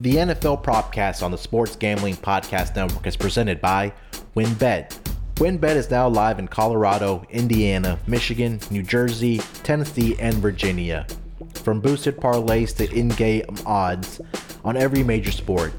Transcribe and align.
The 0.00 0.16
NFL 0.16 0.62
Propcast 0.62 1.22
on 1.22 1.30
the 1.30 1.38
Sports 1.38 1.74
Gambling 1.74 2.16
Podcast 2.16 2.76
Network 2.76 3.06
is 3.06 3.16
presented 3.16 3.62
by 3.62 3.94
WynnBET. 4.34 4.94
WynnBET 5.36 5.74
is 5.74 5.90
now 5.90 6.06
live 6.06 6.38
in 6.38 6.48
Colorado, 6.48 7.24
Indiana, 7.30 7.98
Michigan, 8.06 8.60
New 8.70 8.82
Jersey, 8.82 9.38
Tennessee, 9.62 10.14
and 10.18 10.34
Virginia. 10.34 11.06
From 11.54 11.80
boosted 11.80 12.18
parlays 12.18 12.76
to 12.76 12.94
in-game 12.94 13.46
odds 13.64 14.20
on 14.66 14.76
every 14.76 15.02
major 15.02 15.32
sport, 15.32 15.72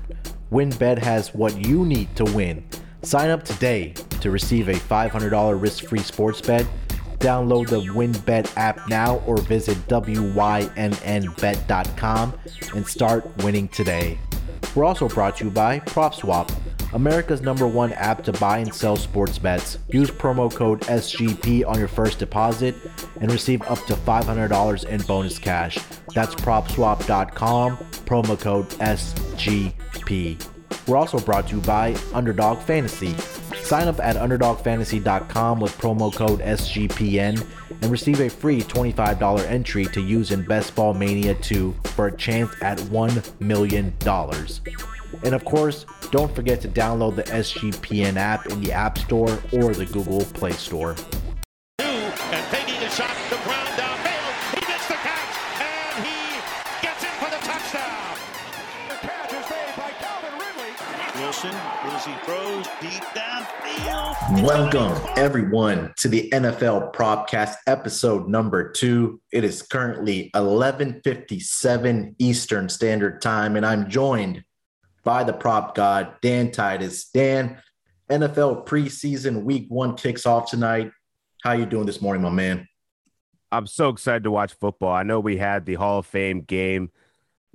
WynnBET 0.51 0.97
has 0.97 1.35
what 1.35 1.55
you 1.63 1.85
need 1.85 2.15
to 2.15 2.23
win. 2.23 2.67
Sign 3.03 3.29
up 3.29 3.43
today 3.43 3.93
to 4.21 4.31
receive 4.31 4.67
a 4.67 4.73
$500 4.73 5.61
risk-free 5.61 5.99
sports 5.99 6.41
bet 6.41 6.65
Download 7.19 7.67
the 7.67 7.81
WynnBET 7.81 8.55
app 8.57 8.87
now 8.87 9.17
or 9.25 9.37
visit 9.37 9.77
WYNNBet.com 9.87 10.73
and 12.75 12.87
start 12.87 13.37
winning 13.43 13.67
today. 13.69 14.19
We're 14.75 14.85
also 14.85 15.07
brought 15.07 15.37
to 15.37 15.45
you 15.45 15.51
by 15.51 15.79
PropSwap, 15.79 16.53
America's 16.93 17.41
number 17.41 17.67
one 17.67 17.93
app 17.93 18.23
to 18.25 18.31
buy 18.33 18.59
and 18.59 18.71
sell 18.73 18.95
sports 18.95 19.39
bets. 19.39 19.79
Use 19.89 20.11
promo 20.11 20.53
code 20.53 20.81
SGP 20.81 21.67
on 21.67 21.79
your 21.79 21.87
first 21.87 22.19
deposit 22.19 22.75
and 23.19 23.31
receive 23.31 23.63
up 23.63 23.83
to 23.85 23.93
$500 23.93 24.85
in 24.85 25.01
bonus 25.01 25.39
cash. 25.39 25.79
That's 26.13 26.35
PropSwap.com, 26.35 27.77
promo 27.77 28.39
code 28.39 28.69
SGP. 28.69 30.47
We're 30.87 30.97
also 30.97 31.19
brought 31.19 31.47
to 31.49 31.55
you 31.55 31.61
by 31.63 31.95
Underdog 32.13 32.59
Fantasy. 32.59 33.15
Sign 33.67 33.89
up 33.89 33.99
at 33.99 34.15
UnderdogFantasy.com 34.15 35.59
with 35.59 35.77
promo 35.77 36.15
code 36.15 36.39
SGPN 36.39 37.45
and 37.81 37.91
receive 37.91 38.21
a 38.21 38.29
free 38.29 38.61
$25 38.61 39.45
entry 39.45 39.83
to 39.87 39.99
use 39.99 40.31
in 40.31 40.45
Best 40.45 40.73
Ball 40.73 40.93
Mania 40.93 41.33
2 41.33 41.75
for 41.83 42.07
a 42.07 42.15
chance 42.15 42.49
at 42.61 42.77
$1 42.77 43.41
million. 43.41 43.93
And 45.25 45.35
of 45.35 45.43
course, 45.43 45.85
don't 46.11 46.33
forget 46.33 46.61
to 46.61 46.69
download 46.69 47.17
the 47.17 47.23
SGPN 47.23 48.15
app 48.15 48.45
in 48.45 48.61
the 48.61 48.71
App 48.71 48.97
Store 48.99 49.37
or 49.51 49.73
the 49.73 49.85
Google 49.91 50.21
Play 50.21 50.53
Store. 50.53 50.95
Welcome, 64.41 64.99
everyone, 65.15 65.93
to 65.97 66.07
the 66.07 66.31
NFL 66.31 66.93
Propcast 66.95 67.57
episode 67.67 68.27
number 68.27 68.71
two. 68.71 69.21
It 69.31 69.43
is 69.43 69.61
currently 69.61 70.31
11:57 70.33 72.15
Eastern 72.17 72.69
Standard 72.69 73.21
Time, 73.21 73.55
and 73.55 73.63
I'm 73.63 73.87
joined 73.87 74.43
by 75.03 75.23
the 75.23 75.33
prop 75.33 75.75
god 75.75 76.15
Dan 76.21 76.49
Titus. 76.49 77.07
Dan, 77.09 77.61
NFL 78.09 78.65
preseason 78.65 79.43
week 79.43 79.67
one 79.69 79.95
kicks 79.95 80.25
off 80.25 80.49
tonight. 80.49 80.91
How 81.43 81.51
you 81.51 81.67
doing 81.67 81.85
this 81.85 82.01
morning, 82.01 82.23
my 82.23 82.31
man? 82.31 82.67
I'm 83.51 83.67
so 83.67 83.89
excited 83.89 84.23
to 84.23 84.31
watch 84.31 84.53
football. 84.53 84.91
I 84.91 85.03
know 85.03 85.19
we 85.19 85.37
had 85.37 85.67
the 85.67 85.75
Hall 85.75 85.99
of 85.99 86.07
Fame 86.07 86.41
game 86.41 86.89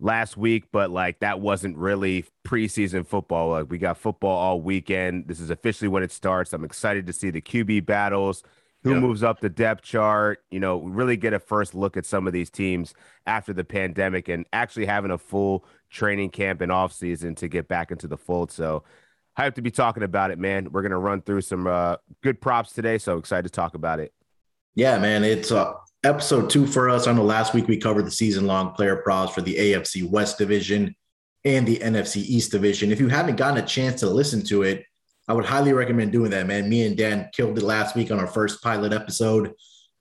last 0.02 0.36
week, 0.36 0.64
but 0.72 0.90
like 0.90 1.20
that 1.20 1.40
wasn't 1.40 1.76
really 1.76 2.24
preseason 2.44 3.06
football. 3.06 3.50
Like 3.50 3.70
we 3.70 3.78
got 3.78 3.96
football 3.96 4.36
all 4.36 4.60
weekend. 4.60 5.28
This 5.28 5.40
is 5.40 5.48
officially 5.48 5.88
when 5.88 6.02
it 6.02 6.12
starts. 6.12 6.52
I'm 6.52 6.64
excited 6.64 7.06
to 7.06 7.12
see 7.12 7.30
the 7.30 7.40
QB 7.40 7.86
battles, 7.86 8.42
who 8.82 8.94
yep. 8.94 9.00
moves 9.00 9.22
up 9.22 9.40
the 9.40 9.48
depth 9.48 9.82
chart, 9.82 10.42
you 10.50 10.58
know, 10.58 10.78
really 10.80 11.16
get 11.16 11.32
a 11.32 11.38
first 11.38 11.72
look 11.74 11.96
at 11.96 12.04
some 12.04 12.26
of 12.26 12.32
these 12.32 12.50
teams 12.50 12.94
after 13.26 13.52
the 13.52 13.62
pandemic 13.62 14.28
and 14.28 14.44
actually 14.52 14.86
having 14.86 15.12
a 15.12 15.18
full 15.18 15.64
training 15.88 16.30
camp 16.30 16.60
and 16.60 16.72
off 16.72 16.92
season 16.92 17.36
to 17.36 17.46
get 17.46 17.68
back 17.68 17.92
into 17.92 18.08
the 18.08 18.16
fold. 18.16 18.50
So 18.50 18.82
I 19.36 19.44
have 19.44 19.54
to 19.54 19.62
be 19.62 19.70
talking 19.70 20.02
about 20.02 20.32
it, 20.32 20.38
man. 20.38 20.72
We're 20.72 20.82
going 20.82 20.90
to 20.90 20.98
run 20.98 21.22
through 21.22 21.42
some 21.42 21.68
uh, 21.68 21.96
good 22.22 22.40
props 22.40 22.72
today. 22.72 22.98
So 22.98 23.18
excited 23.18 23.44
to 23.44 23.50
talk 23.50 23.74
about 23.74 24.00
it. 24.00 24.12
Yeah, 24.74 24.98
man. 24.98 25.22
It's 25.22 25.52
uh, 25.52 25.74
episode 26.02 26.48
two 26.48 26.66
for 26.66 26.88
us. 26.88 27.06
I 27.06 27.12
know 27.12 27.24
last 27.24 27.52
week 27.52 27.68
we 27.68 27.76
covered 27.76 28.06
the 28.06 28.10
season 28.10 28.46
long 28.46 28.72
player 28.72 28.96
props 28.96 29.34
for 29.34 29.42
the 29.42 29.54
AFC 29.54 30.08
West 30.08 30.38
division 30.38 30.96
and 31.44 31.66
the 31.66 31.76
NFC 31.76 32.16
East 32.16 32.52
division. 32.52 32.90
If 32.90 32.98
you 32.98 33.08
haven't 33.08 33.36
gotten 33.36 33.62
a 33.62 33.66
chance 33.66 34.00
to 34.00 34.08
listen 34.08 34.42
to 34.46 34.62
it, 34.62 34.84
I 35.28 35.34
would 35.34 35.44
highly 35.44 35.74
recommend 35.74 36.12
doing 36.12 36.30
that, 36.30 36.46
man. 36.46 36.70
Me 36.70 36.86
and 36.86 36.96
Dan 36.96 37.28
killed 37.34 37.58
it 37.58 37.64
last 37.64 37.94
week 37.94 38.10
on 38.10 38.18
our 38.18 38.26
first 38.26 38.62
pilot 38.62 38.94
episode. 38.94 39.52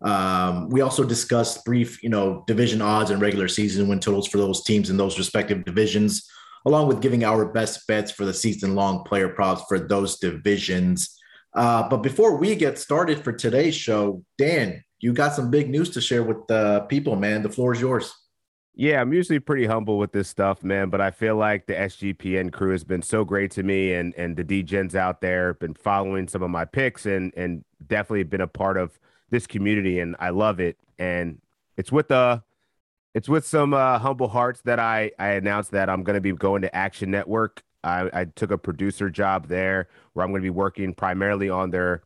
Um, 0.02 0.70
we 0.70 0.80
also 0.80 1.04
discussed 1.04 1.66
brief, 1.66 2.02
you 2.02 2.10
know, 2.10 2.46
division 2.48 2.82
odds 2.82 3.10
and 3.10 3.22
regular 3.22 3.50
season 3.50 3.90
win 3.90 4.00
totals 4.00 4.30
for 4.30 4.38
those 4.38 4.64
teams 4.64 4.90
in 4.90 4.96
those 4.96 5.18
respective 5.18 5.66
divisions, 5.66 6.30
along 6.66 6.88
with 6.88 7.02
giving 7.02 7.26
our 7.26 7.46
best 7.46 7.86
bets 7.88 8.10
for 8.10 8.24
the 8.24 8.34
season 8.34 8.74
long 8.74 9.04
player 9.04 9.28
props 9.28 9.64
for 9.68 9.80
those 9.80 10.18
divisions. 10.18 11.21
Uh, 11.54 11.88
but 11.90 11.98
before 11.98 12.38
we 12.38 12.56
get 12.56 12.80
started 12.80 13.24
for 13.24 13.32
today's 13.32 13.76
show, 13.76 14.24
Dan, 14.38 14.84
you 15.00 15.14
got 15.14 15.34
some 15.34 15.50
big 15.50 15.70
news 15.70 15.90
to 15.92 16.02
share 16.02 16.24
with 16.24 16.48
the 16.48 16.86
people, 16.88 17.16
man. 17.16 17.42
The 17.42 17.50
floor 17.50 17.74
is 17.74 17.82
yours. 17.82 18.14
Yeah, 18.74 19.02
I'm 19.02 19.12
usually 19.12 19.40
pretty 19.40 19.66
humble 19.66 19.98
with 19.98 20.14
this 20.14 20.30
stuff, 20.30 20.64
man, 20.64 20.90
but 20.90 21.02
I 21.02 21.12
feel 21.12 21.36
like 21.36 21.66
the 21.68 21.74
SGPN 21.74 22.54
crew 22.54 22.72
has 22.72 22.86
been 22.86 23.02
so 23.02 23.26
great 23.26 23.52
to 23.52 23.64
me 23.64 23.94
and 23.94 24.16
and 24.16 24.38
the 24.38 24.46
DGens 24.46 24.96
out 24.96 25.20
there 25.20 25.48
have 25.48 25.60
been 25.60 25.74
following 25.74 26.28
some 26.30 26.42
of 26.42 26.50
my 26.50 26.64
picks 26.64 27.06
and 27.06 27.34
and 27.36 27.66
definitely 27.86 28.24
been 28.24 28.42
a 28.42 28.48
part 28.48 28.78
of 28.78 28.98
this 29.30 29.46
community 29.46 30.00
and 30.00 30.16
I 30.20 30.30
love 30.30 30.62
it. 30.62 30.78
And 30.98 31.42
it's 31.76 31.92
with 31.92 32.08
the 32.08 32.16
uh, 32.16 32.40
it's 33.14 33.28
with 33.28 33.46
some 33.46 33.74
uh, 33.74 34.00
humble 34.00 34.30
hearts 34.30 34.62
that 34.62 34.80
I 34.80 35.12
I 35.20 35.32
announced 35.32 35.72
that 35.72 35.90
I'm 35.90 36.04
going 36.04 36.16
to 36.16 36.22
be 36.22 36.32
going 36.32 36.62
to 36.62 36.74
Action 36.74 37.12
Network. 37.12 37.64
I, 37.84 38.10
I 38.14 38.26
took 38.26 38.52
a 38.52 38.58
producer 38.58 39.10
job 39.10 39.48
there 39.48 39.88
where 40.14 40.24
I'm 40.24 40.32
going 40.32 40.42
to 40.42 40.46
be 40.46 40.50
working 40.50 40.94
primarily 40.94 41.50
on 41.50 41.72
their 41.72 42.04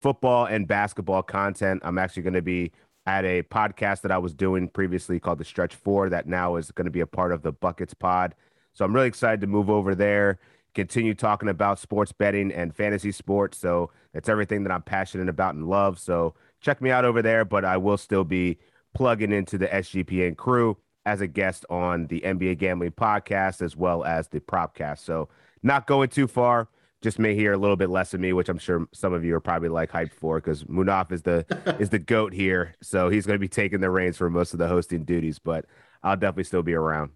football 0.00 0.46
and 0.46 0.66
basketball 0.66 1.22
content. 1.22 1.82
I'm 1.84 1.98
actually 1.98 2.22
going 2.22 2.34
to 2.34 2.42
be 2.42 2.72
at 3.06 3.24
a 3.24 3.42
podcast 3.42 4.02
that 4.02 4.10
I 4.10 4.18
was 4.18 4.34
doing 4.34 4.68
previously 4.68 5.18
called 5.18 5.38
The 5.38 5.44
Stretch 5.44 5.74
Four 5.74 6.10
that 6.10 6.26
now 6.26 6.56
is 6.56 6.70
going 6.70 6.84
to 6.84 6.90
be 6.90 7.00
a 7.00 7.06
part 7.06 7.32
of 7.32 7.42
the 7.42 7.52
Buckets 7.52 7.94
Pod. 7.94 8.34
So 8.74 8.84
I'm 8.84 8.94
really 8.94 9.08
excited 9.08 9.40
to 9.40 9.46
move 9.46 9.70
over 9.70 9.94
there, 9.94 10.38
continue 10.74 11.14
talking 11.14 11.48
about 11.48 11.78
sports 11.78 12.12
betting 12.12 12.52
and 12.52 12.74
fantasy 12.74 13.12
sports. 13.12 13.58
So 13.58 13.90
it's 14.14 14.28
everything 14.28 14.62
that 14.64 14.72
I'm 14.72 14.82
passionate 14.82 15.28
about 15.28 15.54
and 15.54 15.68
love. 15.68 15.98
So 15.98 16.34
check 16.60 16.80
me 16.80 16.90
out 16.90 17.04
over 17.04 17.22
there, 17.22 17.44
but 17.44 17.64
I 17.64 17.76
will 17.76 17.96
still 17.96 18.24
be 18.24 18.58
plugging 18.94 19.32
into 19.32 19.58
the 19.58 19.68
SGPN 19.68 20.36
crew 20.36 20.76
as 21.06 21.20
a 21.20 21.26
guest 21.26 21.64
on 21.70 22.06
the 22.06 22.20
NBA 22.20 22.58
Gambling 22.58 22.92
Podcast 22.92 23.62
as 23.62 23.76
well 23.76 24.04
as 24.04 24.28
the 24.28 24.40
Propcast. 24.40 24.98
So 24.98 25.28
not 25.62 25.86
going 25.86 26.08
too 26.08 26.26
far 26.28 26.68
just 27.00 27.18
may 27.18 27.34
hear 27.34 27.52
a 27.52 27.56
little 27.56 27.76
bit 27.76 27.90
less 27.90 28.12
of 28.12 28.20
me, 28.20 28.32
which 28.32 28.48
I'm 28.48 28.58
sure 28.58 28.88
some 28.92 29.12
of 29.12 29.24
you 29.24 29.34
are 29.36 29.40
probably 29.40 29.68
like 29.68 29.90
hyped 29.90 30.12
for 30.12 30.40
because 30.40 30.64
Munaf 30.64 31.12
is 31.12 31.22
the 31.22 31.46
is 31.78 31.90
the 31.90 31.98
goat 31.98 32.32
here, 32.32 32.74
so 32.82 33.08
he's 33.08 33.26
going 33.26 33.36
to 33.36 33.40
be 33.40 33.48
taking 33.48 33.80
the 33.80 33.90
reins 33.90 34.16
for 34.16 34.28
most 34.28 34.52
of 34.52 34.58
the 34.58 34.68
hosting 34.68 35.04
duties. 35.04 35.38
But 35.38 35.66
I'll 36.02 36.16
definitely 36.16 36.44
still 36.44 36.62
be 36.62 36.74
around. 36.74 37.12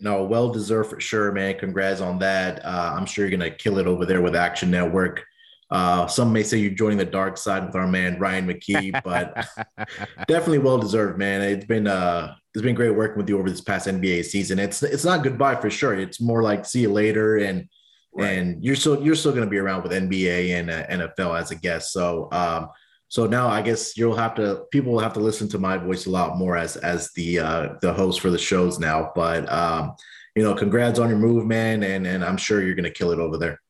No, 0.00 0.24
well 0.24 0.50
deserved 0.50 0.90
for 0.90 1.00
sure, 1.00 1.30
man. 1.30 1.58
Congrats 1.58 2.00
on 2.00 2.18
that. 2.20 2.64
Uh, 2.64 2.94
I'm 2.96 3.06
sure 3.06 3.26
you're 3.26 3.38
going 3.38 3.50
to 3.50 3.56
kill 3.56 3.78
it 3.78 3.86
over 3.86 4.06
there 4.06 4.22
with 4.22 4.34
Action 4.34 4.70
Network. 4.70 5.24
Uh, 5.70 6.06
some 6.06 6.32
may 6.32 6.42
say 6.42 6.58
you're 6.58 6.72
joining 6.72 6.98
the 6.98 7.04
dark 7.04 7.36
side 7.36 7.64
with 7.66 7.76
our 7.76 7.86
man 7.86 8.18
Ryan 8.18 8.48
McKee, 8.48 9.00
but 9.04 9.46
definitely 10.26 10.58
well 10.58 10.78
deserved, 10.78 11.18
man. 11.18 11.42
It's 11.42 11.66
been 11.66 11.86
uh, 11.86 12.34
it's 12.54 12.62
been 12.62 12.74
great 12.74 12.94
working 12.94 13.16
with 13.16 13.28
you 13.28 13.38
over 13.38 13.48
this 13.48 13.60
past 13.60 13.86
NBA 13.86 14.24
season. 14.24 14.58
It's 14.58 14.82
it's 14.82 15.04
not 15.04 15.22
goodbye 15.22 15.56
for 15.56 15.70
sure. 15.70 15.94
It's 15.94 16.20
more 16.20 16.42
like 16.42 16.64
see 16.64 16.82
you 16.82 16.92
later 16.92 17.38
and 17.38 17.68
Right. 18.12 18.38
And 18.38 18.64
you're 18.64 18.76
still 18.76 19.00
you're 19.02 19.14
still 19.14 19.32
going 19.32 19.44
to 19.44 19.50
be 19.50 19.58
around 19.58 19.82
with 19.82 19.92
NBA 19.92 20.50
and 20.50 20.70
uh, 20.70 20.86
NFL 20.86 21.38
as 21.38 21.50
a 21.50 21.54
guest. 21.54 21.92
So 21.92 22.28
um, 22.32 22.68
so 23.08 23.26
now 23.26 23.48
I 23.48 23.62
guess 23.62 23.96
you'll 23.96 24.16
have 24.16 24.34
to 24.36 24.64
people 24.72 24.92
will 24.92 25.00
have 25.00 25.12
to 25.12 25.20
listen 25.20 25.48
to 25.50 25.58
my 25.58 25.76
voice 25.76 26.06
a 26.06 26.10
lot 26.10 26.36
more 26.36 26.56
as 26.56 26.76
as 26.76 27.12
the 27.12 27.38
uh, 27.38 27.68
the 27.80 27.92
host 27.92 28.20
for 28.20 28.30
the 28.30 28.38
shows 28.38 28.78
now. 28.78 29.12
But 29.14 29.50
um, 29.50 29.94
you 30.34 30.42
know, 30.42 30.54
congrats 30.54 30.98
on 30.98 31.08
your 31.08 31.18
move, 31.18 31.46
man, 31.46 31.84
and 31.84 32.06
and 32.06 32.24
I'm 32.24 32.36
sure 32.36 32.62
you're 32.62 32.74
going 32.74 32.84
to 32.84 32.90
kill 32.90 33.12
it 33.12 33.20
over 33.20 33.36
there. 33.36 33.60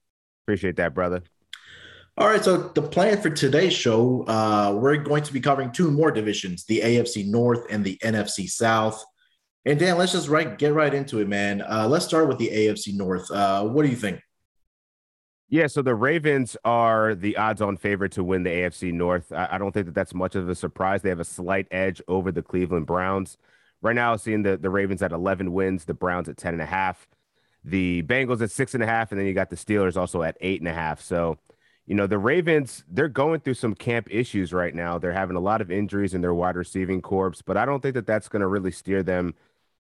Appreciate 0.47 0.77
that, 0.77 0.95
brother. 0.95 1.23
All 2.21 2.29
right, 2.29 2.45
so 2.45 2.59
the 2.59 2.83
plan 2.83 3.19
for 3.19 3.31
today's 3.31 3.73
show, 3.73 4.27
uh, 4.29 4.75
we're 4.79 4.99
going 4.99 5.23
to 5.23 5.33
be 5.33 5.41
covering 5.41 5.73
two 5.73 5.91
more 5.91 6.11
divisions: 6.11 6.67
the 6.67 6.83
AFC 6.83 7.27
North 7.27 7.65
and 7.71 7.83
the 7.83 7.97
NFC 8.05 8.47
South. 8.47 9.03
And 9.65 9.79
Dan, 9.79 9.97
let's 9.97 10.13
just 10.13 10.29
right 10.29 10.59
get 10.59 10.75
right 10.75 10.93
into 10.93 11.21
it, 11.21 11.29
man. 11.29 11.63
Uh, 11.63 11.89
let's 11.89 12.05
start 12.05 12.29
with 12.29 12.37
the 12.37 12.49
AFC 12.49 12.95
North. 12.95 13.31
Uh, 13.31 13.65
what 13.65 13.85
do 13.85 13.89
you 13.89 13.97
think? 13.97 14.21
Yeah, 15.49 15.67
so 15.67 15.81
the 15.81 15.95
Ravens 15.95 16.59
are 16.63 17.15
the 17.15 17.39
odds-on 17.39 17.79
favorite 17.79 18.13
to 18.13 18.23
win 18.23 18.43
the 18.43 18.51
AFC 18.51 18.93
North. 18.93 19.33
I, 19.33 19.49
I, 19.53 19.59
don't 19.59 19.73
think 19.73 19.87
that 19.87 19.95
that's 19.95 20.13
much 20.13 20.35
of 20.35 20.47
a 20.51 20.55
surprise. 20.55 21.01
They 21.01 21.09
have 21.09 21.21
a 21.21 21.25
slight 21.25 21.69
edge 21.71 22.03
over 22.07 22.31
the 22.31 22.43
Cleveland 22.43 22.85
Browns. 22.85 23.39
Right 23.81 23.97
now, 23.97 24.15
seeing 24.17 24.43
the, 24.43 24.59
the 24.59 24.69
Ravens 24.69 25.03
at 25.03 25.13
11 25.13 25.53
wins, 25.53 25.87
the 25.87 25.95
Browns 25.95 26.29
at 26.29 26.37
10 26.37 26.53
and 26.53 26.63
a 26.63 26.67
half, 26.67 27.09
the 27.65 28.03
Bengals 28.03 28.43
at 28.43 28.51
six 28.51 28.75
and 28.75 28.83
a 28.83 28.87
half, 28.87 29.11
and 29.11 29.19
then 29.19 29.27
you 29.27 29.33
got 29.33 29.49
the 29.49 29.57
Steelers 29.57 29.97
also 29.97 30.23
at 30.23 30.37
eight 30.43 30.61
and 30.61 30.69
a 30.69 30.75
half. 30.75 31.01
So, 31.01 31.39
you 31.91 31.97
know, 31.97 32.07
the 32.07 32.21
Ravens, 32.21 32.85
they're 32.89 33.09
going 33.09 33.41
through 33.41 33.55
some 33.55 33.75
camp 33.75 34.07
issues 34.13 34.53
right 34.53 34.73
now. 34.77 34.97
They're 34.97 35.13
having 35.13 35.35
a 35.35 35.41
lot 35.41 35.61
of 35.61 35.73
injuries 35.73 36.15
in 36.15 36.21
their 36.21 36.33
wide 36.33 36.55
receiving 36.55 37.03
corps, 37.03 37.43
but 37.45 37.57
I 37.57 37.65
don't 37.65 37.83
think 37.83 37.95
that 37.95 38.07
that's 38.07 38.29
going 38.29 38.43
to 38.43 38.47
really 38.47 38.71
steer 38.71 39.03
them 39.03 39.35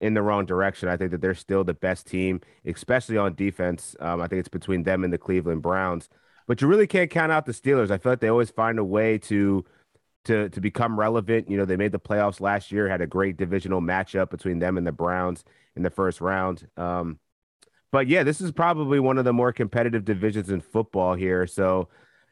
in 0.02 0.14
the 0.14 0.22
wrong 0.22 0.46
direction. 0.46 0.90
I 0.90 0.98
think 0.98 1.12
that 1.12 1.22
they're 1.22 1.34
still 1.34 1.64
the 1.64 1.74
best 1.74 2.06
team, 2.06 2.42
especially 2.66 3.16
on 3.16 3.36
defense. 3.36 3.96
Um, 4.02 4.20
I 4.20 4.28
think 4.28 4.42
it's 4.42 4.50
between 4.50 4.84
them 4.84 5.06
and 5.06 5.14
the 5.14 5.18
Cleveland 5.18 5.62
Browns. 5.62 6.10
But 6.46 6.62
you 6.62 6.68
really 6.68 6.88
can't 6.88 7.10
count 7.10 7.32
out 7.32 7.46
the 7.46 7.54
Steelers. 7.54 7.90
I 7.90 7.98
feel 7.98 8.12
like 8.12 8.20
they 8.20 8.28
always 8.28 8.52
find 8.52 8.80
a 8.80 8.84
way 8.84 9.18
to 9.20 9.64
to 10.26 10.50
to 10.50 10.60
become 10.60 11.00
relevant. 11.00 11.50
You 11.50 11.56
know, 11.56 11.64
they 11.64 11.78
made 11.78 11.94
the 11.94 12.00
playoffs 12.02 12.42
last 12.42 12.70
year, 12.70 12.90
had 12.90 13.00
a 13.00 13.08
great 13.08 13.38
divisional 13.38 13.80
matchup 13.80 14.30
between 14.30 14.60
them 14.60 14.78
and 14.78 14.86
the 14.86 14.92
Browns 14.92 15.46
in 15.78 15.84
the 15.84 15.90
first 15.90 16.20
round. 16.20 16.68
Um, 16.76 17.18
but 17.94 18.08
yeah, 18.08 18.24
this 18.24 18.42
is 18.42 18.52
probably 18.52 19.00
one 19.00 19.20
of 19.20 19.24
the 19.24 19.34
more 19.34 19.54
competitive 19.54 20.04
divisions 20.04 20.50
in 20.50 20.62
football 20.62 21.14
here. 21.14 21.46
So, 21.46 21.90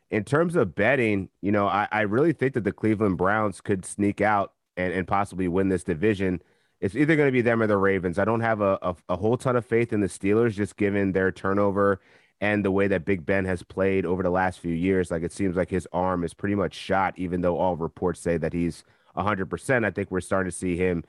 in 0.10 0.24
terms 0.24 0.56
of 0.56 0.74
betting, 0.74 1.30
you 1.42 1.52
know, 1.52 1.68
I, 1.68 1.88
I 1.92 2.02
really 2.02 2.34
think 2.34 2.56
that 2.56 2.64
the 2.64 2.72
Cleveland 2.72 3.20
Browns 3.20 3.62
could 3.62 3.86
sneak 3.86 4.22
out 4.22 4.54
and, 4.76 4.92
and 4.92 5.08
possibly 5.08 5.48
win 5.48 5.70
this 5.70 5.84
division. 5.84 6.42
It's 6.80 6.96
either 6.96 7.16
going 7.16 7.28
to 7.28 7.32
be 7.32 7.42
them 7.42 7.62
or 7.62 7.68
the 7.68 7.78
Ravens. 7.78 8.18
I 8.18 8.26
don't 8.26 8.42
have 8.42 8.60
a, 8.60 8.80
a, 8.82 8.96
a 9.10 9.16
whole 9.18 9.38
ton 9.38 9.56
of 9.56 9.64
faith 9.64 9.94
in 9.94 10.02
the 10.02 10.08
Steelers, 10.08 10.54
just 10.54 10.78
given 10.78 11.12
their 11.12 11.32
turnover 11.32 12.02
and 12.42 12.66
the 12.66 12.72
way 12.72 12.88
that 12.88 13.06
Big 13.06 13.24
Ben 13.24 13.46
has 13.46 13.62
played 13.62 14.04
over 14.04 14.24
the 14.24 14.32
last 14.32 14.60
few 14.60 14.74
years. 14.74 15.12
Like 15.12 15.22
it 15.22 15.32
seems 15.32 15.56
like 15.56 15.70
his 15.70 15.88
arm 15.94 16.24
is 16.24 16.34
pretty 16.34 16.56
much 16.56 16.74
shot, 16.74 17.14
even 17.18 17.42
though 17.42 17.60
all 17.60 17.78
reports 17.78 18.20
say 18.20 18.36
that 18.38 18.52
he's 18.52 18.84
100%. 19.16 19.86
I 19.86 19.92
think 19.92 20.10
we're 20.10 20.22
starting 20.22 20.50
to 20.50 20.58
see 20.58 20.76
him 20.76 21.04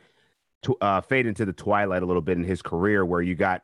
to, 0.65 0.77
uh, 0.83 1.01
fade 1.01 1.25
into 1.25 1.47
the 1.47 1.55
twilight 1.55 2.03
a 2.03 2.07
little 2.07 2.21
bit 2.21 2.37
in 2.37 2.45
his 2.45 2.61
career, 2.61 3.03
where 3.07 3.23
you 3.23 3.35
got 3.35 3.63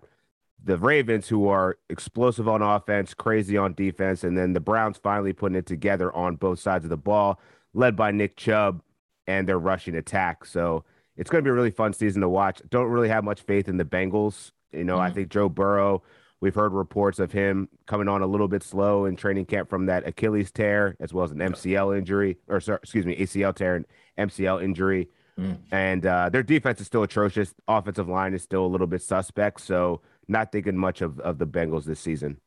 the 0.63 0.77
Ravens, 0.77 1.29
who 1.29 1.49
are 1.49 1.79
explosive 1.89 2.49
on 2.49 2.63
offense, 2.63 3.15
crazy 3.15 3.57
on 3.57 3.75
defense, 3.75 4.25
and 4.25 4.37
then 4.37 4.53
the 4.53 4.61
Browns 4.61 4.99
finally 4.99 5.33
putting 5.33 5.57
it 5.57 5.67
together 5.67 6.15
on 6.15 6.37
both 6.37 6.59
sides 6.59 6.85
of 6.85 6.91
the 6.91 6.97
ball, 6.97 7.41
led 7.75 7.97
by 7.97 8.11
Nick 8.11 8.37
Chubb 8.37 8.83
and 9.27 9.49
their 9.49 9.59
rushing 9.59 9.95
attack. 9.95 10.45
So 10.45 10.85
it's 11.17 11.31
going 11.31 11.43
to 11.43 11.49
be 11.49 11.51
a 11.51 11.55
really 11.55 11.71
fun 11.71 11.93
season 11.93 12.23
to 12.23 12.29
watch. 12.29 12.61
Don't 12.69 12.89
really 12.89 13.09
have 13.09 13.25
much 13.25 13.43
faith 13.43 13.69
in 13.69 13.77
the 13.77 13.85
Bengals. 13.85 14.53
You 14.73 14.85
know, 14.85 14.95
mm-hmm. 14.95 15.03
I 15.03 15.11
think 15.11 15.31
Joe 15.31 15.49
Burrow 15.49 16.03
We've 16.41 16.55
heard 16.55 16.73
reports 16.73 17.19
of 17.19 17.33
him 17.33 17.69
coming 17.87 18.07
on 18.07 18.23
a 18.23 18.27
little 18.27 18.47
bit 18.47 18.63
slow 18.63 19.07
in 19.07 19.17
training 19.17 19.47
camp 19.47 19.69
from 19.69 19.87
that 19.87 20.07
Achilles 20.07 20.53
tear, 20.53 20.97
as 21.01 21.13
well 21.13 21.25
as 21.25 21.33
an 21.33 21.39
MCL 21.39 21.99
injury, 21.99 22.39
or 22.47 22.61
sorry, 22.61 22.79
excuse 22.81 23.05
me, 23.05 23.17
ACL 23.17 23.55
tear 23.55 23.75
and 23.75 23.87
MCL 24.31 24.63
injury. 24.63 25.09
Mm. 25.37 25.59
And 25.73 26.07
uh, 26.07 26.29
their 26.29 26.45
defense 26.45 26.81
is 26.81 26.87
still 26.87 27.03
atrocious. 27.03 27.55
Offensive 27.67 28.09
line 28.09 28.35
is 28.35 28.43
still 28.43 28.65
a 28.65 28.69
little 28.69 28.87
bit 28.87 29.03
suspect. 29.03 29.61
So, 29.63 30.01
not 30.29 30.53
thinking 30.53 30.77
much 30.77 31.01
of, 31.01 31.19
of 31.21 31.39
the 31.39 31.47
Bengals 31.47 31.85
this 31.85 32.01
season. 32.01 32.39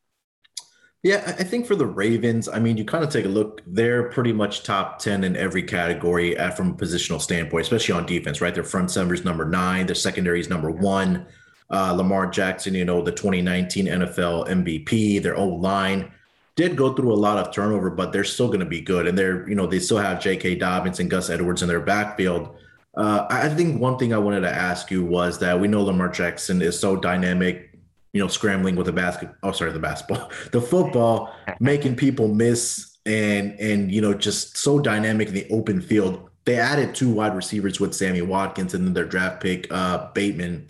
Yeah, 1.02 1.22
I 1.26 1.42
think 1.42 1.66
for 1.66 1.74
the 1.74 1.86
Ravens, 1.86 2.48
I 2.48 2.60
mean, 2.60 2.76
you 2.76 2.84
kind 2.84 3.02
of 3.02 3.10
take 3.10 3.24
a 3.24 3.28
look, 3.28 3.60
they're 3.66 4.08
pretty 4.10 4.32
much 4.32 4.62
top 4.62 5.00
10 5.00 5.24
in 5.24 5.36
every 5.36 5.64
category 5.64 6.38
at, 6.38 6.56
from 6.56 6.70
a 6.70 6.74
positional 6.74 7.20
standpoint, 7.20 7.62
especially 7.62 7.94
on 7.94 8.06
defense, 8.06 8.40
right? 8.40 8.54
Their 8.54 8.62
front 8.62 8.92
center 8.92 9.12
is 9.12 9.24
number 9.24 9.44
nine, 9.44 9.86
their 9.86 9.96
secondary 9.96 10.38
is 10.38 10.48
number 10.48 10.70
one 10.70 11.26
uh, 11.72 11.92
Lamar 11.92 12.26
Jackson, 12.26 12.74
you 12.74 12.84
know, 12.84 13.02
the 13.02 13.10
2019 13.10 13.86
NFL 13.86 14.48
MVP, 14.48 15.22
their 15.22 15.36
old 15.36 15.62
line 15.62 16.12
did 16.54 16.76
go 16.76 16.92
through 16.92 17.12
a 17.12 17.16
lot 17.16 17.38
of 17.38 17.52
turnover, 17.52 17.88
but 17.88 18.12
they're 18.12 18.24
still 18.24 18.48
going 18.48 18.60
to 18.60 18.66
be 18.66 18.82
good. 18.82 19.06
And 19.06 19.16
they're, 19.16 19.48
you 19.48 19.54
know, 19.54 19.66
they 19.66 19.78
still 19.78 19.96
have 19.96 20.20
J.K. 20.20 20.56
Dobbins 20.56 21.00
and 21.00 21.10
Gus 21.10 21.30
Edwards 21.30 21.62
in 21.62 21.68
their 21.68 21.80
backfield. 21.80 22.54
Uh, 22.94 23.26
I 23.30 23.48
think 23.48 23.80
one 23.80 23.96
thing 23.96 24.12
I 24.12 24.18
wanted 24.18 24.40
to 24.40 24.54
ask 24.54 24.90
you 24.90 25.02
was 25.02 25.38
that 25.38 25.58
we 25.58 25.66
know 25.66 25.82
Lamar 25.82 26.10
Jackson 26.10 26.60
is 26.60 26.78
so 26.78 26.94
dynamic, 26.94 27.71
you 28.12 28.20
know, 28.20 28.28
scrambling 28.28 28.76
with 28.76 28.86
the 28.86 28.92
basket. 28.92 29.30
Oh, 29.42 29.52
sorry, 29.52 29.72
the 29.72 29.78
basketball, 29.78 30.30
the 30.52 30.60
football, 30.60 31.34
making 31.60 31.96
people 31.96 32.28
miss 32.28 32.92
and 33.04 33.58
and 33.58 33.90
you 33.90 34.00
know 34.00 34.14
just 34.14 34.56
so 34.56 34.78
dynamic 34.78 35.28
in 35.28 35.34
the 35.34 35.48
open 35.50 35.80
field. 35.80 36.28
They 36.44 36.56
added 36.58 36.94
two 36.94 37.10
wide 37.10 37.36
receivers 37.36 37.78
with 37.78 37.94
Sammy 37.94 38.22
Watkins 38.22 38.74
and 38.74 38.84
then 38.84 38.94
their 38.94 39.04
draft 39.04 39.40
pick 39.40 39.72
uh, 39.72 40.10
Bateman. 40.12 40.68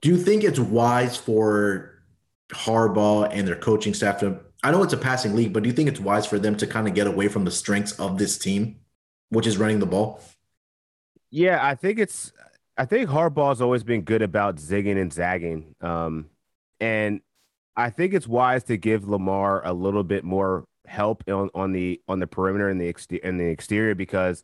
Do 0.00 0.08
you 0.08 0.16
think 0.16 0.44
it's 0.44 0.58
wise 0.58 1.16
for 1.16 2.00
Harbaugh 2.52 3.28
and 3.32 3.46
their 3.46 3.56
coaching 3.56 3.92
staff 3.92 4.20
to? 4.20 4.40
I 4.62 4.70
know 4.70 4.82
it's 4.82 4.92
a 4.92 4.98
passing 4.98 5.34
league, 5.34 5.52
but 5.52 5.62
do 5.62 5.68
you 5.68 5.74
think 5.74 5.88
it's 5.88 6.00
wise 6.00 6.26
for 6.26 6.38
them 6.38 6.56
to 6.56 6.66
kind 6.66 6.88
of 6.88 6.94
get 6.94 7.06
away 7.06 7.28
from 7.28 7.44
the 7.44 7.50
strengths 7.50 7.92
of 7.98 8.18
this 8.18 8.38
team, 8.38 8.76
which 9.30 9.46
is 9.46 9.58
running 9.58 9.80
the 9.80 9.86
ball? 9.86 10.20
Yeah, 11.30 11.58
I 11.60 11.74
think 11.74 11.98
it's. 11.98 12.32
I 12.76 12.84
think 12.84 13.08
Harbaugh's 13.08 13.60
always 13.60 13.84
been 13.84 14.02
good 14.02 14.22
about 14.22 14.56
zigging 14.56 15.00
and 15.00 15.12
zagging, 15.12 15.76
um, 15.80 16.26
and 16.80 17.20
I 17.76 17.90
think 17.90 18.14
it's 18.14 18.28
wise 18.28 18.64
to 18.64 18.76
give 18.76 19.08
Lamar 19.08 19.64
a 19.66 19.72
little 19.72 20.04
bit 20.04 20.24
more 20.24 20.64
help 20.86 21.24
on, 21.28 21.50
on 21.54 21.72
the 21.72 22.00
on 22.08 22.20
the 22.20 22.26
perimeter 22.26 22.68
and 22.68 22.80
the 22.80 22.86
exterior 22.86 23.24
in 23.24 23.38
the 23.38 23.46
exterior 23.46 23.94
because 23.94 24.42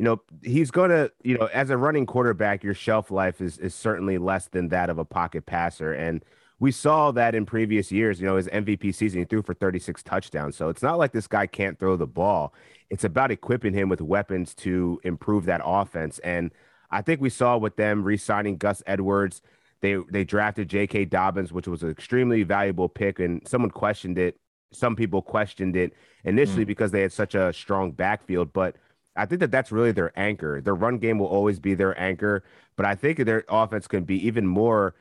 you 0.00 0.04
know, 0.04 0.22
he's 0.42 0.70
to, 0.70 1.12
you 1.22 1.36
know, 1.36 1.50
as 1.52 1.68
a 1.68 1.76
running 1.76 2.06
quarterback, 2.06 2.64
your 2.64 2.72
shelf 2.72 3.10
life 3.10 3.42
is 3.42 3.58
is 3.58 3.74
certainly 3.74 4.16
less 4.16 4.48
than 4.48 4.68
that 4.68 4.88
of 4.88 4.96
a 4.96 5.04
pocket 5.04 5.44
passer. 5.44 5.92
And 5.92 6.24
we 6.58 6.72
saw 6.72 7.10
that 7.12 7.34
in 7.34 7.44
previous 7.44 7.92
years, 7.92 8.18
you 8.18 8.26
know, 8.26 8.36
his 8.36 8.46
MVP 8.48 8.94
season, 8.94 9.18
he 9.18 9.26
threw 9.26 9.42
for 9.42 9.52
36 9.52 10.02
touchdowns. 10.02 10.56
So 10.56 10.70
it's 10.70 10.82
not 10.82 10.96
like 10.96 11.12
this 11.12 11.26
guy 11.26 11.46
can't 11.46 11.78
throw 11.78 11.98
the 11.98 12.06
ball. 12.06 12.54
It's 12.88 13.04
about 13.04 13.30
equipping 13.30 13.74
him 13.74 13.90
with 13.90 14.00
weapons 14.00 14.54
to 14.56 14.98
improve 15.04 15.44
that 15.44 15.60
offense. 15.62 16.18
And 16.20 16.50
I 16.90 17.02
think 17.02 17.20
we 17.20 17.28
saw 17.28 17.58
with 17.58 17.76
them 17.76 18.02
re-signing 18.02 18.56
Gus 18.56 18.82
Edwards. 18.86 19.42
They 19.80 19.96
they 20.10 20.24
drafted 20.24 20.68
J.K. 20.68 21.06
Dobbins, 21.06 21.52
which 21.52 21.66
was 21.66 21.82
an 21.82 21.90
extremely 21.90 22.42
valuable 22.42 22.88
pick, 22.88 23.18
and 23.18 23.46
someone 23.46 23.70
questioned 23.70 24.18
it. 24.18 24.36
Some 24.72 24.94
people 24.94 25.22
questioned 25.22 25.76
it 25.76 25.92
initially 26.24 26.64
mm. 26.64 26.68
because 26.68 26.90
they 26.92 27.02
had 27.02 27.12
such 27.12 27.34
a 27.34 27.52
strong 27.52 27.90
backfield, 27.90 28.52
but 28.52 28.76
I 29.16 29.26
think 29.26 29.40
that 29.40 29.50
that's 29.50 29.72
really 29.72 29.92
their 29.92 30.12
anchor. 30.18 30.60
Their 30.60 30.74
run 30.74 30.98
game 30.98 31.18
will 31.18 31.26
always 31.26 31.58
be 31.58 31.74
their 31.74 31.98
anchor, 32.00 32.44
but 32.76 32.86
I 32.86 32.94
think 32.94 33.18
their 33.18 33.44
offense 33.48 33.88
can 33.88 34.04
be 34.04 34.24
even 34.26 34.46
more, 34.46 34.94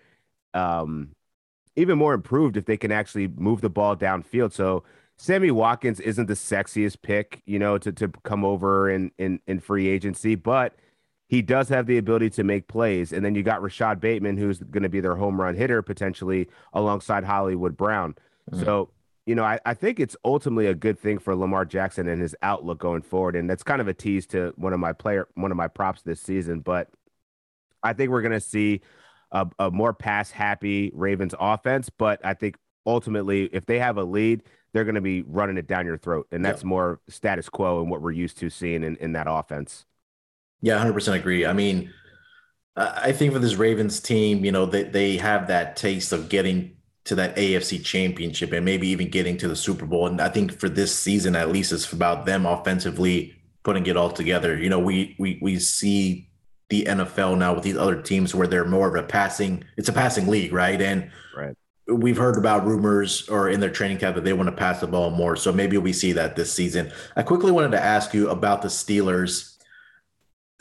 um, 0.53 1.09
even 1.75 1.97
more 1.97 2.13
improved 2.13 2.57
if 2.57 2.65
they 2.65 2.77
can 2.77 2.91
actually 2.91 3.27
move 3.27 3.61
the 3.61 3.69
ball 3.69 3.95
downfield. 3.95 4.53
So 4.53 4.83
Sammy 5.17 5.51
Watkins 5.51 5.99
isn't 5.99 6.25
the 6.25 6.33
sexiest 6.33 7.01
pick, 7.01 7.41
you 7.45 7.59
know, 7.59 7.77
to 7.77 7.91
to 7.91 8.07
come 8.23 8.43
over 8.43 8.89
in 8.89 9.11
in 9.17 9.39
in 9.47 9.59
free 9.59 9.87
agency, 9.87 10.35
but 10.35 10.75
he 11.29 11.41
does 11.41 11.69
have 11.69 11.85
the 11.85 11.97
ability 11.97 12.31
to 12.31 12.43
make 12.43 12.67
plays. 12.67 13.13
And 13.13 13.23
then 13.23 13.35
you 13.35 13.43
got 13.43 13.61
Rashad 13.61 14.01
Bateman, 14.01 14.37
who's 14.37 14.59
going 14.59 14.83
to 14.83 14.89
be 14.89 14.99
their 14.99 15.15
home 15.15 15.39
run 15.39 15.55
hitter 15.55 15.81
potentially 15.81 16.49
alongside 16.73 17.23
Hollywood 17.23 17.77
Brown. 17.77 18.15
Mm-hmm. 18.51 18.65
So 18.65 18.89
you 19.29 19.35
know, 19.35 19.43
I, 19.43 19.59
I 19.63 19.75
think 19.75 19.99
it's 19.99 20.17
ultimately 20.25 20.65
a 20.65 20.73
good 20.73 20.97
thing 20.97 21.19
for 21.19 21.35
Lamar 21.35 21.63
Jackson 21.63 22.07
and 22.07 22.19
his 22.19 22.35
outlook 22.41 22.79
going 22.79 23.03
forward. 23.03 23.35
And 23.35 23.47
that's 23.47 23.61
kind 23.61 23.79
of 23.79 23.87
a 23.87 23.93
tease 23.93 24.25
to 24.27 24.53
one 24.55 24.73
of 24.73 24.79
my 24.79 24.91
player, 24.91 25.27
one 25.35 25.51
of 25.51 25.57
my 25.57 25.67
props 25.67 26.01
this 26.01 26.19
season. 26.19 26.61
But 26.61 26.89
I 27.83 27.93
think 27.93 28.09
we're 28.09 28.23
going 28.23 28.31
to 28.31 28.39
see 28.39 28.81
a, 29.31 29.47
a 29.59 29.69
more 29.69 29.93
pass 29.93 30.31
happy 30.31 30.91
Ravens 30.95 31.35
offense. 31.39 31.91
But 31.91 32.25
I 32.25 32.33
think 32.33 32.57
ultimately, 32.87 33.43
if 33.53 33.67
they 33.67 33.77
have 33.77 33.98
a 33.98 34.03
lead, 34.03 34.41
they're 34.74 34.83
going 34.83 34.95
to 34.95 35.01
be 35.01 35.21
running 35.21 35.57
it 35.57 35.67
down 35.67 35.86
your 35.86 36.00
throat. 36.00 36.27
And 36.31 36.43
that's 36.43 36.63
yeah. 36.63 36.69
more 36.69 37.00
status 37.07 37.50
quo 37.50 37.81
and 37.81 37.91
what 37.91 38.01
we're 38.01 38.09
used 38.09 38.39
to 38.39 38.50
seeing 38.50 38.83
in, 38.83 38.95
in 38.95 39.12
that 39.12 39.27
offense. 39.29 39.86
Yeah, 40.62 40.84
100% 40.84 41.13
agree. 41.13 41.46
I 41.46 41.54
mean, 41.54 41.94
I 42.75 43.12
think 43.12 43.34
for 43.34 43.39
this 43.39 43.56
Ravens 43.56 44.00
team, 44.00 44.46
you 44.46 44.51
know, 44.51 44.66
they, 44.66 44.84
they 44.84 45.18
have 45.18 45.48
that 45.48 45.75
taste 45.75 46.12
of 46.12 46.30
getting 46.30 46.78
to 47.06 47.16
that 47.16 47.36
AFC 47.36 47.84
championship 47.84 48.51
and 48.51 48.63
maybe 48.63 48.88
even 48.88 49.10
getting 49.10 49.38
to 49.38 49.48
the 49.48 49.56
Super 49.56 49.86
Bowl. 49.86 50.08
And 50.08 50.22
I 50.22 50.30
think 50.30 50.58
for 50.58 50.70
this 50.70 50.96
season, 50.96 51.36
at 51.36 51.50
least, 51.50 51.72
it's 51.72 51.92
about 51.92 52.25
them 52.25 52.46
offensively 52.46 53.36
putting 53.63 53.86
it 53.88 53.98
all 53.98 54.12
together. 54.12 54.58
You 54.58 54.70
know, 54.70 54.80
we 54.80 55.16
we 55.20 55.39
we 55.42 55.60
see 55.60 56.30
the 56.70 56.86
NFL 56.86 57.38
now 57.38 57.54
with 57.54 57.63
these 57.63 57.78
other 57.78 58.01
teams 58.01 58.34
where 58.34 58.48
they're 58.48 58.66
more 58.66 58.88
of 58.88 59.04
a 59.04 59.06
passing, 59.06 59.63
it's 59.75 59.89
a 59.89 59.94
passing 59.94 60.28
league, 60.28 60.54
right? 60.54 60.80
And 60.80 61.10
right. 61.36 61.56
we've 61.88 62.18
heard 62.18 62.38
about 62.38 62.66
rumors 62.66 63.28
or 63.28 63.50
in 63.50 63.60
their 63.60 63.72
training 63.72 63.98
camp 63.98 64.16
that 64.16 64.24
they 64.24 64.34
want 64.34 64.48
to 64.48 64.56
pass 64.56 64.80
the 64.80 64.88
ball 64.88 65.10
more. 65.10 65.36
So 65.36 65.51
maybe 65.51 65.78
we 65.80 65.92
see 65.92 66.12
that 66.13 66.36
this 66.36 66.54
season. 66.54 66.92
I 67.16 67.24
quickly 67.24 67.51
wanted 67.51 67.72
to 67.72 67.84
ask 67.84 68.13
you 68.13 68.30
about 68.30 68.62
the 68.62 68.68
Steelers 68.68 69.49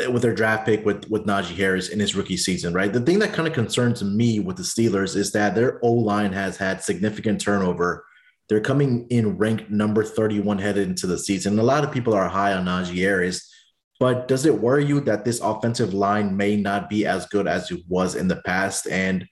with 0.06 0.22
their 0.22 0.34
draft 0.34 0.64
pick 0.64 0.84
with 0.86 1.08
with 1.10 1.26
Najee 1.26 1.56
Harris 1.56 1.88
in 1.88 1.98
his 1.98 2.14
rookie 2.14 2.36
season, 2.36 2.72
right? 2.72 2.92
The 2.92 3.00
thing 3.00 3.18
that 3.18 3.32
kind 3.32 3.48
of 3.48 3.54
concerns 3.54 4.02
me 4.02 4.38
with 4.38 4.56
the 4.56 4.62
Steelers 4.62 5.16
is 5.16 5.32
that 5.32 5.54
their 5.54 5.84
O 5.84 5.92
line 5.92 6.32
has 6.32 6.56
had 6.56 6.82
significant 6.82 7.40
turnover. 7.40 8.04
They're 8.48 8.60
coming 8.60 9.06
in 9.10 9.36
ranked 9.36 9.70
number 9.70 10.04
31 10.04 10.58
headed 10.58 10.88
into 10.88 11.06
the 11.06 11.18
season. 11.18 11.58
A 11.58 11.62
lot 11.62 11.84
of 11.84 11.92
people 11.92 12.14
are 12.14 12.28
high 12.28 12.52
on 12.52 12.64
Najee 12.64 13.02
Harris, 13.02 13.52
but 13.98 14.28
does 14.28 14.46
it 14.46 14.60
worry 14.60 14.86
you 14.86 15.00
that 15.00 15.24
this 15.24 15.40
offensive 15.40 15.92
line 15.92 16.36
may 16.36 16.56
not 16.56 16.88
be 16.88 17.04
as 17.04 17.26
good 17.26 17.48
as 17.48 17.70
it 17.70 17.80
was 17.88 18.14
in 18.14 18.28
the 18.28 18.40
past? 18.46 18.86
And 18.86 19.26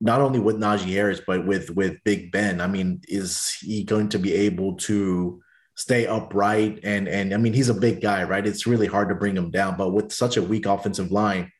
not 0.00 0.20
only 0.20 0.40
with 0.40 0.56
Najee 0.56 0.92
Harris, 0.92 1.20
but 1.24 1.46
with 1.46 1.70
with 1.70 1.96
Big 2.04 2.32
Ben. 2.32 2.60
I 2.60 2.66
mean, 2.66 3.00
is 3.06 3.56
he 3.60 3.84
going 3.84 4.08
to 4.10 4.18
be 4.18 4.34
able 4.34 4.74
to 4.78 5.41
stay 5.76 6.06
upright 6.06 6.80
and 6.82 7.08
and 7.08 7.32
I 7.32 7.38
mean 7.38 7.52
he's 7.52 7.68
a 7.68 7.74
big 7.74 8.00
guy, 8.00 8.24
right? 8.24 8.46
It's 8.46 8.66
really 8.66 8.86
hard 8.86 9.08
to 9.08 9.14
bring 9.14 9.36
him 9.36 9.50
down. 9.50 9.76
But 9.76 9.90
with 9.90 10.12
such 10.12 10.36
a 10.36 10.42
weak 10.42 10.66
offensive 10.66 11.10
line, 11.10 11.50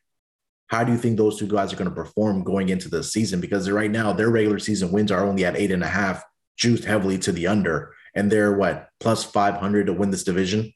how 0.67 0.83
do 0.83 0.91
you 0.91 0.97
think 0.97 1.17
those 1.17 1.39
two 1.39 1.47
guys 1.47 1.73
are 1.73 1.75
going 1.75 1.89
to 1.89 1.95
perform 1.95 2.43
going 2.43 2.69
into 2.69 2.89
the 2.89 3.03
season? 3.03 3.41
Because 3.41 3.69
right 3.69 3.91
now 3.91 4.13
their 4.13 4.29
regular 4.29 4.59
season 4.59 4.91
wins 4.91 5.11
are 5.11 5.25
only 5.25 5.45
at 5.45 5.55
eight 5.55 5.71
and 5.71 5.83
a 5.83 5.87
half, 5.87 6.23
juiced 6.57 6.85
heavily 6.85 7.17
to 7.19 7.31
the 7.31 7.47
under, 7.47 7.93
and 8.15 8.31
they're 8.31 8.55
what 8.55 8.89
plus 8.99 9.23
five 9.23 9.55
hundred 9.55 9.87
to 9.87 9.93
win 9.93 10.11
this 10.11 10.23
division. 10.23 10.73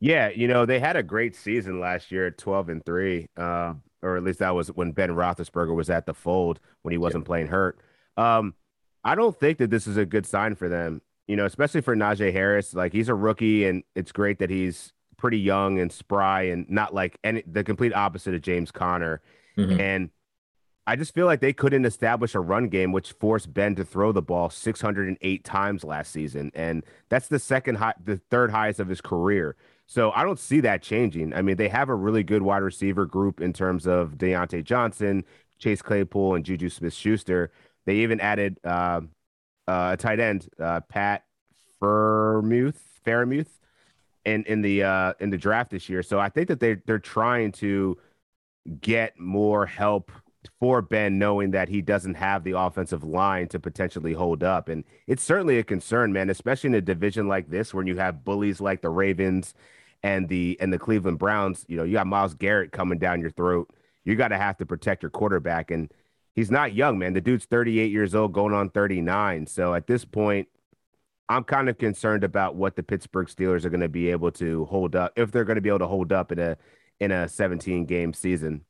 Yeah, 0.00 0.28
you 0.28 0.48
know 0.48 0.66
they 0.66 0.78
had 0.80 0.96
a 0.96 1.02
great 1.02 1.34
season 1.36 1.80
last 1.80 2.10
year 2.10 2.28
at 2.28 2.38
twelve 2.38 2.68
and 2.68 2.84
three. 2.84 3.28
Uh, 3.36 3.74
or 4.02 4.16
at 4.16 4.22
least 4.22 4.38
that 4.38 4.54
was 4.54 4.68
when 4.68 4.92
Ben 4.92 5.10
Roethlisberger 5.10 5.74
was 5.74 5.90
at 5.90 6.06
the 6.06 6.14
fold 6.14 6.60
when 6.82 6.92
he 6.92 6.98
wasn't 6.98 7.24
yeah. 7.24 7.26
playing 7.26 7.46
hurt. 7.48 7.80
Um, 8.16 8.54
I 9.04 9.14
don't 9.14 9.38
think 9.38 9.58
that 9.58 9.70
this 9.70 9.86
is 9.86 9.96
a 9.96 10.06
good 10.06 10.26
sign 10.26 10.54
for 10.54 10.68
them. 10.68 11.00
You 11.28 11.36
know, 11.36 11.44
especially 11.44 11.82
for 11.82 11.94
Najee 11.94 12.32
Harris. 12.32 12.74
Like 12.74 12.92
he's 12.92 13.08
a 13.08 13.14
rookie, 13.14 13.66
and 13.66 13.84
it's 13.94 14.12
great 14.12 14.38
that 14.40 14.50
he's 14.50 14.92
pretty 15.16 15.38
young 15.38 15.78
and 15.78 15.92
spry, 15.92 16.42
and 16.42 16.68
not 16.68 16.94
like 16.94 17.18
any 17.22 17.42
the 17.46 17.62
complete 17.62 17.94
opposite 17.94 18.34
of 18.34 18.42
James 18.42 18.70
Conner. 18.70 19.20
Mm-hmm. 19.56 19.80
And 19.80 20.10
I 20.88 20.96
just 20.96 21.12
feel 21.12 21.26
like 21.26 21.40
they 21.40 21.52
couldn't 21.52 21.84
establish 21.84 22.34
a 22.34 22.40
run 22.40 22.68
game, 22.68 22.92
which 22.92 23.12
forced 23.12 23.52
Ben 23.52 23.74
to 23.74 23.84
throw 23.84 24.10
the 24.10 24.22
ball 24.22 24.48
608 24.48 25.44
times 25.44 25.84
last 25.84 26.10
season, 26.10 26.50
and 26.54 26.82
that's 27.10 27.28
the 27.28 27.38
second 27.38 27.74
high, 27.74 27.92
the 28.02 28.16
third 28.30 28.50
highest 28.50 28.80
of 28.80 28.88
his 28.88 29.02
career. 29.02 29.54
So 29.86 30.12
I 30.12 30.22
don't 30.22 30.38
see 30.38 30.60
that 30.60 30.82
changing. 30.82 31.34
I 31.34 31.42
mean, 31.42 31.56
they 31.56 31.68
have 31.68 31.88
a 31.88 31.94
really 31.94 32.22
good 32.22 32.42
wide 32.42 32.62
receiver 32.62 33.06
group 33.06 33.40
in 33.40 33.52
terms 33.52 33.86
of 33.86 34.12
Diontae 34.18 34.64
Johnson, 34.64 35.24
Chase 35.58 35.82
Claypool, 35.82 36.34
and 36.34 36.44
Juju 36.44 36.68
Smith 36.68 36.92
Schuster. 36.94 37.50
They 37.86 37.96
even 37.96 38.20
added 38.20 38.58
uh, 38.64 39.00
uh, 39.68 39.90
a 39.92 39.96
tight 39.96 40.18
end, 40.18 40.48
uh, 40.58 40.80
Pat 40.80 41.24
Freiermuth, 41.80 42.78
Freiermuth, 43.06 43.58
in 44.24 44.44
in 44.44 44.62
the 44.62 44.82
uh, 44.82 45.12
in 45.20 45.30
the 45.30 45.38
draft 45.38 45.70
this 45.70 45.88
year. 45.88 46.02
So 46.02 46.18
I 46.18 46.30
think 46.30 46.48
that 46.48 46.58
they 46.58 46.74
they're 46.86 46.98
trying 46.98 47.52
to 47.52 47.98
get 48.80 49.18
more 49.18 49.66
help 49.66 50.10
for 50.58 50.80
Ben, 50.80 51.18
knowing 51.18 51.50
that 51.50 51.68
he 51.68 51.82
doesn't 51.82 52.14
have 52.14 52.44
the 52.44 52.52
offensive 52.52 53.04
line 53.04 53.48
to 53.48 53.58
potentially 53.58 54.12
hold 54.12 54.42
up. 54.42 54.68
And 54.68 54.84
it's 55.06 55.22
certainly 55.22 55.58
a 55.58 55.64
concern, 55.64 56.12
man, 56.12 56.30
especially 56.30 56.68
in 56.68 56.74
a 56.74 56.80
division 56.80 57.28
like 57.28 57.50
this 57.50 57.74
when 57.74 57.86
you 57.86 57.96
have 57.96 58.24
bullies 58.24 58.60
like 58.60 58.80
the 58.80 58.90
Ravens 58.90 59.54
and 60.02 60.28
the 60.28 60.56
and 60.60 60.72
the 60.72 60.78
Cleveland 60.78 61.18
Browns. 61.18 61.64
You 61.68 61.76
know, 61.76 61.84
you 61.84 61.92
got 61.92 62.06
Myles 62.06 62.34
Garrett 62.34 62.72
coming 62.72 62.98
down 62.98 63.20
your 63.20 63.30
throat. 63.30 63.68
You 64.04 64.16
got 64.16 64.28
to 64.28 64.38
have 64.38 64.56
to 64.58 64.66
protect 64.66 65.02
your 65.02 65.10
quarterback. 65.10 65.70
And 65.70 65.92
he's 66.38 66.52
not 66.52 66.72
young, 66.72 67.00
man. 67.00 67.14
The 67.14 67.20
dude's 67.20 67.46
38 67.46 67.90
years 67.90 68.14
old, 68.14 68.32
going 68.32 68.54
on 68.54 68.70
39. 68.70 69.48
So 69.48 69.74
at 69.74 69.88
this 69.88 70.04
point, 70.04 70.46
I'm 71.28 71.42
kind 71.42 71.68
of 71.68 71.78
concerned 71.78 72.22
about 72.22 72.54
what 72.54 72.76
the 72.76 72.82
Pittsburgh 72.84 73.26
Steelers 73.26 73.64
are 73.64 73.70
going 73.70 73.80
to 73.80 73.88
be 73.88 74.12
able 74.12 74.30
to 74.32 74.64
hold 74.66 74.94
up 74.94 75.12
if 75.16 75.32
they're 75.32 75.44
going 75.44 75.56
to 75.56 75.60
be 75.60 75.68
able 75.68 75.80
to 75.80 75.88
hold 75.88 76.12
up 76.12 76.30
in 76.30 76.38
a 76.38 76.56
in 77.00 77.10
a 77.10 77.28
17 77.28 77.86
game 77.86 78.14
season. 78.14 78.64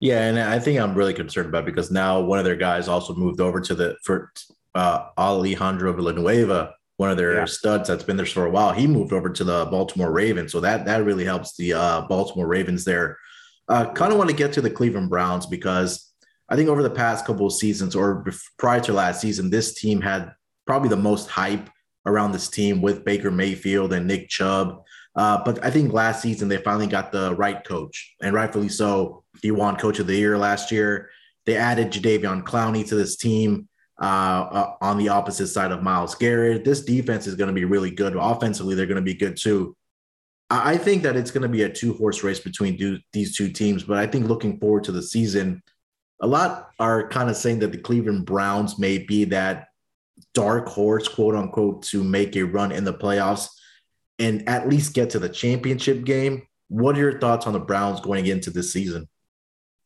Yeah, 0.00 0.26
and 0.26 0.36
I 0.36 0.58
think 0.58 0.80
I'm 0.80 0.96
really 0.96 1.14
concerned 1.14 1.48
about 1.48 1.64
because 1.64 1.92
now 1.92 2.20
one 2.20 2.40
of 2.40 2.44
their 2.44 2.56
guys 2.56 2.88
also 2.88 3.14
moved 3.14 3.40
over 3.40 3.60
to 3.60 3.74
the 3.76 3.96
for 4.02 4.32
uh, 4.74 5.10
Alejandro 5.16 5.92
Villanueva, 5.92 6.74
one 6.96 7.10
of 7.10 7.16
their 7.16 7.36
yeah. 7.36 7.44
studs 7.44 7.88
that's 7.88 8.02
been 8.02 8.16
there 8.16 8.26
for 8.26 8.46
a 8.46 8.50
while. 8.50 8.72
He 8.72 8.88
moved 8.88 9.12
over 9.12 9.30
to 9.30 9.44
the 9.44 9.66
Baltimore 9.66 10.10
Ravens, 10.10 10.50
so 10.50 10.58
that 10.58 10.86
that 10.86 11.04
really 11.04 11.24
helps 11.24 11.56
the 11.56 11.74
uh, 11.74 12.00
Baltimore 12.08 12.48
Ravens 12.48 12.84
there. 12.84 13.16
Uh, 13.68 13.92
kind 13.92 14.10
of 14.10 14.18
want 14.18 14.28
to 14.28 14.34
get 14.34 14.52
to 14.54 14.60
the 14.60 14.70
Cleveland 14.70 15.08
Browns 15.08 15.46
because 15.46 16.11
I 16.52 16.54
think 16.56 16.68
over 16.68 16.82
the 16.82 16.90
past 16.90 17.24
couple 17.24 17.46
of 17.46 17.54
seasons 17.54 17.96
or 17.96 18.26
prior 18.58 18.78
to 18.80 18.92
last 18.92 19.22
season, 19.22 19.48
this 19.48 19.72
team 19.72 20.02
had 20.02 20.34
probably 20.66 20.90
the 20.90 20.96
most 20.96 21.30
hype 21.30 21.70
around 22.04 22.32
this 22.32 22.46
team 22.46 22.82
with 22.82 23.06
Baker 23.06 23.30
Mayfield 23.30 23.94
and 23.94 24.06
Nick 24.06 24.28
Chubb. 24.28 24.82
Uh, 25.16 25.42
but 25.42 25.64
I 25.64 25.70
think 25.70 25.94
last 25.94 26.20
season 26.20 26.48
they 26.48 26.58
finally 26.58 26.86
got 26.86 27.10
the 27.10 27.34
right 27.36 27.64
coach, 27.64 28.14
and 28.20 28.34
rightfully 28.34 28.68
so. 28.68 29.24
He 29.40 29.50
won 29.50 29.76
Coach 29.76 29.98
of 29.98 30.06
the 30.06 30.14
Year 30.14 30.36
last 30.36 30.70
year. 30.70 31.08
They 31.46 31.56
added 31.56 31.90
Jadeveon 31.90 32.42
Clowney 32.42 32.86
to 32.86 32.96
this 32.96 33.16
team 33.16 33.66
uh, 33.98 34.04
uh, 34.04 34.74
on 34.82 34.98
the 34.98 35.08
opposite 35.08 35.46
side 35.46 35.72
of 35.72 35.82
Myles 35.82 36.14
Garrett. 36.14 36.66
This 36.66 36.84
defense 36.84 37.26
is 37.26 37.34
going 37.34 37.48
to 37.48 37.54
be 37.54 37.64
really 37.64 37.90
good. 37.90 38.14
Offensively, 38.14 38.74
they're 38.74 38.84
going 38.84 38.96
to 38.96 39.02
be 39.02 39.14
good 39.14 39.38
too. 39.38 39.74
I 40.50 40.76
think 40.76 41.02
that 41.04 41.16
it's 41.16 41.30
going 41.30 41.44
to 41.44 41.48
be 41.48 41.62
a 41.62 41.70
two 41.70 41.94
horse 41.94 42.22
race 42.22 42.40
between 42.40 42.76
do, 42.76 42.98
these 43.14 43.34
two 43.34 43.50
teams. 43.50 43.84
But 43.84 43.96
I 43.96 44.06
think 44.06 44.28
looking 44.28 44.60
forward 44.60 44.84
to 44.84 44.92
the 44.92 45.02
season, 45.02 45.62
a 46.22 46.26
lot 46.26 46.70
are 46.78 47.08
kind 47.08 47.28
of 47.28 47.36
saying 47.36 47.58
that 47.58 47.72
the 47.72 47.78
Cleveland 47.78 48.24
Browns 48.24 48.78
may 48.78 48.98
be 48.98 49.24
that 49.26 49.68
dark 50.34 50.68
horse, 50.68 51.08
quote 51.08 51.34
unquote, 51.34 51.82
to 51.84 52.02
make 52.02 52.36
a 52.36 52.44
run 52.44 52.72
in 52.72 52.84
the 52.84 52.94
playoffs 52.94 53.48
and 54.18 54.48
at 54.48 54.68
least 54.68 54.94
get 54.94 55.10
to 55.10 55.18
the 55.18 55.28
championship 55.28 56.04
game. 56.04 56.46
What 56.68 56.96
are 56.96 57.00
your 57.00 57.18
thoughts 57.18 57.46
on 57.46 57.52
the 57.52 57.60
Browns 57.60 58.00
going 58.00 58.26
into 58.26 58.50
this 58.50 58.72
season? 58.72 59.08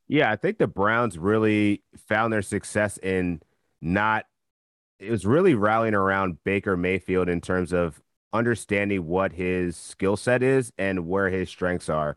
Yeah, 0.08 0.30
I 0.30 0.36
think 0.36 0.58
the 0.58 0.68
Browns 0.68 1.18
really 1.18 1.82
found 2.08 2.32
their 2.32 2.42
success 2.42 2.98
in 2.98 3.40
not 3.80 4.26
it 4.98 5.10
was 5.10 5.26
really 5.26 5.54
rallying 5.54 5.94
around 5.94 6.42
Baker 6.44 6.76
Mayfield 6.76 7.28
in 7.28 7.40
terms 7.40 7.72
of 7.72 8.00
understanding 8.32 9.06
what 9.06 9.32
his 9.32 9.76
skill 9.76 10.16
set 10.16 10.42
is 10.42 10.72
and 10.78 11.06
where 11.06 11.28
his 11.28 11.50
strengths 11.50 11.88
are. 11.88 12.16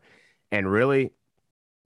And 0.50 0.70
really 0.70 1.12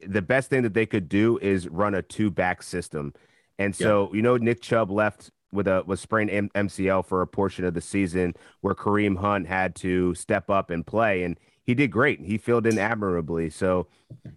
the 0.01 0.23
best 0.23 0.51
thing 0.51 0.63
that 0.63 0.75
they 0.75 0.87
could 0.87 1.09
do 1.09 1.39
is 1.39 1.69
run 1.69 1.95
a 1.95 2.03
two 2.03 2.31
back 2.31 2.63
system. 2.63 3.13
And 3.59 3.75
so, 3.75 4.09
yeah. 4.11 4.17
you 4.17 4.23
know, 4.23 4.37
Nick 4.37 4.61
Chubb 4.61 4.91
left 4.91 5.31
with 5.53 5.69
a 5.69 5.85
was 5.87 6.01
sprained 6.01 6.31
M- 6.31 6.51
MCL 6.55 7.07
for 7.07 7.23
a 7.23 7.27
portion 7.27 7.65
of 7.65 7.75
the 7.75 7.81
season 7.81 8.35
where 8.61 8.75
Kareem 8.75 9.17
Hunt 9.17 9.47
had 9.47 9.75
to 9.77 10.15
step 10.15 10.51
up 10.51 10.71
and 10.71 10.87
play 10.87 11.23
and 11.23 11.39
he 11.63 11.75
did 11.75 11.91
great. 11.91 12.21
He 12.21 12.37
filled 12.37 12.67
in 12.67 12.79
admirably. 12.79 13.49
So, 13.49 13.87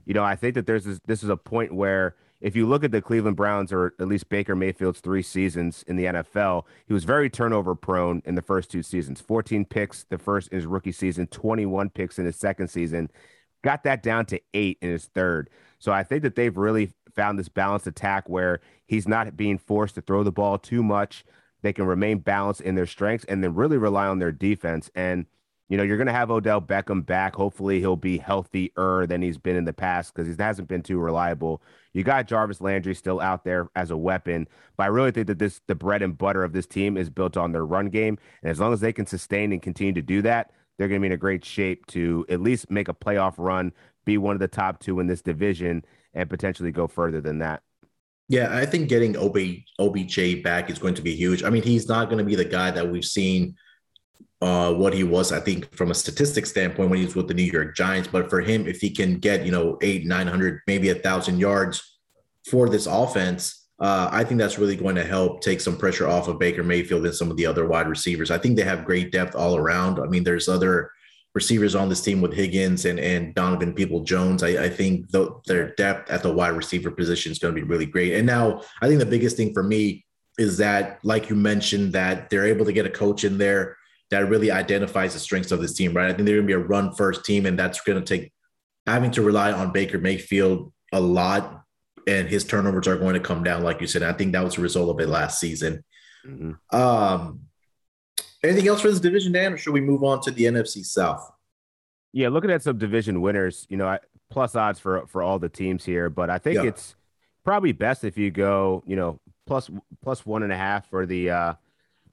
you 0.05 0.13
know, 0.13 0.23
I 0.23 0.35
think 0.35 0.55
that 0.55 0.65
there's 0.65 0.85
this, 0.85 0.99
this 1.07 1.23
is 1.23 1.29
a 1.29 1.35
point 1.35 1.73
where 1.73 2.15
if 2.39 2.55
you 2.55 2.67
look 2.67 2.83
at 2.83 2.91
the 2.91 3.01
Cleveland 3.01 3.35
Browns 3.35 3.73
or 3.73 3.93
at 3.99 4.07
least 4.07 4.29
Baker 4.29 4.55
Mayfield's 4.55 4.99
three 4.99 5.23
seasons 5.23 5.83
in 5.87 5.95
the 5.95 6.05
NFL, 6.05 6.63
he 6.85 6.93
was 6.93 7.03
very 7.03 7.29
turnover 7.29 7.75
prone 7.75 8.21
in 8.25 8.35
the 8.35 8.41
first 8.41 8.71
two 8.71 8.83
seasons. 8.83 9.19
14 9.19 9.65
picks 9.65 10.03
the 10.05 10.17
first 10.17 10.49
in 10.49 10.57
his 10.57 10.65
rookie 10.65 10.91
season, 10.91 11.27
21 11.27 11.89
picks 11.89 12.19
in 12.19 12.25
his 12.25 12.35
second 12.35 12.69
season. 12.69 13.09
Got 13.63 13.83
that 13.83 14.03
down 14.03 14.25
to 14.27 14.41
8 14.53 14.77
in 14.81 14.89
his 14.89 15.05
third. 15.05 15.49
So 15.79 15.91
I 15.91 16.03
think 16.03 16.23
that 16.23 16.35
they've 16.35 16.55
really 16.55 16.91
found 17.15 17.37
this 17.37 17.49
balanced 17.49 17.87
attack 17.87 18.29
where 18.29 18.61
he's 18.85 19.07
not 19.07 19.35
being 19.35 19.57
forced 19.57 19.95
to 19.95 20.01
throw 20.01 20.23
the 20.23 20.31
ball 20.31 20.57
too 20.57 20.83
much. 20.83 21.25
They 21.61 21.73
can 21.73 21.85
remain 21.85 22.19
balanced 22.19 22.61
in 22.61 22.75
their 22.75 22.85
strengths 22.85 23.25
and 23.25 23.43
then 23.43 23.55
really 23.55 23.77
rely 23.77 24.07
on 24.07 24.19
their 24.19 24.31
defense. 24.31 24.89
And, 24.95 25.25
you 25.69 25.75
know, 25.75 25.83
you're 25.83 25.97
going 25.97 26.07
to 26.07 26.13
have 26.13 26.31
Odell 26.31 26.61
Beckham 26.61 27.05
back. 27.05 27.35
Hopefully, 27.35 27.79
he'll 27.79 27.95
be 27.95 28.19
healthier 28.19 29.05
than 29.07 29.21
he's 29.21 29.37
been 29.37 29.55
in 29.55 29.65
the 29.65 29.73
past 29.73 30.13
because 30.13 30.27
he 30.27 30.41
hasn't 30.41 30.67
been 30.67 30.83
too 30.83 30.99
reliable. 30.99 31.61
You 31.93 32.03
got 32.03 32.27
Jarvis 32.27 32.61
Landry 32.61 32.93
still 32.93 33.19
out 33.19 33.43
there 33.43 33.69
as 33.75 33.89
a 33.89 33.97
weapon, 33.97 34.47
but 34.77 34.83
I 34.83 34.87
really 34.87 35.11
think 35.11 35.27
that 35.27 35.39
this 35.39 35.59
the 35.67 35.75
bread 35.75 36.03
and 36.03 36.17
butter 36.17 36.43
of 36.43 36.53
this 36.53 36.67
team 36.67 36.95
is 36.95 37.09
built 37.09 37.35
on 37.35 37.51
their 37.51 37.65
run 37.65 37.87
game. 37.87 38.17
And 38.43 38.51
as 38.51 38.59
long 38.59 38.71
as 38.71 38.81
they 38.81 38.93
can 38.93 39.07
sustain 39.07 39.51
and 39.51 39.61
continue 39.61 39.93
to 39.93 40.01
do 40.01 40.21
that, 40.21 40.51
they're 40.77 40.87
going 40.87 41.01
to 41.01 41.03
be 41.03 41.07
in 41.07 41.13
a 41.13 41.17
great 41.17 41.43
shape 41.43 41.85
to 41.87 42.25
at 42.29 42.41
least 42.41 42.69
make 42.69 42.87
a 42.87 42.93
playoff 42.93 43.35
run, 43.37 43.71
be 44.05 44.17
one 44.17 44.35
of 44.35 44.39
the 44.39 44.47
top 44.47 44.79
two 44.79 44.99
in 44.99 45.07
this 45.07 45.21
division, 45.21 45.83
and 46.13 46.29
potentially 46.29 46.71
go 46.71 46.87
further 46.87 47.21
than 47.21 47.39
that. 47.39 47.61
Yeah, 48.29 48.55
I 48.55 48.65
think 48.65 48.89
getting 48.89 49.15
OB, 49.15 49.37
OBJ 49.79 50.43
back 50.43 50.69
is 50.69 50.79
going 50.79 50.95
to 50.95 51.01
be 51.01 51.15
huge. 51.15 51.43
I 51.43 51.49
mean, 51.49 51.63
he's 51.63 51.87
not 51.87 52.09
going 52.09 52.17
to 52.17 52.25
be 52.25 52.35
the 52.35 52.45
guy 52.45 52.71
that 52.71 52.89
we've 52.89 53.05
seen 53.05 53.55
uh, 54.41 54.73
what 54.73 54.93
he 54.93 55.03
was, 55.03 55.31
I 55.31 55.39
think, 55.39 55.73
from 55.73 55.91
a 55.91 55.95
statistics 55.95 56.49
standpoint 56.49 56.89
when 56.89 56.99
he 56.99 57.05
was 57.05 57.15
with 57.15 57.27
the 57.27 57.33
New 57.33 57.43
York 57.43 57.75
Giants. 57.75 58.09
But 58.11 58.29
for 58.29 58.41
him, 58.41 58.67
if 58.67 58.81
he 58.81 58.89
can 58.89 59.19
get, 59.19 59.45
you 59.45 59.51
know, 59.51 59.77
eight, 59.81 60.05
900, 60.05 60.61
maybe 60.67 60.89
a 60.89 60.95
thousand 60.95 61.39
yards 61.39 61.99
for 62.49 62.69
this 62.69 62.85
offense, 62.85 63.66
uh, 63.79 64.09
I 64.11 64.23
think 64.23 64.39
that's 64.39 64.57
really 64.57 64.75
going 64.75 64.95
to 64.95 65.03
help 65.03 65.41
take 65.41 65.61
some 65.61 65.77
pressure 65.77 66.07
off 66.07 66.27
of 66.27 66.39
Baker 66.39 66.63
Mayfield 66.63 67.05
and 67.05 67.13
some 67.13 67.29
of 67.29 67.37
the 67.37 67.45
other 67.45 67.67
wide 67.67 67.87
receivers. 67.87 68.31
I 68.31 68.37
think 68.37 68.55
they 68.55 68.63
have 68.63 68.85
great 68.85 69.11
depth 69.11 69.35
all 69.35 69.55
around. 69.55 69.99
I 69.99 70.05
mean, 70.05 70.23
there's 70.23 70.49
other 70.49 70.91
receivers 71.35 71.75
on 71.75 71.87
this 71.87 72.01
team 72.01 72.19
with 72.19 72.33
Higgins 72.33 72.85
and, 72.85 72.99
and 72.99 73.35
Donovan 73.35 73.73
Peoples-Jones. 73.73 74.41
I, 74.41 74.65
I 74.65 74.69
think 74.69 75.11
the, 75.11 75.39
their 75.45 75.75
depth 75.75 76.09
at 76.09 76.23
the 76.23 76.33
wide 76.33 76.55
receiver 76.55 76.89
position 76.89 77.31
is 77.31 77.37
going 77.37 77.53
to 77.53 77.61
be 77.61 77.67
really 77.67 77.85
great. 77.85 78.15
And 78.15 78.25
now 78.25 78.61
I 78.81 78.87
think 78.87 78.99
the 78.99 79.05
biggest 79.05 79.37
thing 79.37 79.53
for 79.53 79.61
me 79.61 80.05
is 80.39 80.57
that, 80.57 80.99
like 81.03 81.29
you 81.29 81.35
mentioned, 81.35 81.93
that 81.93 82.29
they're 82.29 82.47
able 82.47 82.65
to 82.65 82.73
get 82.73 82.87
a 82.87 82.89
coach 82.89 83.23
in 83.23 83.37
there 83.37 83.77
that 84.09 84.29
really 84.29 84.49
identifies 84.49 85.13
the 85.13 85.19
strengths 85.19 85.51
of 85.51 85.61
this 85.61 85.73
team, 85.73 85.93
right? 85.93 86.09
I 86.09 86.13
think 86.13 86.25
they're 86.25 86.37
going 86.37 86.47
to 86.47 86.55
be 86.55 86.61
a 86.61 86.65
run 86.65 86.95
first 86.95 87.25
team, 87.25 87.45
and 87.45 87.59
that's 87.59 87.81
going 87.81 88.03
to 88.03 88.05
take 88.05 88.31
having 88.85 89.11
to 89.11 89.21
rely 89.21 89.51
on 89.51 89.73
Baker 89.73 89.97
Mayfield 89.97 90.71
a 90.93 90.99
lot, 90.99 91.63
and 92.07 92.27
his 92.27 92.43
turnovers 92.43 92.87
are 92.87 92.97
going 92.97 93.13
to 93.13 93.19
come 93.19 93.43
down, 93.43 93.63
like 93.63 93.81
you 93.81 93.87
said. 93.87 94.03
I 94.03 94.13
think 94.13 94.31
that 94.31 94.43
was 94.43 94.57
a 94.57 94.61
result 94.61 94.89
of 94.89 94.99
it 94.99 95.09
last 95.09 95.39
season. 95.39 95.83
Mm-hmm. 96.25 96.75
Um, 96.75 97.47
Anything 98.43 98.67
else 98.67 98.81
for 98.81 98.89
this 98.89 98.99
division, 98.99 99.31
Dan, 99.31 99.53
or 99.53 99.57
should 99.57 99.73
we 99.73 99.81
move 99.81 100.03
on 100.03 100.21
to 100.21 100.31
the 100.31 100.43
NFC 100.43 100.85
South? 100.85 101.31
Yeah, 102.13 102.29
looking 102.29 102.51
at 102.51 102.61
some 102.61 102.77
division 102.77 103.21
winners, 103.21 103.65
you 103.69 103.77
know, 103.77 103.97
plus 104.29 104.55
odds 104.55 104.79
for 104.79 105.07
for 105.07 105.21
all 105.21 105.39
the 105.39 105.49
teams 105.49 105.83
here, 105.83 106.09
but 106.09 106.29
I 106.29 106.37
think 106.37 106.55
yeah. 106.55 106.63
it's 106.63 106.95
probably 107.43 107.71
best 107.71 108.03
if 108.03 108.17
you 108.17 108.31
go, 108.31 108.83
you 108.85 108.95
know, 108.95 109.19
plus 109.45 109.69
plus 110.03 110.25
one 110.25 110.43
and 110.43 110.53
a 110.53 110.57
half 110.57 110.89
for 110.89 111.05
the 111.05 111.29
uh 111.31 111.53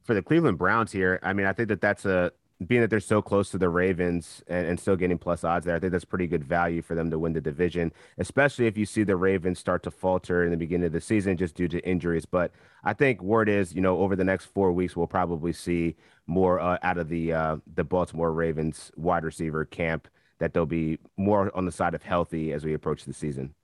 for 0.02 0.14
the 0.14 0.22
Cleveland 0.22 0.58
Browns 0.58 0.90
here. 0.90 1.20
I 1.22 1.32
mean, 1.32 1.46
I 1.46 1.52
think 1.52 1.68
that 1.68 1.80
that's 1.80 2.06
a 2.06 2.32
being 2.66 2.80
that 2.80 2.90
they're 2.90 3.00
so 3.00 3.20
close 3.20 3.50
to 3.50 3.58
the 3.58 3.68
Ravens 3.68 4.42
and, 4.46 4.66
and, 4.66 4.80
still 4.80 4.96
getting 4.96 5.18
plus 5.18 5.42
odds 5.42 5.66
there, 5.66 5.74
I 5.74 5.78
think 5.80 5.92
that's 5.92 6.04
pretty 6.04 6.26
good 6.26 6.44
value 6.44 6.82
for 6.82 6.94
them 6.94 7.10
to 7.10 7.18
win 7.18 7.32
the 7.32 7.40
division, 7.40 7.92
especially 8.18 8.66
if 8.66 8.78
you 8.78 8.86
see 8.86 9.02
the 9.02 9.16
Ravens 9.16 9.58
start 9.58 9.82
to 9.82 9.90
falter 9.90 10.44
in 10.44 10.50
the 10.50 10.56
beginning 10.56 10.86
of 10.86 10.92
the 10.92 11.00
season 11.00 11.36
just 11.36 11.56
due 11.56 11.68
to 11.68 11.80
injuries. 11.86 12.26
But 12.26 12.52
I 12.84 12.92
think 12.92 13.20
word 13.22 13.48
is, 13.48 13.74
you 13.74 13.80
know, 13.80 13.98
over 13.98 14.14
the 14.14 14.24
next 14.24 14.46
four 14.46 14.72
weeks, 14.72 14.96
we'll 14.96 15.06
probably 15.06 15.52
see 15.52 15.96
more 16.26 16.60
uh, 16.60 16.78
out 16.82 16.98
of 16.98 17.08
the 17.08 17.32
uh, 17.32 17.56
the 17.74 17.84
Baltimore 17.84 18.32
Ravens 18.32 18.92
wide 18.96 19.24
receiver 19.24 19.64
camp 19.64 20.08
that 20.38 20.54
they'll 20.54 20.66
be 20.66 20.98
more 21.16 21.54
on 21.56 21.66
the 21.66 21.72
side 21.72 21.94
of 21.94 22.02
healthy 22.02 22.52
as 22.52 22.64
we 22.64 22.74
approach 22.74 23.04
the 23.04 23.12
season. 23.12 23.54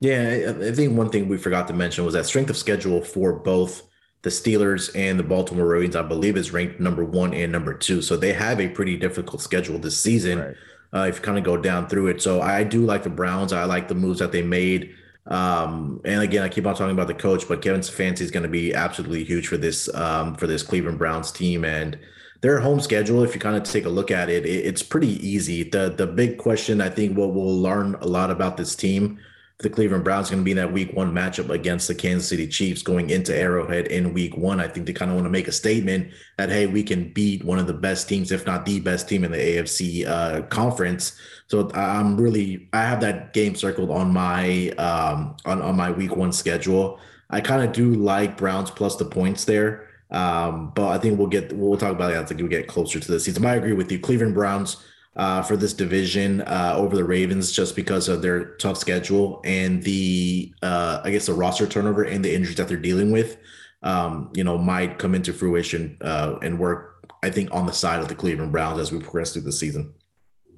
Yeah, 0.00 0.52
I 0.60 0.72
think 0.72 0.96
one 0.96 1.08
thing 1.08 1.28
we 1.28 1.38
forgot 1.38 1.66
to 1.68 1.74
mention 1.74 2.04
was 2.04 2.14
that 2.14 2.26
strength 2.26 2.50
of 2.50 2.56
schedule 2.56 3.00
for 3.00 3.32
both 3.32 3.82
the 4.24 4.30
Steelers 4.30 4.90
and 4.94 5.18
the 5.18 5.22
Baltimore 5.22 5.66
Ravens, 5.66 5.94
I 5.94 6.02
believe, 6.02 6.38
is 6.38 6.50
ranked 6.50 6.80
number 6.80 7.04
one 7.04 7.34
and 7.34 7.52
number 7.52 7.74
two. 7.74 8.00
So 8.00 8.16
they 8.16 8.32
have 8.32 8.58
a 8.58 8.68
pretty 8.68 8.96
difficult 8.96 9.42
schedule 9.42 9.78
this 9.78 10.00
season. 10.00 10.38
Right. 10.40 10.56
Uh, 10.94 11.06
if 11.08 11.16
you 11.16 11.22
kind 11.22 11.36
of 11.36 11.44
go 11.44 11.58
down 11.58 11.88
through 11.88 12.06
it, 12.06 12.22
so 12.22 12.40
I 12.40 12.64
do 12.64 12.86
like 12.86 13.02
the 13.02 13.10
Browns. 13.10 13.52
I 13.52 13.64
like 13.64 13.86
the 13.86 13.94
moves 13.94 14.20
that 14.20 14.32
they 14.32 14.42
made. 14.42 14.94
Um, 15.26 16.00
and 16.06 16.22
again, 16.22 16.42
I 16.42 16.48
keep 16.48 16.66
on 16.66 16.74
talking 16.74 16.92
about 16.92 17.08
the 17.08 17.14
coach, 17.14 17.46
but 17.46 17.60
Kevin 17.60 17.82
Stefanski 17.82 18.22
is 18.22 18.30
going 18.30 18.44
to 18.44 18.48
be 18.48 18.72
absolutely 18.72 19.24
huge 19.24 19.46
for 19.46 19.58
this 19.58 19.92
um, 19.94 20.34
for 20.36 20.46
this 20.46 20.62
Cleveland 20.62 20.98
Browns 20.98 21.30
team 21.30 21.64
and 21.64 21.98
their 22.40 22.60
home 22.60 22.80
schedule. 22.80 23.22
If 23.22 23.34
you 23.34 23.40
kind 23.40 23.56
of 23.56 23.64
take 23.64 23.84
a 23.84 23.90
look 23.90 24.10
at 24.10 24.30
it, 24.30 24.46
it, 24.46 24.64
it's 24.66 24.82
pretty 24.82 25.26
easy. 25.26 25.64
The 25.64 25.90
the 25.90 26.06
big 26.06 26.38
question 26.38 26.80
I 26.80 26.88
think 26.88 27.16
what 27.16 27.34
we'll 27.34 27.60
learn 27.60 27.96
a 27.96 28.06
lot 28.06 28.30
about 28.30 28.56
this 28.56 28.74
team 28.74 29.18
the 29.60 29.70
Cleveland 29.70 30.02
Browns 30.02 30.30
going 30.30 30.42
to 30.42 30.44
be 30.44 30.50
in 30.50 30.56
that 30.56 30.72
week 30.72 30.92
one 30.94 31.12
matchup 31.12 31.48
against 31.48 31.86
the 31.86 31.94
Kansas 31.94 32.28
City 32.28 32.48
Chiefs 32.48 32.82
going 32.82 33.10
into 33.10 33.34
Arrowhead 33.34 33.86
in 33.86 34.12
week 34.12 34.36
one. 34.36 34.58
I 34.58 34.66
think 34.66 34.86
they 34.86 34.92
kind 34.92 35.10
of 35.10 35.14
want 35.14 35.26
to 35.26 35.30
make 35.30 35.46
a 35.46 35.52
statement 35.52 36.12
that, 36.38 36.48
hey, 36.48 36.66
we 36.66 36.82
can 36.82 37.12
beat 37.12 37.44
one 37.44 37.60
of 37.60 37.68
the 37.68 37.72
best 37.72 38.08
teams, 38.08 38.32
if 38.32 38.46
not 38.46 38.66
the 38.66 38.80
best 38.80 39.08
team 39.08 39.22
in 39.22 39.30
the 39.30 39.38
AFC 39.38 40.06
uh, 40.06 40.42
conference. 40.48 41.16
So 41.46 41.70
I'm 41.72 42.16
really, 42.20 42.68
I 42.72 42.82
have 42.82 43.00
that 43.02 43.32
game 43.32 43.54
circled 43.54 43.90
on 43.90 44.12
my, 44.12 44.70
um, 44.70 45.36
on, 45.44 45.62
on 45.62 45.76
my 45.76 45.90
week 45.90 46.16
one 46.16 46.32
schedule. 46.32 46.98
I 47.30 47.40
kind 47.40 47.62
of 47.62 47.72
do 47.72 47.94
like 47.94 48.36
Browns 48.36 48.72
plus 48.72 48.96
the 48.96 49.04
points 49.04 49.44
there. 49.44 49.88
Um, 50.10 50.72
but 50.74 50.88
I 50.88 50.98
think 50.98 51.18
we'll 51.18 51.28
get, 51.28 51.52
we'll 51.52 51.78
talk 51.78 51.92
about 51.92 52.12
that 52.12 52.30
as 52.30 52.34
we 52.34 52.48
get 52.48 52.66
closer 52.66 52.98
to 52.98 53.12
the 53.12 53.20
season. 53.20 53.46
I 53.46 53.54
agree 53.54 53.72
with 53.72 53.90
you. 53.90 54.00
Cleveland 54.00 54.34
Browns 54.34 54.84
uh, 55.16 55.42
for 55.42 55.56
this 55.56 55.72
division 55.72 56.40
uh, 56.42 56.74
over 56.76 56.96
the 56.96 57.04
Ravens 57.04 57.52
just 57.52 57.76
because 57.76 58.08
of 58.08 58.22
their 58.22 58.56
tough 58.56 58.76
schedule 58.76 59.40
and 59.44 59.82
the 59.82 60.52
uh, 60.62 61.00
I 61.04 61.10
guess 61.10 61.26
the 61.26 61.34
roster 61.34 61.66
turnover 61.66 62.02
and 62.02 62.24
the 62.24 62.34
injuries 62.34 62.56
that 62.56 62.68
they're 62.68 62.76
dealing 62.76 63.12
with. 63.12 63.36
Um, 63.82 64.30
you 64.32 64.44
know, 64.44 64.56
might 64.56 64.98
come 64.98 65.14
into 65.14 65.34
fruition 65.34 65.98
uh, 66.00 66.38
and 66.40 66.58
work. 66.58 67.06
I 67.22 67.28
think 67.28 67.50
on 67.52 67.66
the 67.66 67.72
side 67.72 68.00
of 68.00 68.08
the 68.08 68.14
Cleveland 68.14 68.50
Browns 68.50 68.80
as 68.80 68.90
we 68.90 68.98
progress 68.98 69.34
through 69.34 69.42
the 69.42 69.52
season. 69.52 69.92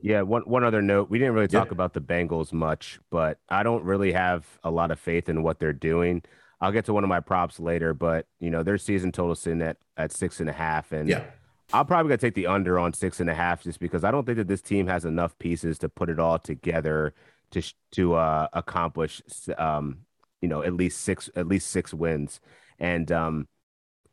Yeah, 0.00 0.22
one 0.22 0.42
one 0.42 0.62
other 0.62 0.80
note. 0.80 1.10
We 1.10 1.18
didn't 1.18 1.34
really 1.34 1.48
talk 1.48 1.66
yeah. 1.66 1.72
about 1.72 1.92
the 1.92 2.00
Bengals 2.00 2.52
much, 2.52 3.00
but 3.10 3.38
I 3.48 3.64
don't 3.64 3.82
really 3.82 4.12
have 4.12 4.46
a 4.62 4.70
lot 4.70 4.92
of 4.92 5.00
faith 5.00 5.28
in 5.28 5.42
what 5.42 5.58
they're 5.58 5.72
doing. 5.72 6.22
I'll 6.60 6.72
get 6.72 6.84
to 6.86 6.92
one 6.92 7.02
of 7.02 7.08
my 7.08 7.20
props 7.20 7.58
later, 7.58 7.92
but 7.92 8.26
you 8.38 8.50
know 8.50 8.62
their 8.62 8.78
season 8.78 9.10
total 9.10 9.34
sitting 9.34 9.62
at 9.62 9.78
at 9.96 10.12
six 10.12 10.38
and 10.38 10.48
a 10.48 10.52
half, 10.52 10.92
and 10.92 11.08
yeah. 11.08 11.24
I'm 11.72 11.86
probably 11.86 12.10
gonna 12.10 12.18
take 12.18 12.34
the 12.34 12.46
under 12.46 12.78
on 12.78 12.92
six 12.92 13.20
and 13.20 13.28
a 13.28 13.34
half 13.34 13.62
just 13.62 13.80
because 13.80 14.04
I 14.04 14.10
don't 14.10 14.24
think 14.24 14.38
that 14.38 14.48
this 14.48 14.62
team 14.62 14.86
has 14.86 15.04
enough 15.04 15.38
pieces 15.38 15.78
to 15.78 15.88
put 15.88 16.08
it 16.08 16.18
all 16.18 16.38
together 16.38 17.14
to 17.50 17.62
to 17.92 18.14
uh, 18.14 18.48
accomplish 18.52 19.20
um, 19.58 19.98
you 20.40 20.48
know 20.48 20.62
at 20.62 20.74
least 20.74 21.00
six 21.00 21.28
at 21.36 21.46
least 21.48 21.70
six 21.70 21.92
wins. 21.92 22.40
And 22.78 23.10
um, 23.10 23.48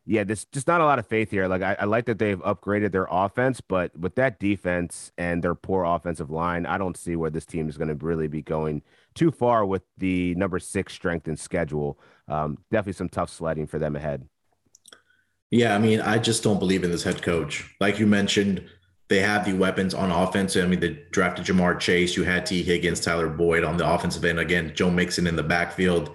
yeah 0.06 0.24
there's 0.24 0.46
just 0.46 0.68
not 0.68 0.82
a 0.82 0.86
lot 0.86 1.00
of 1.00 1.08
faith 1.08 1.30
here. 1.30 1.48
Like 1.48 1.62
I, 1.62 1.76
I, 1.80 1.86
like 1.86 2.06
that 2.06 2.18
they've 2.18 2.40
upgraded 2.40 2.92
their 2.92 3.08
offense 3.10 3.62
but 3.62 3.98
with 3.98 4.16
that 4.16 4.40
defense 4.40 5.12
and 5.18 5.44
their 5.44 5.56
poor 5.56 5.84
offensive 5.84 6.30
line 6.32 6.66
I 6.66 6.78
don't 6.78 6.98
see 6.98 7.16
where 7.16 7.30
this 7.30 7.46
team 7.46 7.70
is 7.70 7.78
going 7.78 7.90
to 7.90 8.06
really 8.06 8.28
be 8.28 8.42
going 8.42 8.82
too 9.16 9.32
far 9.32 9.66
with 9.66 9.84
the 9.98 10.34
number 10.36 10.60
six 10.60 10.94
strength 10.94 11.28
and 11.28 11.40
schedule. 11.40 12.00
Um, 12.28 12.58
definitely 12.72 12.94
some 12.94 13.10
tough 13.10 13.30
sledding 13.30 13.68
for 13.68 13.80
them 13.80 13.96
ahead 13.96 14.28
yeah, 15.54 15.76
I 15.76 15.78
mean, 15.78 16.02
I 16.02 16.18
just 16.18 16.42
don't 16.42 16.58
believe 16.58 16.84
in 16.84 16.90
this 16.90 17.04
head 17.04 17.22
coach. 17.22 17.70
Like 17.80 18.00
you 18.00 18.08
mentioned, 18.08 18.68
they 19.08 19.20
have 19.20 19.46
the 19.46 19.54
weapons 19.54 19.94
on 19.94 20.10
offense. 20.10 20.58
I 20.58 20.66
mean, 20.66 20.80
they 20.80 21.00
drafted 21.12 21.46
Ja'Marr 21.46 21.80
Chase. 21.80 22.18
You 22.18 22.24
had 22.24 22.48
Tee 22.48 22.64
Higgins, 22.64 23.00
Tyler 23.00 23.30
Boyd 23.30 23.64
on 23.64 23.78
the 23.78 23.88
offensive 23.88 24.26
end. 24.26 24.40
Again, 24.40 24.72
Joe 24.74 24.90
Mixon 24.90 25.28
in 25.28 25.36
the 25.36 25.44
backfield. 25.44 26.10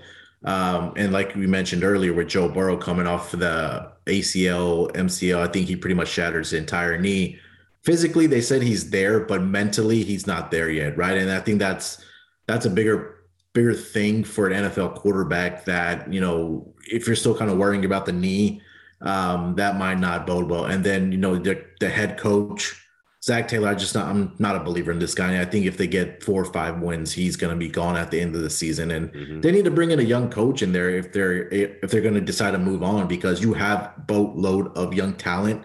Um, 0.45 0.92
and 0.97 1.12
like 1.12 1.37
we 1.37 1.47
mentioned 1.47 1.85
earlier, 1.85 2.12
with 2.12 2.26
Joe 2.26 2.49
Burrow 2.49 2.76
coming 2.76 3.07
off 3.07 3.30
the 3.30 3.92
ACL, 4.07 4.90
MCL, 4.97 5.38
I 5.38 5.52
think 5.52 5.68
he 5.68 5.76
pretty 5.76 5.95
much 5.95 6.09
shattered 6.09 6.45
his 6.45 6.52
entire 6.52 6.99
knee. 6.99 7.39
Physically, 7.84 8.26
they 8.26 8.41
said 8.41 8.63
he's 8.63 8.91
there, 8.91 9.21
but 9.21 9.41
mentally, 9.41 10.02
he's 10.02 10.26
not 10.26 10.50
there 10.50 10.69
yet, 10.69 10.97
right? 10.97 11.17
And 11.17 11.30
I 11.30 11.39
think 11.39 11.60
that's 11.60 12.04
that's 12.49 12.67
a 12.67 12.71
bigger 12.71 13.21
bigger 13.52 13.75
thing 13.75 14.25
for 14.25 14.49
an 14.49 14.65
NFL 14.65 14.97
quarterback. 14.97 15.65
That 15.67 16.13
you 16.13 16.21
know, 16.21 16.75
if 16.91 17.06
you're 17.06 17.15
still 17.15 17.39
kind 17.39 17.52
of 17.52 17.56
worrying 17.56 17.84
about 17.84 18.04
the 18.04 18.13
knee 18.13 18.63
um, 19.00 19.54
that 19.56 19.76
might 19.76 19.99
not 19.99 20.26
bode 20.26 20.49
well. 20.49 20.67
And 20.67 20.84
then 20.84 21.13
you 21.13 21.19
know 21.19 21.37
the 21.37 21.65
the 21.80 21.89
head 21.89 22.19
coach 22.19 22.75
Zac 23.23 23.49
Taylor, 23.49 23.69
I 23.69 23.75
just 23.75 23.95
not 23.95 24.06
I'm 24.06 24.34
not 24.39 24.56
a 24.56 24.61
believer 24.61 24.93
in 24.93 24.99
this 24.99 25.15
guy. 25.15 25.41
I 25.41 25.45
think 25.45 25.67
if 25.67 25.76
they 25.76 25.89
get 25.89 26.23
four 26.23 26.41
or 26.41 26.52
five 26.52 26.80
wins, 26.80 27.13
he's 27.13 27.37
going 27.37 27.52
to 27.52 27.58
be 27.58 27.69
gone 27.69 27.97
at 27.97 28.11
the 28.11 28.21
end 28.21 28.34
of 28.37 28.43
the 28.43 28.50
season, 28.50 28.93
and 28.93 29.13
mm-hmm. 29.13 29.41
they 29.41 29.50
need 29.50 29.65
to 29.65 29.73
bring 29.73 29.91
in 29.91 29.99
a 29.99 30.04
young 30.04 30.30
coach 30.30 30.63
in 30.63 30.73
there 30.73 30.91
if 30.91 31.13
they're 31.13 31.49
if 31.49 31.91
they're 31.91 32.00
going 32.00 32.15
to 32.15 32.21
decide 32.21 32.52
to 32.52 32.58
move 32.58 32.82
on 32.82 33.08
because 33.08 33.43
you 33.43 33.54
have 33.54 33.93
boatload 34.06 34.76
of 34.76 34.95
young 34.95 35.15
talent 35.15 35.65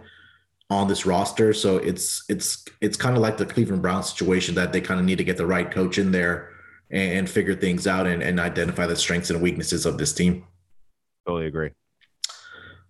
on 0.72 0.88
this 0.88 1.06
roster. 1.06 1.54
So 1.54 1.78
it's 1.78 2.24
it's 2.28 2.65
it's 2.82 2.98
kind 2.98 3.15
of 3.15 3.22
like 3.22 3.38
the 3.38 3.46
Cleveland 3.46 3.84
Browns 3.84 4.10
situation 4.10 4.56
that 4.56 4.74
they 4.74 4.82
kind 4.82 5.00
of 5.00 5.06
need 5.06 5.19
to 5.19 5.24
get 5.24 5.38
the 5.38 5.46
right 5.46 5.69
coach 5.69 6.00
in 6.00 6.12
there 6.12 6.50
and, 6.89 7.19
and 7.19 7.30
figure 7.30 7.56
things 7.56 7.86
out 7.86 8.08
and, 8.08 8.24
and 8.24 8.39
identify 8.39 8.88
the 8.88 8.96
strengths 8.96 9.30
and 9.30 9.39
weaknesses 9.41 9.86
of 9.86 10.00
this 10.00 10.12
team. 10.12 10.43
Totally 11.28 11.46
agree. 11.46 11.69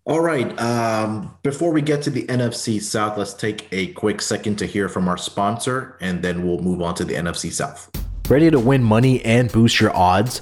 All 0.06 0.20
right. 0.20 0.60
Um, 0.60 1.34
before 1.44 1.72
we 1.72 1.82
get 1.82 2.02
to 2.02 2.10
the 2.10 2.26
NFC 2.26 2.82
South, 2.82 3.18
let's 3.18 3.34
take 3.34 3.70
a 3.72 3.88
quick 3.94 4.22
second 4.22 4.58
to 4.58 4.66
hear 4.66 4.90
from 4.90 5.08
our 5.08 5.16
sponsor, 5.16 5.98
and 6.02 6.22
then 6.22 6.46
we'll 6.46 6.60
move 6.60 6.82
on 6.82 6.94
to 6.96 7.06
the 7.06 7.14
NFC 7.14 7.50
South. 7.50 7.90
Ready 8.28 8.52
to 8.52 8.60
win 8.60 8.84
money 8.84 9.24
and 9.24 9.50
boost 9.50 9.80
your 9.80 9.96
odds? 9.96 10.42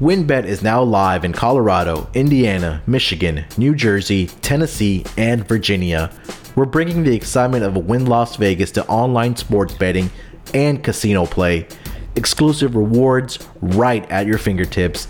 WynnBET 0.00 0.44
is 0.44 0.62
now 0.62 0.80
live 0.84 1.24
in 1.24 1.32
Colorado, 1.32 2.08
Indiana, 2.14 2.82
Michigan, 2.86 3.44
New 3.58 3.74
Jersey, 3.74 4.28
Tennessee, 4.42 5.04
and 5.16 5.46
Virginia. 5.46 6.12
We're 6.54 6.64
bringing 6.66 7.02
the 7.02 7.14
excitement 7.14 7.64
of 7.64 7.76
Wynn 7.86 8.06
Las 8.06 8.36
Vegas 8.36 8.70
to 8.72 8.86
online 8.86 9.34
sports 9.34 9.74
betting 9.74 10.08
and 10.54 10.84
casino 10.84 11.26
play. 11.26 11.66
Exclusive 12.14 12.76
rewards 12.76 13.40
right 13.60 14.08
at 14.08 14.28
your 14.28 14.38
fingertips 14.38 15.08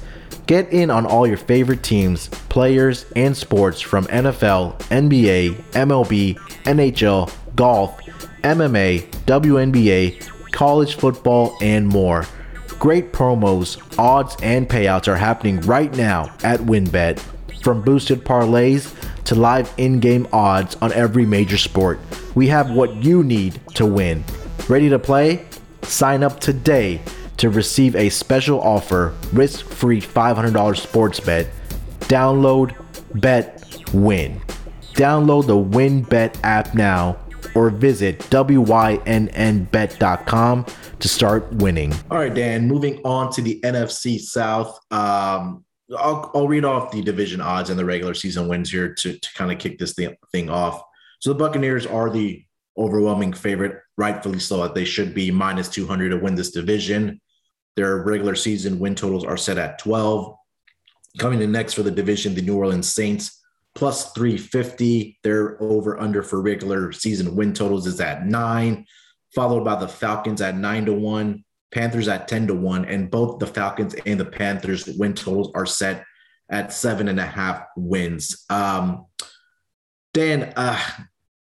Get 0.51 0.73
in 0.73 0.91
on 0.91 1.07
all 1.07 1.29
your 1.29 1.37
favorite 1.37 1.85
teams, 1.85 2.27
players, 2.49 3.07
and 3.15 3.37
sports 3.37 3.81
from 3.81 4.07
NFL, 4.07 4.77
NBA, 4.89 5.55
MLB, 5.71 6.37
NHL, 6.65 7.33
golf, 7.55 7.97
MMA, 8.43 9.09
WNBA, 9.27 10.51
college 10.51 10.97
football, 10.97 11.57
and 11.61 11.87
more. 11.87 12.27
Great 12.81 13.13
promos, 13.13 13.81
odds, 13.97 14.35
and 14.43 14.69
payouts 14.69 15.07
are 15.07 15.15
happening 15.15 15.61
right 15.61 15.97
now 15.97 16.35
at 16.43 16.59
WynnBET. 16.59 17.21
From 17.63 17.81
boosted 17.83 18.25
parlays 18.25 18.93
to 19.27 19.37
live 19.37 19.73
in 19.77 20.01
game 20.01 20.27
odds 20.33 20.75
on 20.83 20.93
every 20.95 21.27
major 21.27 21.59
sport, 21.59 22.01
we 22.35 22.49
have 22.49 22.73
what 22.73 22.93
you 22.97 23.23
need 23.23 23.61
to 23.77 23.87
win. 23.87 24.25
Ready 24.69 24.89
to 24.89 24.99
play? 24.99 25.47
Sign 25.83 26.25
up 26.25 26.41
today 26.41 27.01
to 27.41 27.49
receive 27.49 27.97
a 27.97 28.11
special 28.11 28.61
offer 28.61 29.15
risk 29.33 29.65
free 29.65 29.99
$500 29.99 30.77
sports 30.77 31.19
bet. 31.21 31.49
Download, 32.01 32.75
bet, 33.15 33.83
win. 33.95 34.39
Download 34.93 35.47
the 35.47 35.57
WynnBET 35.57 36.39
app 36.43 36.75
now 36.75 37.17
or 37.55 37.71
visit 37.71 38.19
wynnbet.com 38.19 39.07
to 40.99 41.09
start 41.09 41.51
winning. 41.55 41.95
All 42.11 42.19
right, 42.19 42.35
Dan, 42.35 42.69
moving 42.69 43.01
on 43.07 43.33
to 43.33 43.41
the 43.41 43.59
NFC 43.63 44.21
South. 44.21 44.79
Um, 44.91 45.65
I'll, 45.97 46.31
I'll 46.35 46.47
read 46.47 46.67
off 46.67 46.93
the 46.93 47.01
division 47.01 47.41
odds 47.41 47.71
and 47.71 47.79
the 47.79 47.87
regular 47.87 48.13
season 48.13 48.49
wins 48.49 48.71
here 48.71 48.93
to, 48.93 49.19
to 49.19 49.35
kind 49.35 49.51
of 49.51 49.59
kick 49.59 49.79
this 49.79 49.95
thing, 49.95 50.15
thing 50.31 50.51
off. 50.51 50.83
So 51.21 51.33
the 51.33 51.39
Buccaneers 51.39 51.87
are 51.87 52.11
the 52.11 52.45
overwhelming 52.77 53.33
favorite, 53.33 53.81
rightfully 53.97 54.41
so, 54.41 54.69
they 54.69 54.85
should 54.85 55.15
be 55.15 55.31
minus 55.31 55.71
200 55.71 56.11
to 56.11 56.19
win 56.19 56.35
this 56.35 56.51
division. 56.51 57.19
Their 57.81 57.97
regular 57.97 58.35
season 58.35 58.79
win 58.79 58.95
totals 58.95 59.25
are 59.25 59.39
set 59.39 59.57
at 59.57 59.79
12. 59.79 60.37
Coming 61.19 61.41
in 61.41 61.51
next 61.51 61.73
for 61.73 61.83
the 61.83 61.91
division, 61.91 62.35
the 62.35 62.43
New 62.43 62.59
Orleans 62.59 62.93
Saints 62.93 63.43
plus 63.75 64.13
350. 64.13 65.19
Their 65.25 65.57
over 65.63 65.99
under 65.99 66.23
for 66.23 66.43
regular 66.43 66.93
season 66.93 67.35
win 67.35 67.55
totals 67.55 67.87
is 67.87 67.99
at 67.99 68.27
nine, 68.27 68.85
followed 69.35 69.65
by 69.65 69.77
the 69.77 69.89
Falcons 69.89 70.43
at 70.43 70.59
nine 70.59 70.85
to 70.85 70.93
one, 70.93 71.43
Panthers 71.73 72.07
at 72.07 72.29
10 72.29 72.49
to 72.49 72.55
one, 72.55 72.85
and 72.85 73.11
both 73.11 73.39
the 73.39 73.47
Falcons 73.47 73.95
and 74.05 74.21
the 74.21 74.27
Panthers 74.27 74.87
win 74.87 75.15
totals 75.15 75.51
are 75.55 75.65
set 75.65 76.05
at 76.51 76.75
seven 76.75 77.09
and 77.09 77.19
a 77.19 77.25
half 77.25 77.65
wins. 77.79 78.45
Um, 78.51 79.07
Dan, 80.13 80.53
uh, 80.55 80.79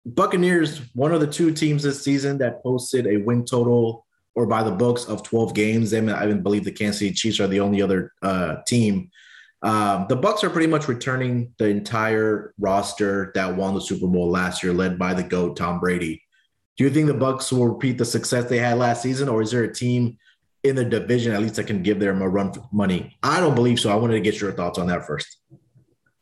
Buccaneers, 0.07 0.81
one 0.95 1.13
of 1.13 1.21
the 1.21 1.27
two 1.27 1.53
teams 1.53 1.83
this 1.83 2.03
season 2.03 2.39
that 2.39 2.63
posted 2.63 3.07
a 3.07 3.19
win 3.19 3.45
total 3.45 4.07
or 4.35 4.47
by 4.47 4.63
the 4.63 4.71
books 4.71 5.05
of 5.05 5.23
12 5.23 5.55
games. 5.55 5.93
I 5.93 5.99
even 5.99 6.43
believe 6.43 6.65
the 6.65 6.73
Kansas 6.73 7.01
City 7.01 7.13
Chiefs 7.13 7.41
are 7.41 7.47
the 7.47 7.61
only 7.61 7.83
other 7.83 8.13
uh, 8.23 8.57
team. 8.67 9.11
Um, 9.63 10.07
the 10.09 10.17
Bucks 10.17 10.43
are 10.43 10.51
pretty 10.51 10.67
much 10.67 10.89
returning 10.89 11.55
the 11.59 11.67
entire 11.67 12.53
roster 12.59 13.31
that 13.35 13.57
won 13.57 13.75
the 13.75 13.81
Super 13.81 14.09
Bowl 14.09 14.29
last 14.29 14.63
year, 14.63 14.73
led 14.73 14.99
by 14.99 15.15
the 15.15 15.23
GOAT 15.23 15.57
Tom 15.57 15.79
Brady. 15.79 16.23
Do 16.77 16.85
you 16.85 16.91
think 16.91 17.07
the 17.07 17.15
Bucks 17.15 17.53
will 17.53 17.69
repeat 17.69 17.99
the 17.99 18.05
success 18.05 18.47
they 18.47 18.59
had 18.59 18.79
last 18.79 19.03
season, 19.03 19.29
or 19.29 19.41
is 19.41 19.53
there 19.53 19.63
a 19.63 19.73
team 19.73 20.19
in 20.65 20.75
the 20.75 20.85
division 20.85 21.33
at 21.33 21.41
least 21.41 21.57
that 21.57 21.67
can 21.67 21.83
give 21.83 22.01
them 22.01 22.23
a 22.23 22.29
run 22.29 22.53
for 22.53 22.67
money? 22.73 23.17
I 23.23 23.39
don't 23.39 23.55
believe 23.55 23.79
so. 23.79 23.91
I 23.91 23.95
wanted 23.95 24.15
to 24.15 24.21
get 24.21 24.41
your 24.41 24.53
thoughts 24.53 24.79
on 24.79 24.89
that 24.89 25.07
first. 25.07 25.39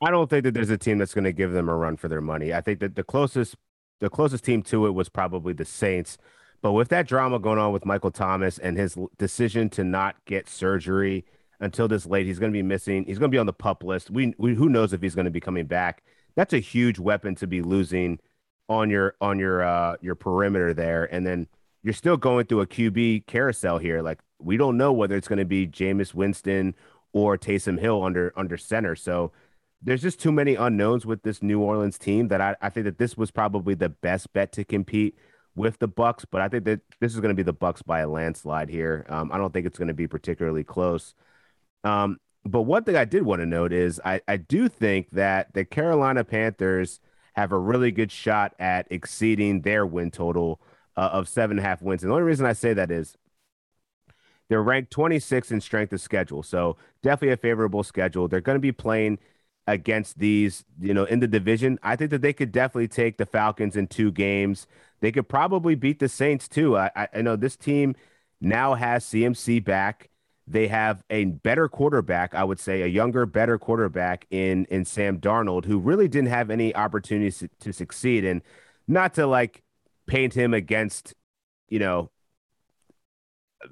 I 0.03 0.11
don't 0.11 0.29
think 0.29 0.45
that 0.45 0.53
there's 0.53 0.71
a 0.71 0.79
team 0.79 0.99
that's 0.99 1.15
going 1.15 1.25
to 1.25 1.33
give 1.33 1.53
them 1.53 1.69
a 1.69 1.77
run 1.77 1.97
for 1.97 2.09
their 2.09 2.23
money. 2.23 2.53
I 2.53 2.61
think 2.61 2.81
that 2.81 2.95
the 2.95 3.05
closest 3.05 3.57
the 4.01 4.11
closest 4.11 4.45
team 4.45 4.63
to 4.63 4.87
it 4.87 4.95
was 4.95 5.09
probably 5.09 5.53
the 5.53 5.65
Saints. 5.65 6.17
But 6.63 6.73
with 6.73 6.89
that 6.89 7.09
drama 7.09 7.39
going 7.39 7.59
on 7.59 7.73
with 7.73 7.87
Michael 7.87 8.11
Thomas 8.11 8.59
and 8.59 8.77
his 8.77 8.99
decision 9.19 9.71
to 9.71 9.85
not 9.85 10.17
get 10.27 10.49
surgery 10.49 11.25
until 11.59 11.89
this 11.89 12.07
late, 12.07 12.27
he's 12.27 12.39
going 12.39 12.53
to 12.53 12.57
be 12.57 12.63
missing. 12.63 13.05
He's 13.05 13.19
going 13.19 13.31
to 13.31 13.35
be 13.35 13.39
on 13.39 13.47
the 13.47 13.53
pup 13.53 13.83
list. 13.83 14.11
We, 14.11 14.35
we 14.39 14.55
who 14.55 14.69
knows 14.69 14.93
if 14.93 15.01
he's 15.01 15.15
going 15.15 15.25
to 15.25 15.31
be 15.31 15.41
coming 15.41 15.67
back. 15.67 16.03
That's 16.37 16.53
a 16.53 16.59
huge 16.59 16.99
weapon 16.99 17.35
to 17.37 17.47
be 17.47 17.63
losing 17.63 18.19
on 18.69 18.89
your 18.89 19.17
on 19.21 19.39
your 19.39 19.63
uh 19.63 19.97
your 20.01 20.15
perimeter 20.15 20.73
there, 20.73 21.13
and 21.13 21.27
then 21.27 21.49
you're 21.83 21.93
still 21.93 22.17
going 22.17 22.47
through 22.47 22.61
a 22.61 22.67
QB 22.67 23.27
carousel 23.27 23.79
here. 23.79 24.01
Like 24.01 24.21
we 24.39 24.57
don't 24.57 24.77
know 24.77 24.93
whether 24.93 25.17
it's 25.17 25.29
going 25.29 25.39
to 25.39 25.45
be 25.45 25.67
Jameis 25.67 26.15
Winston 26.15 26.75
or 27.13 27.37
Taysom 27.37 27.81
Hill 27.81 28.03
under 28.03 28.33
under 28.37 28.57
center. 28.57 28.95
So 28.95 29.33
there's 29.83 30.03
just 30.03 30.21
too 30.21 30.31
many 30.31 30.55
unknowns 30.55 31.07
with 31.07 31.23
this 31.23 31.43
New 31.43 31.61
Orleans 31.61 31.99
team 31.99 32.29
that 32.29 32.41
I, 32.41 32.55
I 32.61 32.69
think 32.69 32.85
that 32.85 32.99
this 32.99 33.17
was 33.17 33.31
probably 33.31 33.75
the 33.75 33.89
best 33.89 34.33
bet 34.33 34.53
to 34.53 34.65
compete 34.65 35.17
with 35.55 35.79
the 35.79 35.89
Bucks, 35.89 36.25
but 36.25 36.41
I 36.41 36.49
think 36.49 36.65
that 36.65 36.81
this 37.01 37.13
is 37.13 37.21
going 37.21 37.31
to 37.31 37.35
be 37.35 37.43
the 37.43 37.53
Bucks 37.53 37.83
by 37.83 38.01
a 38.01 38.09
landslide 38.09 38.69
here. 38.69 39.05
Um, 39.09 39.31
I 39.33 39.39
don't 39.39 39.53
think 39.53 39.67
it's 39.67 39.79
going 39.79 39.89
to 39.89 39.95
be 39.95 40.07
particularly 40.07 40.65
close. 40.65 41.15
Um, 41.85 42.19
but 42.45 42.63
one 42.63 42.85
thing 42.85 42.97
I 42.97 43.05
did 43.05 43.25
want 43.25 43.41
to 43.41 43.47
note 43.47 43.73
is 43.73 44.01
I, 44.05 44.21
I 44.27 44.37
do 44.37 44.69
think 44.69 45.11
that 45.11 45.53
the 45.53 45.65
Carolina 45.65 46.25
Panthers 46.25 47.01
have 47.35 47.53
a 47.53 47.59
really 47.59 47.91
good 47.91 48.11
shot 48.11 48.55
at 48.59 48.87
exceeding 48.91 49.63
their 49.63 49.85
win 49.85 50.11
total 50.11 50.61
uh, 50.97 51.11
of 51.13 51.29
seven 51.29 51.59
and 51.59 51.67
a 51.67 51.69
half 51.69 51.83
wins. 51.83 52.03
And 52.03 52.11
the 52.11 52.15
only 52.15 52.27
reason 52.27 52.47
I 52.47 52.53
say 52.53 52.73
that 52.75 52.91
is 52.91 53.17
they're 54.49 54.63
ranked 54.63 54.91
26 54.91 55.53
in 55.53 55.61
strength 55.61 55.93
of 55.93 56.01
schedule. 56.01 56.43
So 56.43 56.77
definitely 57.03 57.35
a 57.35 57.37
favorable 57.37 57.83
schedule. 57.83 58.29
They're 58.29 58.41
going 58.41 58.57
to 58.57 58.61
be 58.61 58.73
playing 58.73 59.19
against 59.67 60.19
these, 60.19 60.65
you 60.81 60.93
know, 60.93 61.05
in 61.05 61.21
the 61.21 61.29
division. 61.29 61.79
I 61.83 61.97
think 61.97 62.11
that 62.11 62.23
they 62.23 62.33
could 62.33 62.51
definitely 62.51 62.89
take 62.89 63.17
the 63.17 63.27
Falcons 63.27 63.77
in 63.77 63.87
two 63.87 64.11
games. 64.11 64.67
They 65.01 65.13
could 65.13 65.29
probably 65.29 65.75
beat 65.75 65.99
the 65.99 66.09
Saints 66.09 66.49
too. 66.49 66.77
I, 66.77 67.09
I 67.13 67.23
know 67.23 67.37
this 67.37 67.57
team 67.57 67.95
now 68.41 68.75
has 68.75 69.05
CMC 69.05 69.65
back. 69.65 70.11
They 70.47 70.69
have 70.69 71.05
a 71.11 71.27
better 71.27 71.69
quarterback, 71.69 72.35
I 72.35 72.45
would 72.45 72.59
say, 72.59 72.83
a 72.83 72.87
younger, 72.87 73.25
better 73.25 73.59
quarterback 73.59 74.27
in 74.31 74.67
in 74.67 74.85
Sam 74.85 75.19
Darnold, 75.19 75.65
who 75.65 75.79
really 75.79 76.09
didn't 76.09 76.31
have 76.31 76.51
any 76.51 76.75
opportunities 76.75 77.39
to, 77.39 77.49
to 77.61 77.73
succeed. 77.73 78.25
And 78.25 78.43
not 78.89 79.15
to 79.15 79.27
like 79.27 79.63
paint 80.07 80.35
him 80.35 80.53
against, 80.53 81.15
you 81.69 81.79
know, 81.79 82.11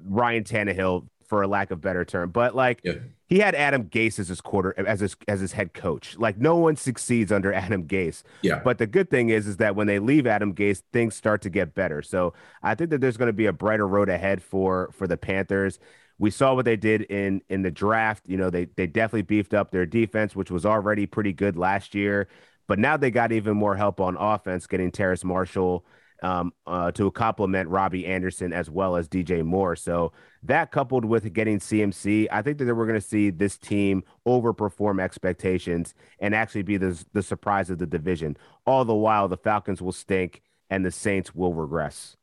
Ryan 0.01 0.43
Tannehill 0.43 1.07
for 1.29 1.43
a 1.43 1.47
lack 1.47 1.69
of 1.69 1.79
better 1.79 2.03
term, 2.03 2.31
but 2.31 2.55
like 2.55 2.81
yeah. 2.83 2.95
he 3.27 3.37
had 3.37 3.53
Adam 3.53 3.83
Gase 3.83 4.17
as 4.17 4.27
his 4.27 4.41
quarter 4.41 4.73
as 4.85 4.99
his 4.99 5.15
as 5.27 5.39
his 5.39 5.51
head 5.51 5.75
coach. 5.75 6.17
Like 6.17 6.39
no 6.39 6.57
one 6.57 6.75
succeeds 6.75 7.31
under 7.31 7.53
Adam 7.65 7.87
Gase. 7.87 8.23
Yeah. 8.41 8.61
But 8.63 8.79
the 8.79 8.87
good 8.87 9.11
thing 9.11 9.29
is 9.29 9.47
is 9.47 9.57
that 9.57 9.75
when 9.75 9.85
they 9.85 9.99
leave 9.99 10.25
Adam 10.25 10.53
Gase, 10.53 10.81
things 10.91 11.15
start 11.15 11.43
to 11.43 11.49
get 11.49 11.75
better. 11.75 12.01
So 12.01 12.33
I 12.63 12.73
think 12.73 12.89
that 12.89 12.99
there's 12.99 13.15
going 13.15 13.27
to 13.27 13.33
be 13.33 13.45
a 13.45 13.53
brighter 13.53 13.87
road 13.87 14.09
ahead 14.09 14.41
for 14.41 14.89
for 14.93 15.07
the 15.07 15.17
Panthers. 15.17 15.79
We 16.17 16.31
saw 16.31 16.55
what 16.55 16.65
they 16.65 16.75
did 16.75 17.03
in 17.03 17.41
in 17.47 17.61
the 17.61 17.71
draft. 17.71 18.23
You 18.25 18.37
know, 18.37 18.49
they 18.49 18.65
they 18.65 18.87
definitely 18.87 19.21
beefed 19.21 19.53
up 19.53 19.69
their 19.71 19.85
defense, 19.85 20.35
which 20.35 20.49
was 20.49 20.65
already 20.65 21.05
pretty 21.05 21.31
good 21.31 21.55
last 21.55 21.93
year. 21.93 22.27
But 22.67 22.79
now 22.79 22.97
they 22.97 23.11
got 23.11 23.31
even 23.31 23.55
more 23.55 23.75
help 23.75 24.01
on 24.01 24.17
offense, 24.17 24.67
getting 24.67 24.91
Terrace 24.91 25.23
Marshall 25.23 25.85
um, 26.21 26.53
uh, 26.67 26.91
to 26.91 27.11
complement 27.11 27.69
Robbie 27.69 28.05
Anderson 28.05 28.53
as 28.53 28.69
well 28.69 28.95
as 28.95 29.07
DJ 29.07 29.43
Moore. 29.43 29.75
So 29.75 30.11
that 30.43 30.71
coupled 30.71 31.05
with 31.05 31.31
getting 31.33 31.59
CMC, 31.59 32.27
I 32.31 32.41
think 32.41 32.57
that 32.57 32.75
we're 32.75 32.87
going 32.87 32.99
to 32.99 33.05
see 33.05 33.29
this 33.29 33.57
team 33.57 34.03
overperform 34.27 35.01
expectations 35.01 35.93
and 36.19 36.35
actually 36.35 36.63
be 36.63 36.77
the, 36.77 37.03
the 37.13 37.23
surprise 37.23 37.69
of 37.69 37.77
the 37.77 37.87
division. 37.87 38.37
All 38.65 38.85
the 38.85 38.95
while, 38.95 39.27
the 39.27 39.37
Falcons 39.37 39.81
will 39.81 39.91
stink 39.91 40.41
and 40.69 40.85
the 40.85 40.91
Saints 40.91 41.33
will 41.33 41.53
regress. 41.53 42.15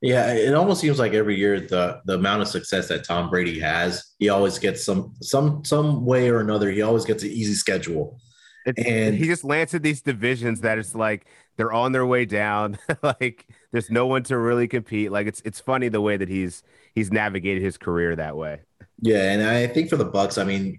Yeah, 0.00 0.32
it 0.32 0.52
almost 0.52 0.80
seems 0.80 0.98
like 0.98 1.12
every 1.12 1.36
year 1.36 1.60
the 1.60 2.00
the 2.06 2.14
amount 2.14 2.42
of 2.42 2.48
success 2.48 2.88
that 2.88 3.04
Tom 3.04 3.30
Brady 3.30 3.60
has, 3.60 4.14
he 4.18 4.30
always 4.30 4.58
gets 4.58 4.84
some 4.84 5.14
some 5.22 5.64
some 5.64 6.04
way 6.04 6.28
or 6.28 6.40
another. 6.40 6.72
He 6.72 6.82
always 6.82 7.04
gets 7.04 7.22
an 7.22 7.30
easy 7.30 7.54
schedule. 7.54 8.18
It's, 8.66 8.82
and 8.84 9.14
he 9.14 9.26
just 9.26 9.44
landed 9.44 9.82
these 9.82 10.02
divisions 10.02 10.60
that 10.62 10.78
it's 10.78 10.96
like 10.96 11.26
they're 11.56 11.72
on 11.72 11.92
their 11.92 12.06
way 12.06 12.24
down. 12.24 12.78
like 13.02 13.46
there's 13.72 13.90
no 13.90 14.06
one 14.06 14.22
to 14.24 14.38
really 14.38 14.68
compete. 14.68 15.12
Like 15.12 15.26
it's 15.26 15.42
it's 15.44 15.60
funny 15.60 15.88
the 15.88 16.00
way 16.00 16.16
that 16.16 16.28
he's 16.28 16.62
he's 16.94 17.10
navigated 17.10 17.62
his 17.62 17.76
career 17.76 18.16
that 18.16 18.36
way. 18.36 18.60
Yeah, 19.00 19.32
and 19.32 19.42
I 19.42 19.66
think 19.66 19.90
for 19.90 19.96
the 19.96 20.04
Bucks, 20.04 20.38
I 20.38 20.44
mean, 20.44 20.78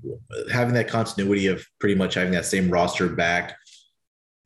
having 0.52 0.74
that 0.76 0.88
continuity 0.88 1.48
of 1.48 1.66
pretty 1.80 1.96
much 1.96 2.14
having 2.14 2.32
that 2.34 2.46
same 2.46 2.70
roster 2.70 3.10
back 3.10 3.56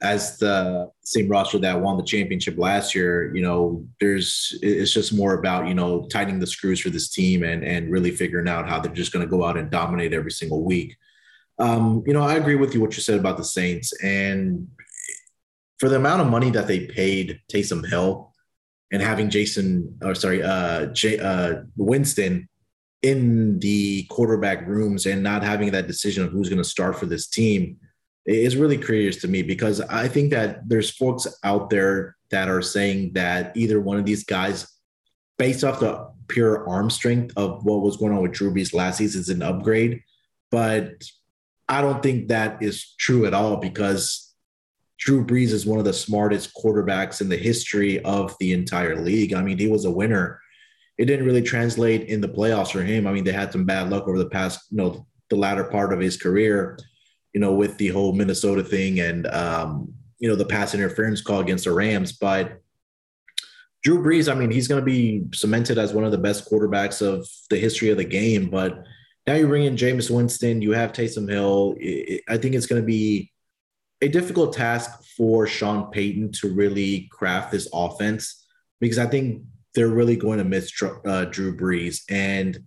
as 0.02 0.38
the 0.38 0.92
same 1.04 1.28
roster 1.28 1.58
that 1.58 1.82
won 1.82 1.98
the 1.98 2.04
championship 2.04 2.58
last 2.58 2.94
year, 2.94 3.36
you 3.36 3.42
know, 3.42 3.86
there's 4.00 4.58
it's 4.62 4.94
just 4.94 5.14
more 5.14 5.34
about, 5.34 5.68
you 5.68 5.74
know, 5.74 6.08
tightening 6.12 6.40
the 6.40 6.48
screws 6.48 6.80
for 6.80 6.90
this 6.90 7.10
team 7.10 7.44
and 7.44 7.64
and 7.64 7.92
really 7.92 8.12
figuring 8.12 8.48
out 8.48 8.70
how 8.70 8.80
they're 8.80 8.94
just 8.94 9.12
going 9.12 9.26
to 9.26 9.30
go 9.30 9.44
out 9.44 9.58
and 9.58 9.72
dominate 9.72 10.14
every 10.14 10.32
single 10.32 10.64
week. 10.64 10.96
Um, 11.60 12.04
you 12.06 12.14
know, 12.14 12.22
I 12.22 12.36
agree 12.36 12.56
with 12.56 12.76
you 12.76 12.82
what 12.82 12.96
you 12.96 13.02
said 13.02 13.20
about 13.20 13.38
the 13.38 13.44
Saints, 13.44 13.92
and 14.04 14.68
for 15.80 15.90
the 15.90 15.96
amount 15.96 16.22
of 16.22 16.28
money 16.28 16.50
that 16.52 16.68
they 16.68 16.88
paid 16.88 17.40
Taysom 17.52 17.88
Hill 17.88 18.34
and 18.92 19.02
having 19.02 19.30
Jason, 19.30 19.98
or 20.02 20.16
sorry, 20.16 20.42
uh, 20.42 20.88
J, 20.88 21.20
uh, 21.20 21.64
Winston 21.76 22.48
in 23.04 23.60
the 23.60 24.06
quarterback 24.10 24.66
rooms 24.66 25.06
and 25.06 25.22
not 25.22 25.44
having 25.44 25.72
that 25.72 25.88
decision 25.88 26.24
of 26.24 26.32
who's 26.32 26.50
going 26.50 26.58
to 26.58 26.64
start 26.64 26.98
for 26.98 27.06
this 27.06 27.28
team 27.28 27.78
is 28.26 28.58
really 28.58 28.78
curious 28.78 29.18
to 29.18 29.28
me 29.28 29.42
because 29.42 29.80
I 29.82 30.08
think 30.08 30.32
that 30.32 30.68
there's 30.68 30.90
folks 30.90 31.28
out 31.44 31.70
there 31.70 32.18
that 32.30 32.50
are 32.50 32.62
saying 32.62 33.14
that 33.14 33.56
either 33.56 33.80
one 33.80 33.98
of 33.98 34.06
these 34.06 34.26
guys, 34.26 34.68
based 35.38 35.64
off 35.64 35.80
the 35.80 36.10
pure 36.28 36.68
arm 36.68 36.90
strength 36.90 37.34
of 37.38 37.64
what 37.64 37.82
was 37.82 37.96
going 37.96 38.12
on 38.14 38.22
with 38.22 38.34
Drew 38.34 38.54
Brees 38.54 38.74
last 38.74 38.98
season, 38.98 39.22
is 39.22 39.30
an 39.30 39.42
upgrade. 39.42 40.02
But 40.52 41.04
I 41.70 41.82
don't 41.82 42.04
think 42.04 42.28
that 42.28 42.62
is 42.62 42.96
true 42.98 43.26
at 43.26 43.34
all 43.34 43.58
because 43.58 44.27
Drew 45.00 45.26
Brees 45.26 45.52
is 45.52 45.66
one 45.66 45.80
of 45.80 45.86
the 45.86 45.94
smartest 45.94 46.56
quarterbacks 46.56 47.22
in 47.22 47.30
the 47.30 47.38
history 47.38 48.04
of 48.04 48.36
the 48.40 48.54
entire 48.54 49.00
league. 49.00 49.34
I 49.34 49.42
mean, 49.42 49.58
he 49.58 49.68
was 49.68 49.86
a 49.86 49.92
winner. 49.92 50.42
It 50.98 51.06
didn't 51.06 51.26
really 51.26 51.44
translate 51.44 52.10
in 52.10 52.22
the 52.22 52.30
playoffs 52.30 52.72
for 52.72 52.82
him. 52.82 53.06
I 53.06 53.14
mean, 53.14 53.24
they 53.24 53.32
had 53.32 53.52
some 53.52 53.66
bad 53.66 53.90
luck 53.90 54.08
over 54.08 54.18
the 54.18 54.30
past, 54.30 54.72
you 54.72 54.78
know, 54.78 55.06
the 55.30 55.36
latter 55.36 55.66
part 55.66 55.94
of 55.94 56.00
his 56.00 56.18
career, 56.18 56.80
you 57.34 57.40
know, 57.40 57.54
with 57.54 57.78
the 57.78 57.90
whole 57.90 58.14
Minnesota 58.14 58.64
thing 58.64 59.00
and, 59.00 59.28
um, 59.28 59.94
you 60.18 60.28
know, 60.28 60.36
the 60.36 60.46
pass 60.46 60.74
interference 60.74 61.22
call 61.22 61.42
against 61.42 61.66
the 61.66 61.72
Rams. 61.72 62.14
But 62.14 62.60
Drew 63.84 64.02
Brees, 64.04 64.32
I 64.32 64.36
mean, 64.36 64.50
he's 64.50 64.68
going 64.68 64.82
to 64.82 64.86
be 64.86 65.26
cemented 65.34 65.78
as 65.78 65.94
one 65.94 66.04
of 66.04 66.12
the 66.12 66.18
best 66.18 66.50
quarterbacks 66.50 67.02
of 67.02 67.28
the 67.52 67.58
history 67.58 67.92
of 67.92 67.98
the 67.98 68.04
game. 68.04 68.50
But 68.50 68.84
now 69.28 69.36
you 69.36 69.46
bring 69.46 69.66
in 69.66 69.76
Jameis 69.76 70.10
Winston, 70.10 70.64
you 70.64 70.72
have 70.72 70.92
Taysom 70.92 71.30
Hill. 71.30 71.76
I 72.28 72.38
think 72.38 72.56
it's 72.56 72.66
going 72.66 72.82
to 72.82 72.86
be 72.86 73.32
a 74.02 74.08
difficult 74.08 74.54
task 74.54 75.04
for 75.16 75.48
Sean 75.48 75.90
Payton 75.92 76.32
to 76.34 76.54
really 76.54 77.10
craft 77.12 77.52
this 77.52 77.68
offense 77.74 78.46
because 78.80 79.00
I 79.00 79.08
think 79.08 79.44
they're 79.74 79.88
really 79.88 80.16
going 80.16 80.38
to 80.38 80.44
miss 80.44 80.72
uh, 81.06 81.26
Drew 81.26 81.56
Brees. 81.56 82.02
And 82.10 82.58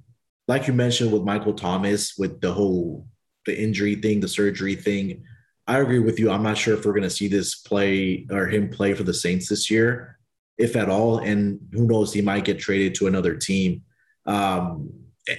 like 0.48 0.66
you 0.66 0.72
mentioned 0.72 1.12
with 1.12 1.22
Michael 1.22 1.54
Thomas, 1.54 2.16
with 2.18 2.40
the 2.40 2.52
whole 2.52 3.06
the 3.46 3.58
injury 3.60 3.94
thing, 3.94 4.20
the 4.20 4.28
surgery 4.28 4.74
thing, 4.74 5.24
I 5.66 5.78
agree 5.78 6.00
with 6.00 6.18
you. 6.18 6.30
I'm 6.30 6.42
not 6.42 6.58
sure 6.58 6.74
if 6.74 6.84
we're 6.84 6.92
going 6.92 7.04
to 7.04 7.10
see 7.10 7.28
this 7.28 7.54
play 7.54 8.26
or 8.30 8.48
him 8.48 8.70
play 8.70 8.92
for 8.94 9.04
the 9.04 9.14
Saints 9.14 9.48
this 9.48 9.70
year, 9.70 10.18
if 10.58 10.74
at 10.74 10.88
all. 10.88 11.18
And 11.18 11.60
who 11.72 11.86
knows, 11.86 12.12
he 12.12 12.22
might 12.22 12.44
get 12.44 12.58
traded 12.58 12.96
to 12.96 13.06
another 13.06 13.36
team. 13.36 13.82
Um, 14.26 14.90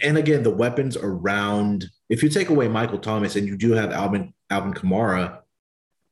and 0.02 0.18
again, 0.18 0.44
the 0.44 0.50
weapons 0.50 0.96
around. 0.96 1.90
If 2.10 2.24
you 2.24 2.30
take 2.30 2.50
away 2.50 2.70
Michael 2.70 3.00
Thomas 3.00 3.36
and 3.36 3.46
you 3.46 3.58
do 3.58 3.74
have 3.74 3.92
Alvin 3.92 4.34
Alvin 4.50 4.74
Kamara, 4.74 5.41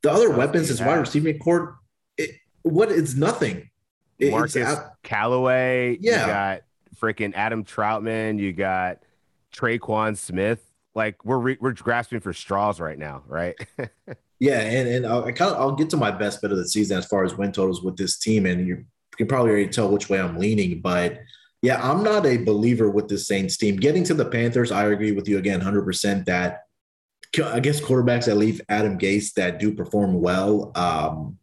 the 0.01 0.11
other 0.11 0.29
weapons 0.31 0.69
is 0.69 0.81
wide 0.81 0.95
receiving 0.95 1.39
court. 1.39 1.75
It, 2.17 2.31
what 2.61 2.91
it's 2.91 3.15
nothing. 3.15 3.69
It, 4.17 4.31
Marcus 4.31 4.55
it's, 4.55 4.79
Callaway. 5.03 5.97
Yeah. 6.01 6.21
You 6.21 6.27
got 6.27 6.61
freaking 6.99 7.33
Adam 7.35 7.63
Trautman. 7.63 8.39
You 8.39 8.53
got 8.53 8.99
Tre'Quan 9.53 10.17
Smith. 10.17 10.61
Like 10.95 11.23
we're 11.23 11.37
re- 11.37 11.57
we're 11.59 11.73
grasping 11.73 12.19
for 12.19 12.33
straws 12.33 12.79
right 12.79 12.97
now, 12.97 13.23
right? 13.27 13.55
yeah, 14.39 14.59
and 14.59 14.89
and 14.89 15.05
I'll, 15.05 15.23
I 15.23 15.31
kind 15.31 15.51
of 15.51 15.61
I'll 15.61 15.75
get 15.75 15.89
to 15.91 15.97
my 15.97 16.11
best 16.11 16.41
bet 16.41 16.51
of 16.51 16.57
the 16.57 16.67
season 16.67 16.97
as 16.97 17.05
far 17.05 17.23
as 17.23 17.35
win 17.35 17.51
totals 17.51 17.83
with 17.83 17.95
this 17.95 18.17
team, 18.17 18.45
and 18.45 18.67
you 18.67 18.85
can 19.15 19.27
probably 19.27 19.51
already 19.51 19.69
tell 19.69 19.89
which 19.89 20.09
way 20.09 20.19
I'm 20.19 20.37
leaning, 20.37 20.81
but 20.81 21.19
yeah, 21.61 21.79
I'm 21.81 22.03
not 22.03 22.25
a 22.25 22.37
believer 22.37 22.89
with 22.89 23.09
this 23.09 23.27
Saints 23.27 23.57
team. 23.57 23.75
Getting 23.75 24.03
to 24.05 24.13
the 24.13 24.25
Panthers, 24.25 24.71
I 24.71 24.85
agree 24.85 25.11
with 25.11 25.27
you 25.27 25.37
again, 25.37 25.59
100% 25.59 26.25
that 26.25 26.63
I 27.37 27.59
guess 27.59 27.79
quarterbacks 27.79 28.25
that 28.25 28.37
leave 28.37 28.61
Adam 28.69 28.97
Gase 28.97 29.33
that 29.33 29.59
do 29.59 29.73
perform 29.73 30.19
well, 30.19 30.71
um, 30.75 31.37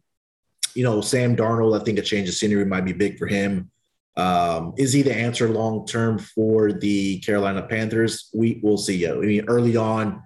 you 0.75 0.83
know, 0.83 1.01
Sam 1.01 1.35
Darnold, 1.35 1.79
I 1.79 1.83
think 1.83 1.97
a 1.97 2.01
change 2.01 2.27
of 2.27 2.35
scenery 2.35 2.65
might 2.65 2.85
be 2.85 2.93
big 2.93 3.17
for 3.17 3.25
him. 3.25 3.71
Um, 4.17 4.73
is 4.77 4.93
he 4.93 5.01
the 5.01 5.15
answer 5.15 5.47
long 5.47 5.85
term 5.85 6.19
for 6.19 6.73
the 6.73 7.19
Carolina 7.19 7.61
Panthers? 7.61 8.29
We 8.33 8.59
will 8.63 8.77
see. 8.77 9.07
I 9.07 9.13
mean, 9.13 9.45
early 9.47 9.77
on, 9.77 10.21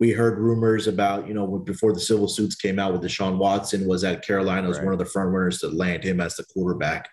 we 0.00 0.10
heard 0.10 0.38
rumors 0.38 0.88
about, 0.88 1.28
you 1.28 1.34
know, 1.34 1.46
before 1.58 1.92
the 1.92 2.00
civil 2.00 2.26
suits 2.26 2.56
came 2.56 2.78
out 2.78 2.92
with 2.92 3.02
Deshaun 3.02 3.38
Watson, 3.38 3.86
was 3.86 4.02
at 4.02 4.26
Carolina 4.26 4.66
was 4.66 4.78
right. 4.78 4.86
one 4.86 4.92
of 4.92 4.98
the 4.98 5.04
front 5.04 5.30
runners 5.30 5.60
to 5.60 5.68
land 5.68 6.02
him 6.02 6.20
as 6.20 6.36
the 6.36 6.44
quarterback 6.44 7.08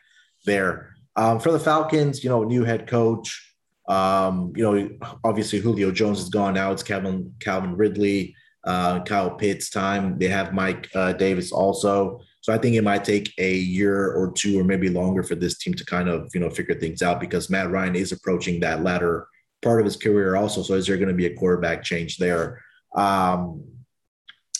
there. 0.46 0.96
Um, 1.16 1.40
for 1.40 1.52
the 1.52 1.60
Falcons, 1.60 2.24
you 2.24 2.30
know, 2.30 2.44
new 2.44 2.64
head 2.64 2.88
coach. 2.88 3.51
Um, 3.92 4.54
you 4.56 4.64
know, 4.64 4.90
obviously 5.24 5.60
Julio 5.60 5.92
Jones 5.92 6.20
is 6.20 6.30
gone 6.30 6.54
now. 6.54 6.72
It's 6.72 6.84
Calvin 6.84 7.34
Calvin 7.40 7.76
Ridley, 7.76 8.36
uh, 8.64 9.04
Kyle 9.04 9.32
Pitts 9.32 9.70
time. 9.70 10.18
They 10.18 10.30
have 10.30 10.54
Mike 10.54 10.90
uh, 10.96 11.14
Davis 11.14 11.52
also. 11.52 12.22
So 12.40 12.54
I 12.54 12.58
think 12.58 12.76
it 12.76 12.84
might 12.84 13.04
take 13.04 13.34
a 13.38 13.54
year 13.54 14.14
or 14.14 14.32
two 14.32 14.60
or 14.60 14.64
maybe 14.64 14.90
longer 14.90 15.24
for 15.24 15.36
this 15.36 15.58
team 15.58 15.74
to 15.76 15.86
kind 15.86 16.10
of, 16.10 16.30
you 16.34 16.40
know, 16.40 16.50
figure 16.50 16.80
things 16.80 17.02
out 17.02 17.20
because 17.20 17.50
Matt 17.50 17.70
Ryan 17.70 17.96
is 17.96 18.12
approaching 18.12 18.60
that 18.62 18.82
latter 18.82 19.28
part 19.62 19.80
of 19.80 19.86
his 19.86 19.98
career 19.98 20.36
also. 20.36 20.64
So 20.64 20.74
is 20.74 20.88
there 20.88 20.98
going 20.98 21.10
to 21.10 21.14
be 21.14 21.28
a 21.28 21.36
quarterback 21.36 21.84
change 21.84 22.18
there? 22.18 22.62
Um, 22.96 23.64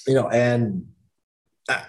you 0.08 0.14
know, 0.14 0.30
and 0.30 0.88
I, 1.70 1.86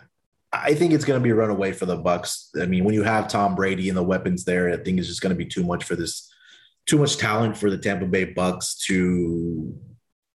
I 0.52 0.74
think 0.74 0.92
it's 0.92 1.04
going 1.04 1.20
to 1.20 1.24
be 1.24 1.30
a 1.30 1.34
runaway 1.34 1.72
for 1.72 1.86
the 1.86 1.96
Bucks. 1.96 2.50
I 2.60 2.66
mean, 2.66 2.84
when 2.84 2.94
you 2.94 3.02
have 3.02 3.28
Tom 3.28 3.54
Brady 3.54 3.88
and 3.88 3.98
the 3.98 4.02
weapons 4.02 4.44
there, 4.44 4.72
I 4.72 4.76
think 4.76 4.98
it's 4.98 5.08
just 5.08 5.20
going 5.20 5.34
to 5.34 5.36
be 5.36 5.46
too 5.46 5.64
much 5.64 5.84
for 5.84 5.96
this, 5.96 6.31
too 6.86 6.98
much 6.98 7.16
talent 7.16 7.56
for 7.56 7.70
the 7.70 7.78
Tampa 7.78 8.06
Bay 8.06 8.32
Bucs 8.32 8.78
to 8.86 9.74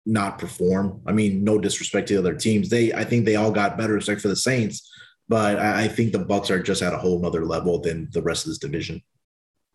not 0.05 0.39
perform. 0.39 1.01
I 1.07 1.13
mean, 1.13 1.45
no 1.45 1.59
disrespect 1.59 2.09
to 2.09 2.15
the 2.15 2.21
other 2.21 2.35
teams. 2.35 2.69
They, 2.69 2.93
I 2.93 3.05
think 3.05 3.25
they 3.25 3.37
all 3.37 3.53
got 3.53 3.79
better, 3.79 3.97
except 3.97 4.21
for 4.21 4.29
the 4.29 4.37
Saints 4.37 4.89
but 5.33 5.59
I, 5.59 5.89
think 5.89 6.13
the 6.13 6.19
Bucs 6.19 6.51
are 6.51 6.63
just 6.63 6.83
at 6.83 6.93
a 6.93 6.99
whole 6.99 7.19
nother 7.19 7.47
level 7.47 7.79
than 7.81 8.09
the 8.13 8.21
rest 8.21 8.45
of 8.45 8.51
this 8.51 8.59
division. 8.59 9.03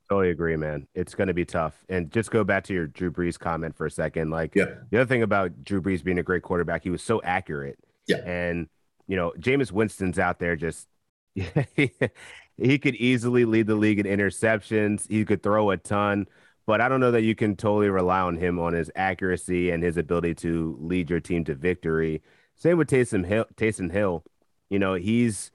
Totally 0.08 0.30
agree, 0.30 0.56
man. 0.56 0.88
It's 0.94 1.16
going 1.16 1.30
to 1.30 1.34
be 1.34 1.46
tough. 1.46 1.84
And 1.90 2.12
just 2.12 2.30
go 2.30 2.44
back 2.44 2.64
to 2.66 2.76
your 2.76 2.86
Drew 2.86 3.12
Brees 3.12 3.40
comment 3.40 3.76
for 3.76 3.88
a 3.88 3.92
second. 3.92 4.30
Like, 4.30 4.54
yeah. 4.54 4.66
the 4.92 5.02
other 5.02 5.08
thing 5.08 5.24
about 5.24 5.64
Drew 5.64 5.82
Brees 5.82 6.04
being 6.04 6.20
a 6.20 6.24
great 6.24 6.44
quarterback, 6.44 6.84
he 6.84 6.92
was 6.92 7.02
so 7.02 7.22
accurate. 7.24 7.80
Yeah. 8.08 8.18
And, 8.18 8.68
you 9.08 9.16
know, 9.16 9.34
Jameis 9.40 9.72
Winston's 9.72 10.20
out 10.20 10.38
there 10.38 10.56
just, 10.56 10.88
he 11.36 12.78
could 12.78 12.96
easily 12.96 13.46
lead 13.46 13.66
the 13.66 13.76
league 13.76 13.98
in 13.98 14.06
interceptions. 14.06 15.10
He 15.10 15.26
could 15.26 15.42
throw 15.42 15.72
a 15.72 15.78
ton, 15.78 16.28
but 16.68 16.80
I 16.82 16.88
don't 16.88 17.00
know 17.00 17.12
that 17.12 17.24
you 17.24 17.34
can 17.34 17.56
totally 17.56 17.90
rely 17.90 18.20
on 18.20 18.38
him 18.38 18.60
on 18.60 18.74
his 18.74 18.92
accuracy 18.96 19.72
and 19.72 19.82
his 19.82 19.98
ability 19.98 20.36
to 20.36 20.78
lead 20.80 21.10
your 21.10 21.20
team 21.20 21.44
to 21.46 21.56
victory. 21.56 22.22
Same 22.56 22.78
with 22.78 22.90
Taysom 22.90 23.26
Hill. 23.26 23.46
Taysom 23.56 23.92
Hill 23.92 24.24
you 24.70 24.80
know, 24.80 24.96
he's 24.96 25.52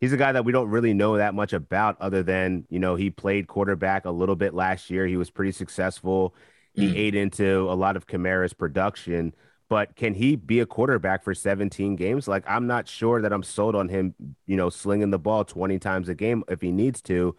he's 0.00 0.12
a 0.12 0.16
guy 0.16 0.32
that 0.32 0.44
we 0.44 0.52
don't 0.52 0.68
really 0.68 0.94
know 0.94 1.16
that 1.16 1.34
much 1.34 1.52
about 1.52 1.96
other 2.00 2.22
than, 2.22 2.66
you 2.68 2.78
know, 2.78 2.96
he 2.96 3.10
played 3.10 3.46
quarterback 3.46 4.04
a 4.04 4.10
little 4.10 4.36
bit 4.36 4.54
last 4.54 4.90
year. 4.90 5.06
He 5.06 5.16
was 5.16 5.30
pretty 5.30 5.52
successful. 5.52 6.34
He 6.74 6.88
mm. 6.88 6.96
ate 6.96 7.14
into 7.14 7.70
a 7.70 7.74
lot 7.74 7.96
of 7.96 8.06
Kamara's 8.06 8.52
production, 8.52 9.34
but 9.68 9.96
can 9.96 10.12
he 10.14 10.36
be 10.36 10.60
a 10.60 10.66
quarterback 10.66 11.24
for 11.24 11.32
17 11.32 11.96
games? 11.96 12.28
Like 12.28 12.44
I'm 12.46 12.66
not 12.66 12.88
sure 12.88 13.22
that 13.22 13.32
I'm 13.32 13.42
sold 13.42 13.74
on 13.74 13.88
him, 13.88 14.14
you 14.46 14.56
know, 14.56 14.68
slinging 14.68 15.10
the 15.10 15.18
ball 15.18 15.44
20 15.44 15.78
times 15.78 16.08
a 16.08 16.14
game 16.14 16.44
if 16.48 16.60
he 16.60 16.72
needs 16.72 17.00
to. 17.02 17.34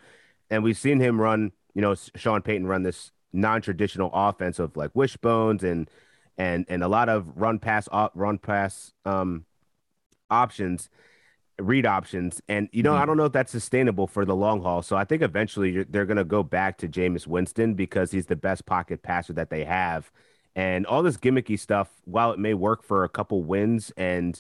And 0.50 0.64
we've 0.64 0.78
seen 0.78 1.00
him 1.00 1.20
run, 1.20 1.52
you 1.74 1.82
know, 1.82 1.94
Sean 2.16 2.42
Payton 2.42 2.68
run 2.68 2.84
this 2.84 3.12
non-traditional 3.38 4.10
offense 4.14 4.60
of 4.60 4.76
like 4.76 4.92
wishbones 4.94 5.64
and 5.64 5.90
and 6.38 6.66
and 6.68 6.84
a 6.84 6.88
lot 6.88 7.10
of 7.10 7.28
run 7.36 7.60
pass 7.60 7.88
run 8.14 8.38
pass 8.38 8.94
um 9.06 9.46
options 10.30 10.90
read 11.60 11.86
options. 11.86 12.42
And, 12.48 12.70
you 12.72 12.84
know, 12.84 12.92
mm-hmm. 12.92 13.02
I 13.02 13.06
don't 13.06 13.18
know 13.18 13.26
if 13.26 13.32
that's 13.32 13.52
sustainable 13.52 14.08
for 14.08 14.26
the 14.26 14.36
long 14.36 14.62
haul. 14.62 14.82
So 14.82 14.96
I 14.96 15.06
think 15.06 15.22
eventually 15.22 15.84
they're 15.84 16.06
going 16.06 16.18
to 16.18 16.24
go 16.24 16.44
back 16.44 16.78
to 16.80 16.88
Jameis 16.88 17.26
Winston 17.26 17.74
because 17.74 18.12
he's 18.12 18.28
the 18.28 18.36
best 18.36 18.66
pocket 18.66 19.02
passer 19.02 19.34
that 19.34 19.50
they 19.50 19.64
have. 19.64 20.12
And 20.56 20.86
all 20.86 21.04
this 21.04 21.18
gimmicky 21.18 21.60
stuff, 21.60 21.90
while 22.06 22.32
it 22.32 22.40
may 22.40 22.54
work 22.54 22.84
for 22.84 23.04
a 23.04 23.10
couple 23.10 23.44
wins 23.44 23.92
and, 23.98 24.40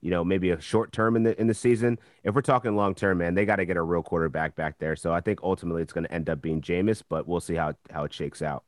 you 0.00 0.10
know, 0.10 0.24
maybe 0.24 0.50
a 0.50 0.60
short 0.60 0.92
term 0.92 1.16
in 1.16 1.22
the 1.22 1.38
in 1.40 1.46
the 1.46 1.54
season, 1.54 1.98
if 2.22 2.34
we're 2.34 2.40
talking 2.40 2.76
long 2.76 2.94
term, 2.94 3.18
man, 3.18 3.34
they 3.34 3.44
got 3.44 3.56
to 3.56 3.66
get 3.66 3.76
a 3.76 3.82
real 3.82 4.02
quarterback 4.02 4.54
back 4.54 4.78
there. 4.78 4.96
So 4.96 5.12
I 5.12 5.20
think 5.20 5.40
ultimately 5.42 5.82
it's 5.82 5.92
going 5.92 6.04
to 6.04 6.12
end 6.12 6.30
up 6.30 6.40
being 6.40 6.60
Jameis, 6.60 7.02
but 7.08 7.26
we'll 7.26 7.40
see 7.40 7.54
how 7.54 7.74
how 7.90 8.04
it 8.04 8.12
shakes 8.12 8.42
out. 8.42 8.64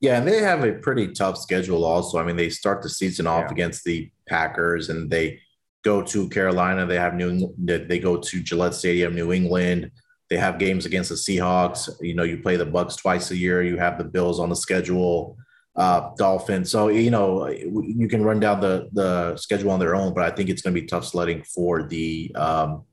Yeah, 0.00 0.18
and 0.18 0.28
they 0.28 0.42
have 0.42 0.62
a 0.62 0.74
pretty 0.74 1.12
tough 1.12 1.38
schedule 1.38 1.84
also. 1.84 2.18
I 2.18 2.24
mean, 2.24 2.36
they 2.36 2.50
start 2.50 2.82
the 2.82 2.88
season 2.88 3.26
off 3.26 3.44
yeah. 3.46 3.52
against 3.52 3.84
the 3.84 4.10
Packers 4.28 4.90
and 4.90 5.10
they 5.10 5.40
go 5.84 6.02
to 6.02 6.28
Carolina. 6.28 6.84
They 6.84 6.96
have 6.96 7.14
New 7.14 7.54
they 7.58 7.98
go 7.98 8.16
to 8.18 8.42
Gillette 8.42 8.74
Stadium, 8.74 9.14
New 9.14 9.32
England. 9.32 9.90
They 10.28 10.36
have 10.36 10.58
games 10.58 10.84
against 10.84 11.10
the 11.10 11.14
Seahawks. 11.14 11.88
You 12.00 12.14
know, 12.14 12.24
you 12.24 12.38
play 12.38 12.56
the 12.56 12.66
Bucks 12.66 12.96
twice 12.96 13.30
a 13.30 13.36
year. 13.36 13.62
You 13.62 13.76
have 13.78 13.96
the 13.96 14.04
Bills 14.04 14.40
on 14.40 14.48
the 14.48 14.56
schedule, 14.56 15.36
uh, 15.76 16.10
Dolphins. 16.16 16.70
So 16.70 16.88
you 16.88 17.10
know 17.10 17.46
you 17.48 18.08
can 18.08 18.24
run 18.24 18.40
down 18.40 18.60
the 18.60 18.88
the 18.92 19.36
schedule 19.36 19.70
on 19.70 19.78
their 19.78 19.94
own, 19.94 20.14
but 20.14 20.24
I 20.24 20.30
think 20.30 20.48
it's 20.48 20.62
going 20.62 20.74
to 20.74 20.80
be 20.80 20.86
tough 20.86 21.04
sledding 21.04 21.42
for 21.42 21.82
the 21.82 22.34
um, 22.34 22.84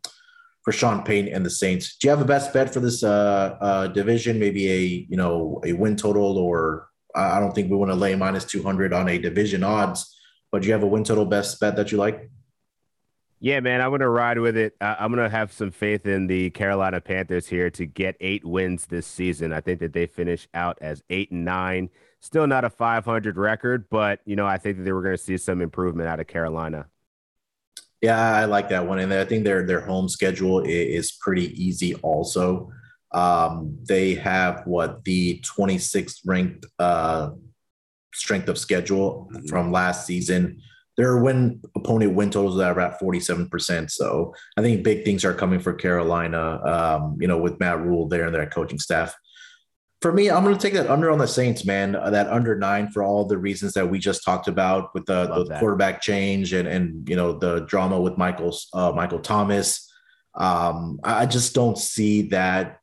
for 0.64 0.72
Sean 0.72 1.04
Payton 1.04 1.34
and 1.34 1.46
the 1.46 1.50
Saints. 1.50 1.98
Do 1.98 2.08
you 2.08 2.10
have 2.10 2.22
a 2.22 2.26
best 2.26 2.54
bet 2.54 2.74
for 2.74 2.80
this 2.80 3.04
uh, 3.04 3.58
uh, 3.60 3.88
division? 3.88 4.40
Maybe 4.40 4.72
a 4.72 4.80
you 5.10 5.18
know 5.18 5.62
a 5.66 5.74
win 5.74 5.96
total, 5.96 6.38
or 6.38 6.90
I 7.16 7.40
don't 7.40 7.54
think 7.54 7.72
we 7.72 7.78
want 7.78 7.92
to 7.92 7.96
lay 7.96 8.16
minus 8.16 8.46
two 8.46 8.64
hundred 8.64 8.94
on 8.94 9.08
a 9.08 9.18
division 9.18 9.64
odds. 9.64 10.10
But 10.52 10.62
do 10.62 10.68
you 10.68 10.74
have 10.74 10.84
a 10.84 10.88
win 10.88 11.04
total 11.04 11.26
best 11.26 11.60
bet 11.60 11.76
that 11.78 11.92
you 11.92 11.98
like? 11.98 12.30
Yeah, 13.40 13.60
man, 13.60 13.82
I'm 13.82 13.92
gonna 13.92 14.10
ride 14.10 14.40
with 14.40 14.56
it. 14.56 14.74
I'm 14.80 15.12
gonna 15.12 15.30
have 15.30 15.52
some 15.52 15.72
faith 15.72 16.06
in 16.06 16.28
the 16.28 16.50
Carolina 16.52 17.02
Panthers 17.02 17.48
here 17.48 17.70
to 17.72 17.86
get 17.86 18.16
eight 18.22 18.46
wins 18.46 18.86
this 18.86 19.06
season. 19.06 19.52
I 19.52 19.60
think 19.60 19.82
that 19.82 19.92
they 19.92 20.06
finish 20.06 20.48
out 20.54 20.78
as 20.80 21.02
eight 21.10 21.32
and 21.32 21.44
nine. 21.44 21.90
Still 22.24 22.48
not 22.48 22.64
a 22.64 22.70
500 22.70 23.36
record, 23.36 23.86
but 23.90 24.22
you 24.26 24.38
know, 24.38 24.48
I 24.48 24.58
think 24.58 24.78
that 24.78 24.84
they 24.84 24.94
were 24.94 25.02
gonna 25.02 25.18
see 25.18 25.36
some 25.36 25.62
improvement 25.62 26.08
out 26.08 26.22
of 26.22 26.28
Carolina. 26.28 26.88
Yeah, 28.02 28.18
I 28.18 28.46
like 28.46 28.70
that 28.70 28.88
one, 28.88 29.00
and 29.00 29.14
I 29.14 29.26
think 29.26 29.44
their 29.44 29.66
their 29.66 29.82
home 29.82 30.08
schedule 30.08 30.62
is 30.62 31.12
pretty 31.12 31.52
easy. 31.62 31.96
Also, 31.96 32.72
um, 33.12 33.78
they 33.84 34.14
have 34.16 34.66
what 34.66 35.04
the 35.04 35.42
26th 35.42 36.22
ranked 36.26 36.66
uh, 36.80 37.32
strength 38.14 38.48
of 38.48 38.58
schedule 38.58 39.30
mm-hmm. 39.30 39.46
from 39.48 39.74
last 39.74 40.06
season 40.06 40.62
their 40.96 41.18
win 41.18 41.62
opponent 41.76 42.14
win 42.14 42.30
totals 42.30 42.60
are 42.60 42.80
at 42.80 43.00
47%. 43.00 43.90
So 43.90 44.34
I 44.58 44.62
think 44.62 44.84
big 44.84 45.04
things 45.04 45.26
are 45.26 45.34
coming 45.34 45.60
for 45.60 45.74
Carolina, 45.74 46.62
um, 46.64 47.18
you 47.20 47.28
know, 47.28 47.38
with 47.38 47.60
Matt 47.60 47.82
Rhule 47.82 48.08
there 48.08 48.26
and 48.26 48.36
their 48.36 48.46
coaching 48.46 48.80
staff. 48.80 49.16
For 50.04 50.12
me, 50.12 50.30
I'm 50.30 50.44
going 50.44 50.54
to 50.54 50.62
take 50.62 50.74
that 50.74 50.90
under 50.90 51.10
on 51.12 51.18
the 51.18 51.26
Saints, 51.26 51.64
man. 51.64 51.96
Uh, 51.96 52.10
that 52.10 52.28
under 52.28 52.58
nine 52.58 52.92
for 52.92 53.04
all 53.04 53.24
the 53.24 53.38
reasons 53.38 53.72
that 53.76 53.90
we 53.90 54.00
just 54.00 54.26
talked 54.26 54.50
about 54.50 54.94
with 54.94 55.06
the, 55.06 55.46
the 55.46 55.58
quarterback 55.60 56.02
change 56.02 56.52
and 56.52 56.68
and 56.68 57.08
you 57.08 57.16
know 57.16 57.32
the 57.32 57.62
drama 57.62 57.98
with 58.02 58.18
Michael 58.18 58.54
uh, 58.74 58.92
Michael 58.92 59.20
Thomas. 59.20 59.90
Um, 60.36 61.00
I 61.06 61.26
just 61.26 61.56
don't 61.56 61.78
see 61.78 62.24
that 62.24 62.82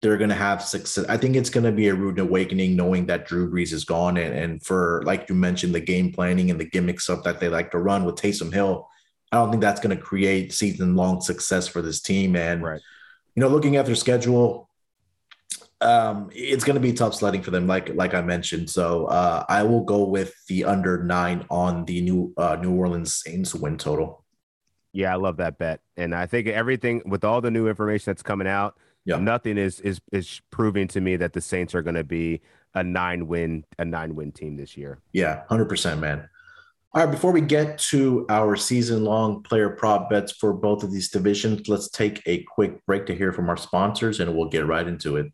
they're 0.00 0.16
going 0.16 0.30
to 0.30 0.36
have 0.36 0.62
success. 0.62 1.04
I 1.06 1.18
think 1.18 1.36
it's 1.36 1.50
going 1.50 1.64
to 1.64 1.72
be 1.72 1.88
a 1.88 1.94
rude 1.94 2.18
awakening 2.18 2.76
knowing 2.76 3.04
that 3.06 3.26
Drew 3.26 3.50
Brees 3.52 3.74
is 3.74 3.84
gone. 3.84 4.16
And, 4.16 4.34
and 4.34 4.64
for, 4.64 5.02
like 5.04 5.28
you 5.28 5.34
mentioned, 5.34 5.74
the 5.74 5.80
game 5.80 6.12
planning 6.14 6.50
and 6.50 6.58
the 6.58 6.64
gimmick 6.64 7.00
stuff 7.00 7.24
that 7.24 7.40
they 7.40 7.50
like 7.50 7.72
to 7.72 7.78
run 7.78 8.04
with 8.04 8.14
Taysom 8.14 8.54
Hill, 8.54 8.88
I 9.32 9.36
don't 9.36 9.50
think 9.50 9.60
that's 9.60 9.80
going 9.80 9.94
to 9.94 10.02
create 10.02 10.54
season 10.54 10.96
long 10.96 11.20
success 11.20 11.68
for 11.68 11.82
this 11.82 12.00
team. 12.00 12.36
And, 12.36 12.62
right. 12.62 12.80
you 13.34 13.42
know, 13.42 13.48
looking 13.48 13.76
at 13.76 13.84
their 13.84 13.94
schedule, 13.94 14.67
um, 15.80 16.30
it's 16.32 16.64
going 16.64 16.74
to 16.74 16.80
be 16.80 16.92
tough 16.92 17.14
sledding 17.14 17.42
for 17.42 17.50
them, 17.50 17.66
like 17.66 17.94
like 17.94 18.14
I 18.14 18.22
mentioned. 18.22 18.70
So 18.70 19.06
uh, 19.06 19.44
I 19.48 19.62
will 19.62 19.84
go 19.84 20.04
with 20.04 20.34
the 20.48 20.64
under 20.64 21.02
nine 21.04 21.46
on 21.50 21.84
the 21.84 22.00
new 22.00 22.32
uh, 22.36 22.56
New 22.60 22.74
Orleans 22.74 23.14
Saints 23.14 23.54
win 23.54 23.78
total. 23.78 24.24
Yeah, 24.92 25.12
I 25.12 25.16
love 25.16 25.36
that 25.36 25.58
bet, 25.58 25.80
and 25.96 26.14
I 26.14 26.26
think 26.26 26.48
everything 26.48 27.02
with 27.06 27.24
all 27.24 27.40
the 27.40 27.50
new 27.50 27.68
information 27.68 28.10
that's 28.10 28.22
coming 28.22 28.48
out, 28.48 28.76
yeah. 29.04 29.18
Nothing 29.18 29.56
is 29.56 29.80
is 29.80 30.00
is 30.12 30.42
proving 30.50 30.86
to 30.88 31.00
me 31.00 31.16
that 31.16 31.32
the 31.32 31.40
Saints 31.40 31.74
are 31.74 31.82
going 31.82 31.94
to 31.94 32.04
be 32.04 32.42
a 32.74 32.84
nine 32.84 33.26
win 33.26 33.64
a 33.78 33.84
nine 33.84 34.14
win 34.14 34.32
team 34.32 34.56
this 34.56 34.76
year. 34.76 34.98
Yeah, 35.12 35.44
hundred 35.48 35.70
percent, 35.70 36.00
man. 36.00 36.28
All 36.92 37.04
right, 37.04 37.10
before 37.10 37.32
we 37.32 37.40
get 37.40 37.78
to 37.78 38.26
our 38.28 38.56
season 38.56 39.04
long 39.04 39.42
player 39.42 39.70
prop 39.70 40.10
bets 40.10 40.32
for 40.32 40.52
both 40.52 40.82
of 40.82 40.90
these 40.90 41.10
divisions, 41.10 41.68
let's 41.68 41.88
take 41.88 42.22
a 42.26 42.42
quick 42.44 42.84
break 42.86 43.06
to 43.06 43.14
hear 43.14 43.32
from 43.32 43.48
our 43.48 43.56
sponsors, 43.56 44.20
and 44.20 44.36
we'll 44.36 44.48
get 44.48 44.66
right 44.66 44.86
into 44.86 45.16
it. 45.16 45.32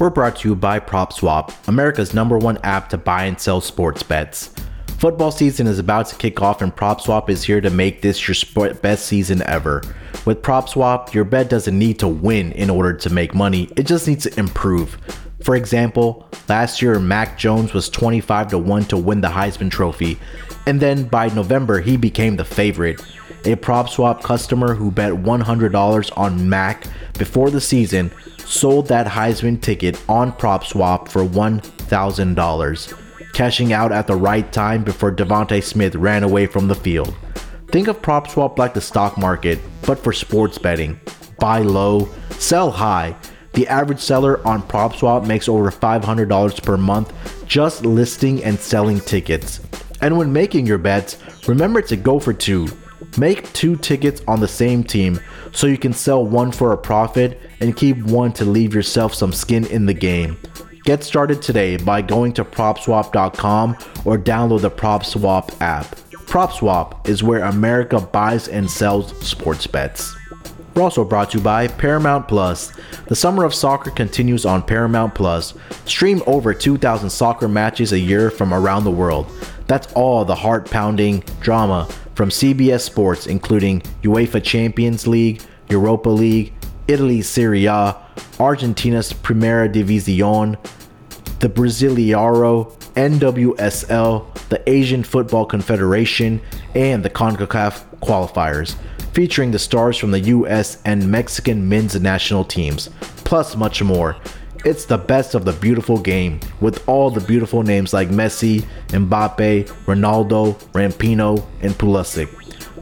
We're 0.00 0.08
brought 0.08 0.36
to 0.36 0.48
you 0.48 0.54
by 0.56 0.80
PropSwap, 0.80 1.68
America's 1.68 2.14
number 2.14 2.38
one 2.38 2.56
app 2.62 2.88
to 2.88 2.96
buy 2.96 3.24
and 3.24 3.38
sell 3.38 3.60
sports 3.60 4.02
bets. 4.02 4.48
Football 4.96 5.30
season 5.30 5.66
is 5.66 5.78
about 5.78 6.06
to 6.06 6.16
kick 6.16 6.40
off, 6.40 6.62
and 6.62 6.74
PropSwap 6.74 7.28
is 7.28 7.44
here 7.44 7.60
to 7.60 7.68
make 7.68 8.00
this 8.00 8.26
your 8.26 8.72
best 8.72 9.04
season 9.04 9.42
ever. 9.42 9.82
With 10.24 10.40
PropSwap, 10.40 11.12
your 11.12 11.24
bet 11.24 11.50
doesn't 11.50 11.78
need 11.78 11.98
to 11.98 12.08
win 12.08 12.52
in 12.52 12.70
order 12.70 12.94
to 12.94 13.10
make 13.10 13.34
money, 13.34 13.68
it 13.76 13.82
just 13.82 14.08
needs 14.08 14.24
to 14.24 14.40
improve. 14.40 14.96
For 15.42 15.54
example, 15.54 16.26
last 16.48 16.80
year 16.80 16.98
Mac 16.98 17.36
Jones 17.36 17.74
was 17.74 17.90
25 17.90 18.48
to 18.48 18.58
1 18.58 18.84
to 18.86 18.96
win 18.96 19.20
the 19.20 19.28
Heisman 19.28 19.70
Trophy, 19.70 20.18
And 20.66 20.80
then 20.80 21.08
by 21.08 21.28
November, 21.28 21.78
he 21.78 21.98
became 21.98 22.36
the 22.36 22.44
favorite. 22.46 23.00
A 23.44 23.54
PropSwap 23.54 24.22
customer 24.22 24.74
who 24.74 24.90
bet 24.90 25.12
$100 25.12 26.12
on 26.16 26.48
Mac 26.48 26.86
before 27.18 27.50
the 27.50 27.60
season 27.60 28.10
sold 28.50 28.88
that 28.88 29.06
Heisman 29.06 29.60
ticket 29.60 30.02
on 30.08 30.32
PropSwap 30.32 31.08
for 31.08 31.22
$1,000, 31.22 33.32
cashing 33.32 33.72
out 33.72 33.92
at 33.92 34.08
the 34.08 34.16
right 34.16 34.52
time 34.52 34.82
before 34.82 35.14
DeVonta 35.14 35.62
Smith 35.62 35.94
ran 35.94 36.24
away 36.24 36.46
from 36.46 36.66
the 36.66 36.74
field. 36.74 37.14
Think 37.68 37.86
of 37.86 38.02
PropSwap 38.02 38.58
like 38.58 38.74
the 38.74 38.80
stock 38.80 39.16
market, 39.16 39.60
but 39.86 40.00
for 40.00 40.12
sports 40.12 40.58
betting. 40.58 40.98
Buy 41.38 41.60
low, 41.60 42.08
sell 42.32 42.72
high. 42.72 43.16
The 43.52 43.68
average 43.68 44.00
seller 44.00 44.44
on 44.46 44.62
PropSwap 44.62 45.26
makes 45.26 45.48
over 45.48 45.70
$500 45.70 46.62
per 46.62 46.76
month 46.76 47.12
just 47.46 47.86
listing 47.86 48.42
and 48.42 48.58
selling 48.58 48.98
tickets. 49.00 49.60
And 50.00 50.18
when 50.18 50.32
making 50.32 50.66
your 50.66 50.78
bets, 50.78 51.18
remember 51.46 51.82
to 51.82 51.96
go 51.96 52.18
for 52.18 52.32
two. 52.32 52.66
Make 53.16 53.52
two 53.52 53.76
tickets 53.76 54.22
on 54.26 54.40
the 54.40 54.48
same 54.48 54.84
team 54.84 55.20
so 55.52 55.66
you 55.66 55.78
can 55.78 55.92
sell 55.92 56.24
one 56.24 56.52
for 56.52 56.72
a 56.72 56.78
profit 56.78 57.40
and 57.60 57.76
keep 57.76 57.96
one 57.98 58.32
to 58.34 58.44
leave 58.44 58.74
yourself 58.74 59.14
some 59.14 59.32
skin 59.32 59.66
in 59.66 59.86
the 59.86 59.94
game. 59.94 60.36
Get 60.84 61.04
started 61.04 61.42
today 61.42 61.76
by 61.76 62.02
going 62.02 62.32
to 62.34 62.44
propswap.com 62.44 63.76
or 64.04 64.16
download 64.18 64.62
the 64.62 64.70
PropSwap 64.70 65.60
app. 65.60 65.86
PropSwap 66.26 67.08
is 67.08 67.22
where 67.22 67.44
America 67.44 68.00
buys 68.00 68.48
and 68.48 68.70
sells 68.70 69.16
sports 69.26 69.66
bets. 69.66 70.16
We're 70.74 70.82
also 70.82 71.04
brought 71.04 71.30
to 71.30 71.38
you 71.38 71.44
by 71.44 71.66
Paramount 71.66 72.28
Plus. 72.28 72.72
The 73.08 73.16
summer 73.16 73.44
of 73.44 73.52
soccer 73.52 73.90
continues 73.90 74.46
on 74.46 74.62
Paramount 74.62 75.14
Plus. 75.14 75.54
Stream 75.84 76.22
over 76.26 76.54
2,000 76.54 77.10
soccer 77.10 77.48
matches 77.48 77.92
a 77.92 77.98
year 77.98 78.30
from 78.30 78.54
around 78.54 78.84
the 78.84 78.90
world. 78.90 79.26
That's 79.66 79.92
all 79.94 80.24
the 80.24 80.34
heart 80.34 80.70
pounding 80.70 81.24
drama 81.40 81.88
from 82.20 82.28
CBS 82.28 82.82
Sports, 82.82 83.26
including 83.26 83.80
UEFA 84.02 84.44
Champions 84.44 85.06
League, 85.06 85.40
Europa 85.70 86.10
League, 86.10 86.52
Italy's 86.86 87.26
Serie 87.26 87.64
A, 87.64 87.96
Argentina's 88.38 89.10
Primera 89.14 89.72
División, 89.72 90.58
the 91.38 91.48
Brasileiro, 91.48 92.76
NWSL, 92.92 94.48
the 94.50 94.68
Asian 94.68 95.02
Football 95.02 95.46
Confederation, 95.46 96.42
and 96.74 97.02
the 97.02 97.08
CONCACAF 97.08 98.00
qualifiers, 98.00 98.76
featuring 99.14 99.50
the 99.50 99.58
stars 99.58 99.96
from 99.96 100.10
the 100.10 100.20
US 100.20 100.76
and 100.84 101.10
Mexican 101.10 101.70
men's 101.70 101.98
national 101.98 102.44
teams, 102.44 102.90
plus 103.24 103.56
much 103.56 103.82
more. 103.82 104.14
It's 104.62 104.84
the 104.84 104.98
best 104.98 105.34
of 105.34 105.46
the 105.46 105.54
beautiful 105.54 105.98
game, 105.98 106.38
with 106.60 106.86
all 106.86 107.10
the 107.10 107.20
beautiful 107.20 107.62
names 107.62 107.94
like 107.94 108.10
Messi, 108.10 108.62
Mbappe, 108.88 109.66
Ronaldo, 109.86 110.54
Rampino, 110.72 111.46
and 111.62 111.72
Pulisic. 111.72 112.28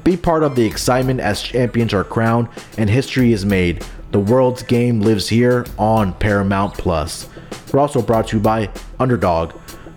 Be 0.02 0.16
part 0.16 0.42
of 0.42 0.56
the 0.56 0.64
excitement 0.64 1.20
as 1.20 1.40
champions 1.40 1.94
are 1.94 2.02
crowned 2.02 2.48
and 2.78 2.90
history 2.90 3.32
is 3.32 3.44
made. 3.44 3.84
The 4.10 4.18
world's 4.18 4.62
game 4.64 5.02
lives 5.02 5.28
here 5.28 5.66
on 5.78 6.14
Paramount 6.14 6.74
Plus. 6.74 7.28
We're 7.72 7.80
also 7.80 8.02
brought 8.02 8.28
to 8.28 8.38
you 8.38 8.42
by 8.42 8.70
Underdog. 8.98 9.52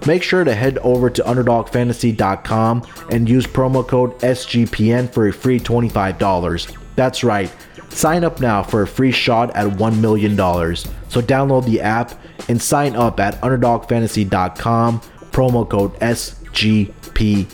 Make 0.06 0.22
sure 0.22 0.44
to 0.44 0.54
head 0.54 0.78
over 0.80 1.10
to 1.10 1.24
UnderdogFantasy.com 1.24 2.88
and 3.10 3.30
use 3.30 3.48
promo 3.48 3.88
code 3.88 4.20
SGPN 4.20 5.12
for 5.12 5.28
a 5.28 5.34
free 5.34 5.60
$25. 5.60 6.78
That's 6.96 7.24
right, 7.24 7.52
sign 7.92 8.24
up 8.24 8.40
now 8.40 8.64
for 8.64 8.82
a 8.82 8.88
free 8.88 9.12
shot 9.12 9.56
at 9.56 9.68
$1 9.68 10.00
million. 10.00 10.36
So 10.38 11.22
download 11.22 11.66
the 11.66 11.82
app 11.82 12.14
and 12.50 12.62
sign 12.62 12.96
up 12.96 13.20
at 13.20 13.36
UnderdogFantasy.com, 13.42 15.02
promo 15.32 15.70
code 15.70 15.94
SGPN. 16.00 17.48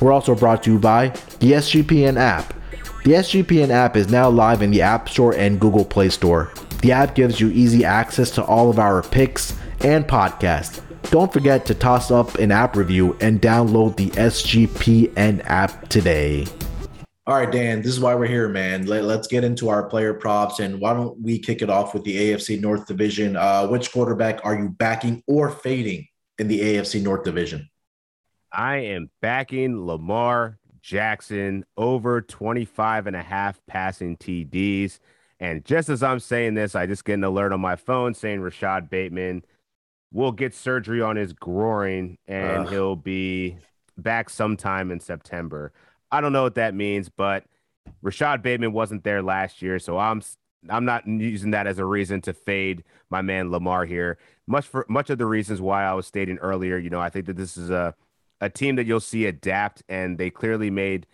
We're 0.00 0.12
also 0.12 0.34
brought 0.34 0.62
to 0.64 0.72
you 0.72 0.78
by 0.78 1.08
the 1.40 1.52
SGPN 1.52 2.16
app. 2.16 2.52
The 3.04 3.12
SGPN 3.12 3.70
app 3.70 3.96
is 3.96 4.10
now 4.10 4.30
live 4.30 4.62
in 4.62 4.70
the 4.70 4.82
App 4.82 5.08
Store 5.08 5.34
and 5.34 5.60
Google 5.60 5.84
Play 5.84 6.08
Store. 6.08 6.52
The 6.80 6.92
app 6.92 7.14
gives 7.14 7.40
you 7.40 7.50
easy 7.50 7.84
access 7.84 8.30
to 8.32 8.44
all 8.44 8.70
of 8.70 8.78
our 8.78 9.02
picks 9.02 9.54
and 9.80 10.06
podcasts. 10.06 10.80
Don't 11.10 11.32
forget 11.32 11.66
to 11.66 11.74
toss 11.74 12.10
up 12.10 12.36
an 12.36 12.50
app 12.50 12.76
review 12.76 13.16
and 13.20 13.40
download 13.40 13.96
the 13.96 14.10
SGPN 14.10 15.42
app 15.44 15.88
today. 15.88 16.46
All 17.26 17.34
right, 17.34 17.50
Dan, 17.50 17.80
this 17.80 17.92
is 17.92 18.00
why 18.00 18.14
we're 18.14 18.26
here, 18.26 18.50
man. 18.50 18.84
Let, 18.84 19.04
us 19.04 19.26
get 19.26 19.44
into 19.44 19.70
our 19.70 19.84
player 19.84 20.12
props. 20.12 20.60
And 20.60 20.78
why 20.78 20.92
don't 20.92 21.18
we 21.18 21.38
kick 21.38 21.62
it 21.62 21.70
off 21.70 21.94
with 21.94 22.04
the 22.04 22.14
AFC 22.14 22.60
North 22.60 22.86
Division? 22.86 23.34
Uh, 23.34 23.66
which 23.66 23.92
quarterback 23.92 24.44
are 24.44 24.54
you 24.54 24.68
backing 24.68 25.22
or 25.26 25.50
fading 25.50 26.06
in 26.38 26.48
the 26.48 26.60
AFC 26.60 27.02
North 27.02 27.24
Division? 27.24 27.70
I 28.52 28.76
am 28.76 29.10
backing 29.22 29.86
Lamar 29.86 30.58
Jackson 30.82 31.64
over 31.78 32.20
25 32.20 33.06
and 33.06 33.16
a 33.16 33.22
half 33.22 33.58
passing 33.66 34.18
TDs. 34.18 34.98
And 35.40 35.64
just 35.64 35.88
as 35.88 36.02
I'm 36.02 36.20
saying 36.20 36.52
this, 36.52 36.74
I 36.74 36.84
just 36.84 37.06
get 37.06 37.14
an 37.14 37.24
alert 37.24 37.52
on 37.52 37.60
my 37.60 37.76
phone 37.76 38.12
saying 38.12 38.40
Rashad 38.40 38.90
Bateman 38.90 39.46
will 40.12 40.30
get 40.30 40.54
surgery 40.54 41.00
on 41.00 41.16
his 41.16 41.32
groin 41.32 42.18
and 42.28 42.68
he'll 42.68 42.96
be 42.96 43.56
back 43.96 44.28
sometime 44.28 44.90
in 44.90 45.00
September. 45.00 45.72
I 46.14 46.20
don't 46.20 46.32
know 46.32 46.44
what 46.44 46.54
that 46.54 46.74
means, 46.74 47.08
but 47.08 47.44
Rashad 48.04 48.40
Bateman 48.40 48.72
wasn't 48.72 49.02
there 49.02 49.20
last 49.20 49.62
year, 49.62 49.78
so 49.80 49.98
I'm 49.98 50.22
I'm 50.70 50.84
not 50.84 51.06
using 51.06 51.50
that 51.50 51.66
as 51.66 51.78
a 51.78 51.84
reason 51.84 52.20
to 52.22 52.32
fade 52.32 52.84
my 53.10 53.20
man 53.20 53.50
Lamar 53.50 53.84
here. 53.84 54.18
Much 54.46 54.66
for 54.66 54.86
much 54.88 55.10
of 55.10 55.18
the 55.18 55.26
reasons 55.26 55.60
why 55.60 55.84
I 55.84 55.92
was 55.94 56.06
stating 56.06 56.38
earlier, 56.38 56.78
you 56.78 56.88
know, 56.88 57.00
I 57.00 57.10
think 57.10 57.26
that 57.26 57.36
this 57.36 57.56
is 57.56 57.70
a 57.70 57.94
a 58.40 58.48
team 58.48 58.76
that 58.76 58.86
you'll 58.86 59.00
see 59.00 59.26
adapt, 59.26 59.82
and 59.88 60.16
they 60.16 60.30
clearly 60.30 60.70
made 60.70 61.06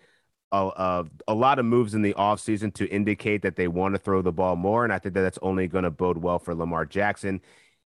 a, 0.52 0.66
a, 0.66 1.04
a 1.28 1.34
lot 1.34 1.58
of 1.58 1.64
moves 1.64 1.94
in 1.94 2.02
the 2.02 2.14
offseason 2.14 2.74
to 2.74 2.88
indicate 2.88 3.42
that 3.42 3.56
they 3.56 3.68
want 3.68 3.94
to 3.94 3.98
throw 3.98 4.20
the 4.20 4.32
ball 4.32 4.56
more. 4.56 4.84
And 4.84 4.92
I 4.92 4.98
think 4.98 5.14
that 5.14 5.22
that's 5.22 5.38
only 5.40 5.66
going 5.68 5.84
to 5.84 5.90
bode 5.90 6.18
well 6.18 6.38
for 6.38 6.54
Lamar 6.54 6.84
Jackson. 6.84 7.40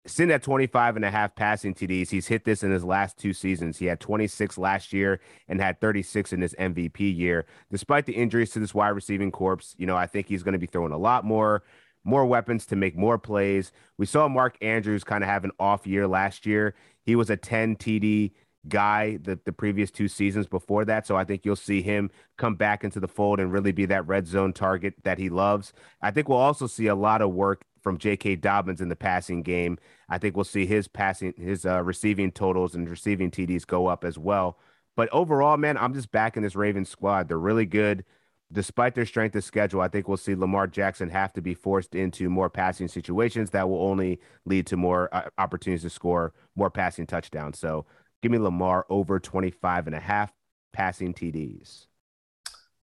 Sitting 0.08 0.34
at 0.34 0.42
25 0.42 0.96
and 0.96 1.06
a 1.06 1.12
half 1.12 1.36
passing 1.36 1.76
TDs, 1.76 2.10
he's 2.10 2.26
hit 2.26 2.44
this 2.44 2.64
in 2.64 2.72
his 2.72 2.84
last 2.84 3.20
two 3.20 3.34
seasons. 3.34 3.78
He 3.78 3.86
had 3.86 4.00
26 4.00 4.58
last 4.58 4.94
year 4.94 5.20
and 5.48 5.62
had 5.62 5.80
36 5.80 6.34
in 6.34 6.42
his 6.42 6.56
MVP 6.58 7.16
year. 7.16 7.46
Despite 7.70 8.08
the 8.08 8.14
injuries 8.14 8.50
to 8.52 8.60
this 8.60 8.74
wide 8.74 8.90
receiving 8.90 9.32
corps, 9.32 9.76
you 9.78 9.86
know, 9.86 9.96
I 9.96 10.08
think 10.08 10.28
he's 10.28 10.42
going 10.42 10.54
to 10.54 10.60
be 10.60 10.66
throwing 10.66 10.92
a 10.92 10.98
lot 10.98 11.24
more, 11.24 11.62
more 12.04 12.26
weapons 12.26 12.66
to 12.68 12.76
make 12.76 12.98
more 12.98 13.20
plays. 13.20 13.72
We 14.00 14.08
saw 14.08 14.28
Mark 14.28 14.58
Andrews 14.60 15.04
kind 15.04 15.24
of 15.24 15.30
have 15.30 15.44
an 15.44 15.52
off 15.60 15.86
year 15.86 16.08
last 16.08 16.48
year. 16.48 16.74
He 17.06 17.16
was 17.16 17.30
a 17.30 17.38
10 17.38 17.76
TD 17.76 18.32
guy 18.68 19.18
the, 19.18 19.40
the 19.46 19.52
previous 19.52 19.92
two 19.92 20.08
seasons 20.08 20.48
before 20.48 20.86
that. 20.86 21.06
So 21.06 21.16
I 21.16 21.24
think 21.24 21.46
you'll 21.46 21.56
see 21.56 21.82
him 21.82 22.10
come 22.38 22.56
back 22.56 22.84
into 22.84 23.00
the 23.00 23.08
fold 23.08 23.40
and 23.40 23.52
really 23.52 23.72
be 23.72 23.86
that 23.86 24.08
red 24.08 24.28
zone 24.28 24.54
target 24.54 24.96
that 25.04 25.18
he 25.18 25.30
loves. 25.30 25.74
I 26.02 26.12
think 26.12 26.28
we'll 26.28 26.38
also 26.38 26.68
see 26.68 26.88
a 26.88 26.96
lot 26.96 27.22
of 27.22 27.32
work 27.32 27.66
from 27.82 27.98
J.K. 27.98 28.38
Dobbins 28.38 28.82
in 28.82 28.90
the 28.90 28.96
passing 28.96 29.42
game. 29.42 29.78
I 30.10 30.18
think 30.18 30.36
we'll 30.36 30.46
see 30.46 30.66
his 30.66 30.88
passing, 30.88 31.34
his 31.38 31.66
uh, 31.66 31.84
receiving 31.84 32.32
totals 32.32 32.76
and 32.76 32.90
receiving 32.90 33.32
TDs 33.32 33.66
go 33.66 33.88
up 33.88 34.04
as 34.04 34.18
well. 34.18 34.58
But 34.96 35.10
overall, 35.12 35.58
man, 35.58 35.78
I'm 35.78 35.94
just 35.94 36.12
backing 36.12 36.44
this 36.44 36.56
Ravens 36.56 36.90
squad. 36.90 37.28
They're 37.28 37.38
really 37.40 37.66
good. 37.66 38.06
Despite 38.52 38.96
their 38.96 39.06
strength 39.06 39.36
of 39.38 39.46
schedule, 39.46 39.80
I 39.80 39.88
think 39.88 40.10
we'll 40.10 40.18
see 40.18 40.36
Lamar 40.36 40.68
Jackson 40.68 41.10
have 41.10 41.32
to 41.34 41.42
be 41.42 41.54
forced 41.54 41.96
into 41.96 42.30
more 42.30 42.50
passing 42.50 42.90
situations 42.90 43.52
that 43.52 43.70
will 43.70 43.82
only 43.82 44.20
lead 44.46 44.68
to 44.68 44.78
more 44.78 45.08
uh, 45.14 45.30
opportunities 45.38 45.84
to 45.84 45.90
score 45.90 46.34
more 46.56 46.70
passing 46.70 47.08
touchdowns. 47.08 47.58
So 47.58 47.86
Give 48.22 48.32
me 48.32 48.38
Lamar 48.38 48.86
over 48.90 49.20
25 49.20 49.88
and 49.88 49.96
a 49.96 50.00
half 50.00 50.32
passing 50.74 51.14
TDs. 51.14 51.88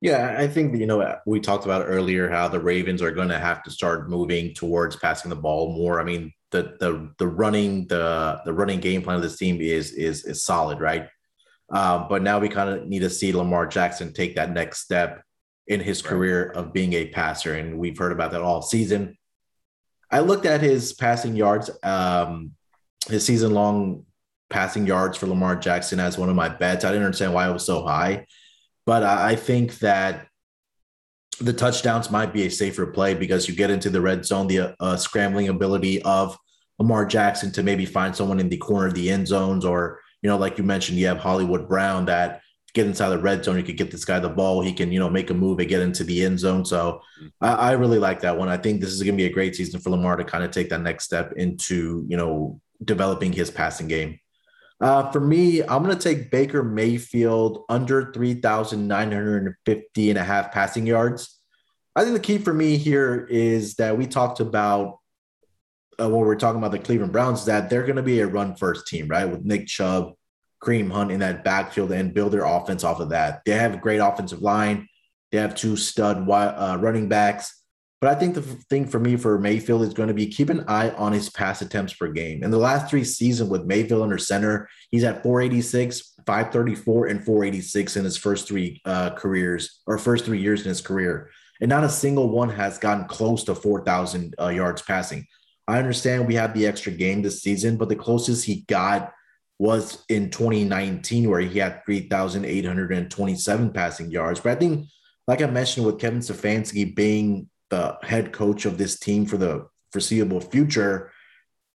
Yeah, 0.01 0.35
I 0.37 0.47
think 0.47 0.75
you 0.75 0.87
know 0.87 1.15
we 1.27 1.39
talked 1.39 1.65
about 1.65 1.85
earlier 1.85 2.27
how 2.27 2.47
the 2.47 2.59
Ravens 2.59 3.03
are 3.03 3.11
going 3.11 3.29
to 3.29 3.37
have 3.37 3.61
to 3.63 3.71
start 3.71 4.09
moving 4.09 4.53
towards 4.55 4.95
passing 4.95 5.29
the 5.29 5.35
ball 5.35 5.75
more. 5.75 6.01
I 6.01 6.03
mean, 6.03 6.33
the 6.49 6.75
the 6.79 7.13
the 7.19 7.27
running 7.27 7.87
the 7.87 8.41
the 8.43 8.51
running 8.51 8.79
game 8.79 9.03
plan 9.03 9.15
of 9.15 9.21
this 9.21 9.37
team 9.37 9.61
is 9.61 9.91
is 9.91 10.25
is 10.25 10.43
solid, 10.43 10.79
right? 10.79 11.07
Uh, 11.71 12.07
but 12.09 12.23
now 12.23 12.39
we 12.39 12.49
kind 12.49 12.69
of 12.69 12.87
need 12.87 12.99
to 12.99 13.09
see 13.11 13.31
Lamar 13.31 13.67
Jackson 13.67 14.11
take 14.11 14.35
that 14.35 14.51
next 14.51 14.81
step 14.81 15.23
in 15.67 15.79
his 15.79 16.01
career 16.01 16.49
of 16.49 16.73
being 16.73 16.93
a 16.93 17.07
passer, 17.07 17.53
and 17.53 17.77
we've 17.77 17.97
heard 17.97 18.11
about 18.11 18.31
that 18.31 18.41
all 18.41 18.63
season. 18.63 19.15
I 20.09 20.19
looked 20.19 20.47
at 20.47 20.61
his 20.61 20.93
passing 20.93 21.35
yards, 21.35 21.69
um, 21.83 22.53
his 23.07 23.23
season 23.23 23.53
long 23.53 24.05
passing 24.49 24.85
yards 24.85 25.17
for 25.17 25.27
Lamar 25.27 25.55
Jackson 25.55 25.99
as 25.99 26.17
one 26.17 26.27
of 26.27 26.35
my 26.35 26.49
bets. 26.49 26.83
I 26.83 26.89
didn't 26.89 27.05
understand 27.05 27.33
why 27.33 27.47
it 27.47 27.53
was 27.53 27.65
so 27.65 27.85
high, 27.85 28.25
but 28.85 29.03
I 29.03 29.35
think 29.35 29.79
that 29.79 30.27
the 31.39 31.53
touchdowns 31.53 32.11
might 32.11 32.33
be 32.33 32.45
a 32.45 32.51
safer 32.51 32.85
play 32.87 33.13
because 33.13 33.47
you 33.47 33.55
get 33.55 33.71
into 33.71 33.89
the 33.89 34.01
red 34.01 34.25
zone, 34.25 34.47
the 34.47 34.75
uh, 34.79 34.95
scrambling 34.95 35.49
ability 35.49 36.01
of 36.03 36.37
Lamar 36.77 37.05
Jackson 37.05 37.51
to 37.53 37.63
maybe 37.63 37.85
find 37.85 38.15
someone 38.15 38.39
in 38.39 38.49
the 38.49 38.57
corner 38.57 38.87
of 38.87 38.93
the 38.93 39.09
end 39.09 39.27
zones, 39.27 39.65
or 39.65 39.99
you 40.21 40.29
know, 40.29 40.37
like 40.37 40.57
you 40.57 40.63
mentioned, 40.63 40.97
you 40.97 41.07
have 41.07 41.17
Hollywood 41.17 41.67
Brown 41.67 42.05
that 42.05 42.41
get 42.73 42.87
inside 42.87 43.09
the 43.09 43.19
red 43.19 43.43
zone. 43.43 43.57
You 43.57 43.63
could 43.63 43.77
get 43.77 43.91
this 43.91 44.05
guy 44.05 44.19
the 44.19 44.29
ball. 44.29 44.61
He 44.61 44.73
can, 44.73 44.91
you 44.91 44.99
know, 44.99 45.09
make 45.09 45.29
a 45.29 45.33
move 45.33 45.59
and 45.59 45.67
get 45.67 45.81
into 45.81 46.03
the 46.03 46.23
end 46.23 46.39
zone. 46.39 46.63
So. 46.65 47.01
I, 47.41 47.53
I 47.53 47.71
really 47.73 47.99
like 47.99 48.21
that 48.21 48.37
one. 48.37 48.49
I 48.49 48.57
think 48.57 48.81
this 48.81 48.91
is 48.91 49.03
going 49.03 49.15
to 49.15 49.21
be 49.21 49.27
a 49.27 49.33
great 49.33 49.55
season 49.55 49.79
for 49.79 49.89
Lamar 49.89 50.15
to 50.15 50.23
kind 50.23 50.43
of 50.43 50.51
take 50.51 50.69
that 50.69 50.81
next 50.81 51.03
step 51.03 51.33
into, 51.35 52.05
you 52.07 52.17
know, 52.17 52.59
developing 52.83 53.31
his 53.33 53.51
passing 53.51 53.87
game. 53.87 54.19
Uh, 54.81 55.11
for 55.11 55.19
me, 55.19 55.61
I'm 55.61 55.83
going 55.83 55.95
to 55.95 56.01
take 56.01 56.31
Baker 56.31 56.63
Mayfield 56.63 57.65
under 57.69 58.11
3,950 58.11 60.09
and 60.09 60.17
a 60.17 60.23
half 60.23 60.51
passing 60.51 60.87
yards. 60.87 61.37
I 61.95 62.01
think 62.01 62.15
the 62.15 62.19
key 62.19 62.39
for 62.39 62.53
me 62.53 62.77
here 62.77 63.27
is 63.29 63.75
that 63.75 63.95
we 63.95 64.07
talked 64.07 64.39
about 64.39 64.97
uh, 66.01 66.09
when 66.09 66.21
we're 66.21 66.35
talking 66.35 66.57
about 66.57 66.71
the 66.71 66.79
Cleveland 66.79 67.11
Browns 67.11 67.45
that 67.45 67.69
they're 67.69 67.83
going 67.83 67.97
to 67.97 68.01
be 68.01 68.21
a 68.21 68.27
run 68.27 68.55
first 68.55 68.87
team, 68.87 69.07
right? 69.07 69.25
With 69.25 69.45
Nick 69.45 69.67
Chubb, 69.67 70.13
Kareem 70.63 70.91
Hunt 70.91 71.11
in 71.11 71.19
that 71.19 71.43
backfield 71.43 71.91
and 71.91 72.13
build 72.13 72.31
their 72.31 72.45
offense 72.45 72.83
off 72.83 72.99
of 72.99 73.09
that. 73.09 73.41
They 73.45 73.51
have 73.51 73.75
a 73.75 73.77
great 73.77 73.99
offensive 73.99 74.41
line. 74.41 74.87
They 75.31 75.37
have 75.37 75.53
two 75.53 75.77
stud 75.77 76.27
uh, 76.27 76.77
running 76.79 77.07
backs. 77.07 77.60
But 78.01 78.09
I 78.09 78.19
think 78.19 78.33
the 78.33 78.41
thing 78.41 78.87
for 78.87 78.99
me 78.99 79.15
for 79.15 79.37
Mayfield 79.37 79.83
is 79.83 79.93
going 79.93 80.07
to 80.07 80.15
be 80.15 80.25
keep 80.25 80.49
an 80.49 80.65
eye 80.67 80.89
on 80.89 81.13
his 81.13 81.29
pass 81.29 81.61
attempts 81.61 81.93
per 81.93 82.07
game. 82.07 82.43
In 82.43 82.49
the 82.49 82.57
last 82.57 82.89
three 82.89 83.03
seasons 83.03 83.51
with 83.51 83.65
Mayfield 83.65 84.01
under 84.01 84.17
center, 84.17 84.67
he's 84.89 85.03
at 85.03 85.21
486, 85.21 86.15
534, 86.25 87.07
and 87.07 87.23
486 87.23 87.97
in 87.97 88.03
his 88.03 88.17
first 88.17 88.47
three 88.47 88.81
uh, 88.85 89.11
careers 89.11 89.81
or 89.85 89.99
first 89.99 90.25
three 90.25 90.41
years 90.41 90.63
in 90.63 90.69
his 90.69 90.81
career. 90.81 91.29
And 91.61 91.69
not 91.69 91.83
a 91.83 91.89
single 91.89 92.29
one 92.29 92.49
has 92.49 92.79
gotten 92.79 93.05
close 93.05 93.43
to 93.43 93.53
4,000 93.53 94.33
uh, 94.39 94.47
yards 94.47 94.81
passing. 94.81 95.27
I 95.67 95.77
understand 95.77 96.25
we 96.25 96.33
have 96.35 96.55
the 96.55 96.65
extra 96.65 96.91
game 96.91 97.21
this 97.21 97.43
season, 97.43 97.77
but 97.77 97.87
the 97.87 97.95
closest 97.95 98.45
he 98.45 98.61
got 98.67 99.13
was 99.59 100.03
in 100.09 100.31
2019, 100.31 101.29
where 101.29 101.39
he 101.39 101.59
had 101.59 101.85
3,827 101.85 103.71
passing 103.73 104.09
yards. 104.09 104.39
But 104.39 104.53
I 104.53 104.55
think, 104.55 104.87
like 105.27 105.43
I 105.43 105.45
mentioned, 105.45 105.85
with 105.85 105.99
Kevin 105.99 106.21
Stefanski 106.21 106.95
being 106.95 107.47
the 107.71 107.97
head 108.03 108.31
coach 108.31 108.65
of 108.65 108.77
this 108.77 108.99
team 108.99 109.25
for 109.25 109.37
the 109.37 109.67
foreseeable 109.91 110.41
future, 110.41 111.11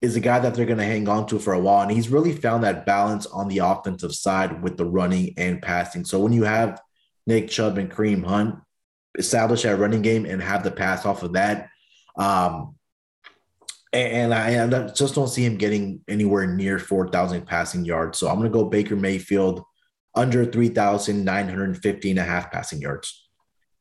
is 0.00 0.14
a 0.14 0.20
guy 0.20 0.38
that 0.38 0.54
they're 0.54 0.66
going 0.66 0.78
to 0.78 0.84
hang 0.84 1.08
on 1.08 1.26
to 1.26 1.38
for 1.38 1.52
a 1.52 1.58
while. 1.58 1.82
And 1.82 1.90
he's 1.90 2.08
really 2.08 2.32
found 2.32 2.62
that 2.62 2.86
balance 2.86 3.26
on 3.26 3.48
the 3.48 3.58
offensive 3.58 4.14
side 4.14 4.62
with 4.62 4.76
the 4.76 4.84
running 4.84 5.34
and 5.36 5.60
passing. 5.60 6.04
So 6.04 6.20
when 6.20 6.32
you 6.32 6.44
have 6.44 6.80
Nick 7.26 7.48
Chubb 7.48 7.78
and 7.78 7.90
Kareem 7.90 8.24
Hunt 8.24 8.56
establish 9.18 9.62
that 9.62 9.78
running 9.78 10.02
game 10.02 10.26
and 10.26 10.40
have 10.42 10.62
the 10.62 10.70
pass 10.70 11.04
off 11.04 11.22
of 11.22 11.32
that, 11.32 11.68
um, 12.16 12.76
and 13.92 14.34
I, 14.34 14.62
I 14.62 14.88
just 14.88 15.14
don't 15.14 15.28
see 15.28 15.44
him 15.44 15.56
getting 15.56 16.02
anywhere 16.06 16.46
near 16.46 16.78
4,000 16.78 17.46
passing 17.46 17.84
yards. 17.84 18.18
So 18.18 18.28
I'm 18.28 18.36
going 18.36 18.50
to 18.50 18.56
go 18.56 18.66
Baker 18.66 18.96
Mayfield 18.96 19.62
under 20.14 20.44
3,950 20.44 22.10
and 22.10 22.18
a 22.18 22.22
half 22.22 22.50
passing 22.52 22.80
yards. 22.80 23.28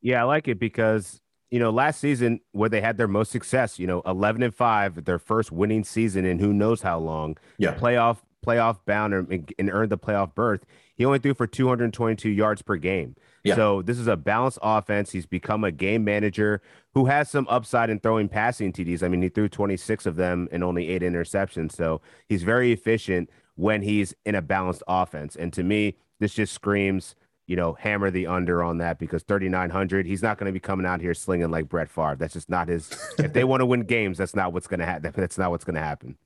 Yeah, 0.01 0.21
I 0.21 0.23
like 0.23 0.47
it 0.47 0.59
because, 0.59 1.19
you 1.55 1.59
know, 1.59 1.69
last 1.69 2.01
season 2.01 2.41
where 2.51 2.67
they 2.67 2.81
had 2.81 2.97
their 2.97 3.07
most 3.07 3.31
success, 3.31 3.79
you 3.79 3.87
know, 3.87 4.01
11 4.05 4.43
and 4.43 4.53
5, 4.53 5.05
their 5.05 5.17
first 5.17 5.53
winning 5.53 5.85
season 5.85 6.25
in 6.25 6.37
who 6.37 6.51
knows 6.51 6.81
how 6.81 6.99
long. 6.99 7.37
Yeah. 7.57 7.75
Playoff 7.75 8.17
playoff 8.45 8.79
bound 8.85 9.13
and, 9.13 9.53
and 9.57 9.69
earned 9.71 9.89
the 9.89 9.97
playoff 9.97 10.35
berth. 10.35 10.65
He 10.95 11.05
only 11.05 11.17
threw 11.17 11.33
for 11.33 11.47
222 11.47 12.29
yards 12.29 12.61
per 12.61 12.75
game. 12.75 13.15
Yeah. 13.45 13.55
So 13.55 13.81
this 13.81 13.97
is 13.97 14.07
a 14.07 14.17
balanced 14.17 14.59
offense. 14.61 15.11
He's 15.11 15.25
become 15.25 15.63
a 15.63 15.71
game 15.71 16.03
manager 16.03 16.61
who 16.93 17.05
has 17.05 17.31
some 17.31 17.47
upside 17.49 17.89
in 17.89 18.01
throwing 18.01 18.27
passing 18.27 18.73
TDs. 18.73 19.01
I 19.01 19.07
mean, 19.07 19.21
he 19.21 19.29
threw 19.29 19.47
26 19.47 20.05
of 20.05 20.17
them 20.17 20.49
and 20.51 20.61
only 20.61 20.89
eight 20.89 21.03
interceptions. 21.03 21.71
So 21.71 22.01
he's 22.27 22.43
very 22.43 22.73
efficient 22.73 23.29
when 23.55 23.81
he's 23.81 24.13
in 24.25 24.35
a 24.35 24.41
balanced 24.41 24.83
offense. 24.89 25.37
And 25.37 25.53
to 25.53 25.63
me, 25.63 25.95
this 26.19 26.33
just 26.33 26.51
screams, 26.51 27.15
you 27.47 27.55
know, 27.55 27.73
hammer 27.73 28.11
the 28.11 28.27
under 28.27 28.63
on 28.63 28.79
that 28.79 28.99
because 28.99 29.23
3,900, 29.23 30.05
he's 30.05 30.23
not 30.23 30.37
going 30.37 30.47
to 30.47 30.53
be 30.53 30.59
coming 30.59 30.85
out 30.85 31.01
here 31.01 31.13
slinging 31.13 31.51
like 31.51 31.69
Brett 31.69 31.89
Favre. 31.89 32.15
That's 32.17 32.33
just 32.33 32.49
not 32.49 32.67
his. 32.67 32.89
if 33.19 33.33
they 33.33 33.43
want 33.45 33.61
to 33.61 33.65
win 33.65 33.81
games, 33.81 34.17
that's 34.17 34.35
not 34.35 34.53
what's 34.53 34.67
going 34.67 34.79
to 34.79 34.85
happen. 34.85 35.11
That's 35.15 35.37
not 35.37 35.51
what's 35.51 35.63
going 35.63 35.75
to 35.75 35.81
happen. 35.81 36.17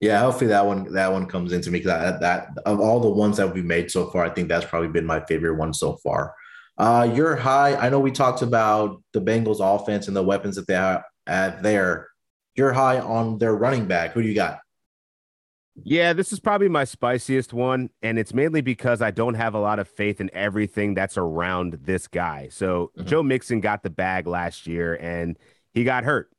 Yeah, 0.00 0.20
hopefully 0.20 0.48
that 0.48 0.66
one 0.66 0.92
that 0.92 1.10
one 1.10 1.24
comes 1.24 1.52
into 1.52 1.70
me 1.70 1.78
because 1.78 1.98
that, 1.98 2.20
that 2.20 2.48
of 2.66 2.80
all 2.80 3.00
the 3.00 3.08
ones 3.08 3.38
that 3.38 3.54
we've 3.54 3.64
made 3.64 3.90
so 3.90 4.10
far, 4.10 4.24
I 4.24 4.28
think 4.28 4.48
that's 4.48 4.66
probably 4.66 4.88
been 4.88 5.06
my 5.06 5.20
favorite 5.20 5.56
one 5.56 5.72
so 5.72 5.96
far. 5.96 6.34
Uh, 6.76 7.10
you're 7.14 7.36
high. 7.36 7.74
I 7.74 7.88
know 7.88 7.98
we 7.98 8.10
talked 8.10 8.42
about 8.42 9.02
the 9.14 9.22
Bengals 9.22 9.60
Yeah, 15.84 16.12
this 16.12 16.32
is 16.32 16.40
probably 16.40 16.68
my 16.68 16.84
spiciest 16.84 17.52
one. 17.52 17.90
And 18.02 18.18
it's 18.18 18.32
mainly 18.32 18.60
because 18.60 19.02
I 19.02 19.10
don't 19.10 19.34
have 19.34 19.54
a 19.54 19.60
lot 19.60 19.78
of 19.78 19.88
faith 19.88 20.20
in 20.20 20.30
everything 20.32 20.94
that's 20.94 21.16
around 21.18 21.78
this 21.82 22.08
guy. 22.08 22.48
So 22.50 22.92
mm-hmm. 22.96 23.06
Joe 23.06 23.22
Mixon 23.22 23.60
got 23.60 23.82
the 23.82 23.90
bag 23.90 24.26
last 24.26 24.66
year 24.66 24.94
and 24.94 25.38
he 25.74 25.84
got 25.84 26.04
hurt. 26.04 26.30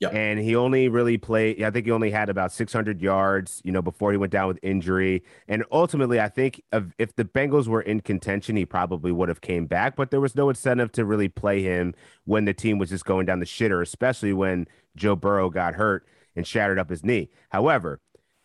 Yep. 0.00 0.14
And 0.14 0.40
he 0.40 0.56
only 0.56 0.88
really 0.88 1.18
played, 1.18 1.62
I 1.62 1.70
think 1.70 1.84
he 1.84 1.92
only 1.92 2.10
had 2.10 2.30
about 2.30 2.52
600 2.52 3.02
yards, 3.02 3.60
you 3.64 3.70
know, 3.70 3.82
before 3.82 4.12
he 4.12 4.16
went 4.16 4.32
down 4.32 4.48
with 4.48 4.58
injury. 4.62 5.22
And 5.46 5.62
ultimately, 5.70 6.18
I 6.18 6.30
think 6.30 6.62
if 6.98 7.14
the 7.16 7.24
Bengals 7.26 7.68
were 7.68 7.82
in 7.82 8.00
contention, 8.00 8.56
he 8.56 8.64
probably 8.64 9.12
would 9.12 9.28
have 9.28 9.42
came 9.42 9.66
back, 9.66 9.96
but 9.96 10.10
there 10.10 10.20
was 10.20 10.34
no 10.34 10.48
incentive 10.48 10.90
to 10.92 11.04
really 11.04 11.28
play 11.28 11.62
him 11.62 11.94
when 12.24 12.46
the 12.46 12.54
team 12.54 12.78
was 12.78 12.88
just 12.88 13.04
going 13.04 13.26
down 13.26 13.40
the 13.40 13.46
shitter, 13.46 13.82
especially 13.82 14.32
when 14.32 14.66
Joe 14.96 15.16
Burrow 15.16 15.50
got 15.50 15.74
hurt 15.74 16.06
and 16.34 16.46
shattered 16.46 16.78
up 16.78 16.88
his 16.88 17.04
knee. 17.04 17.28
However, 17.50 18.00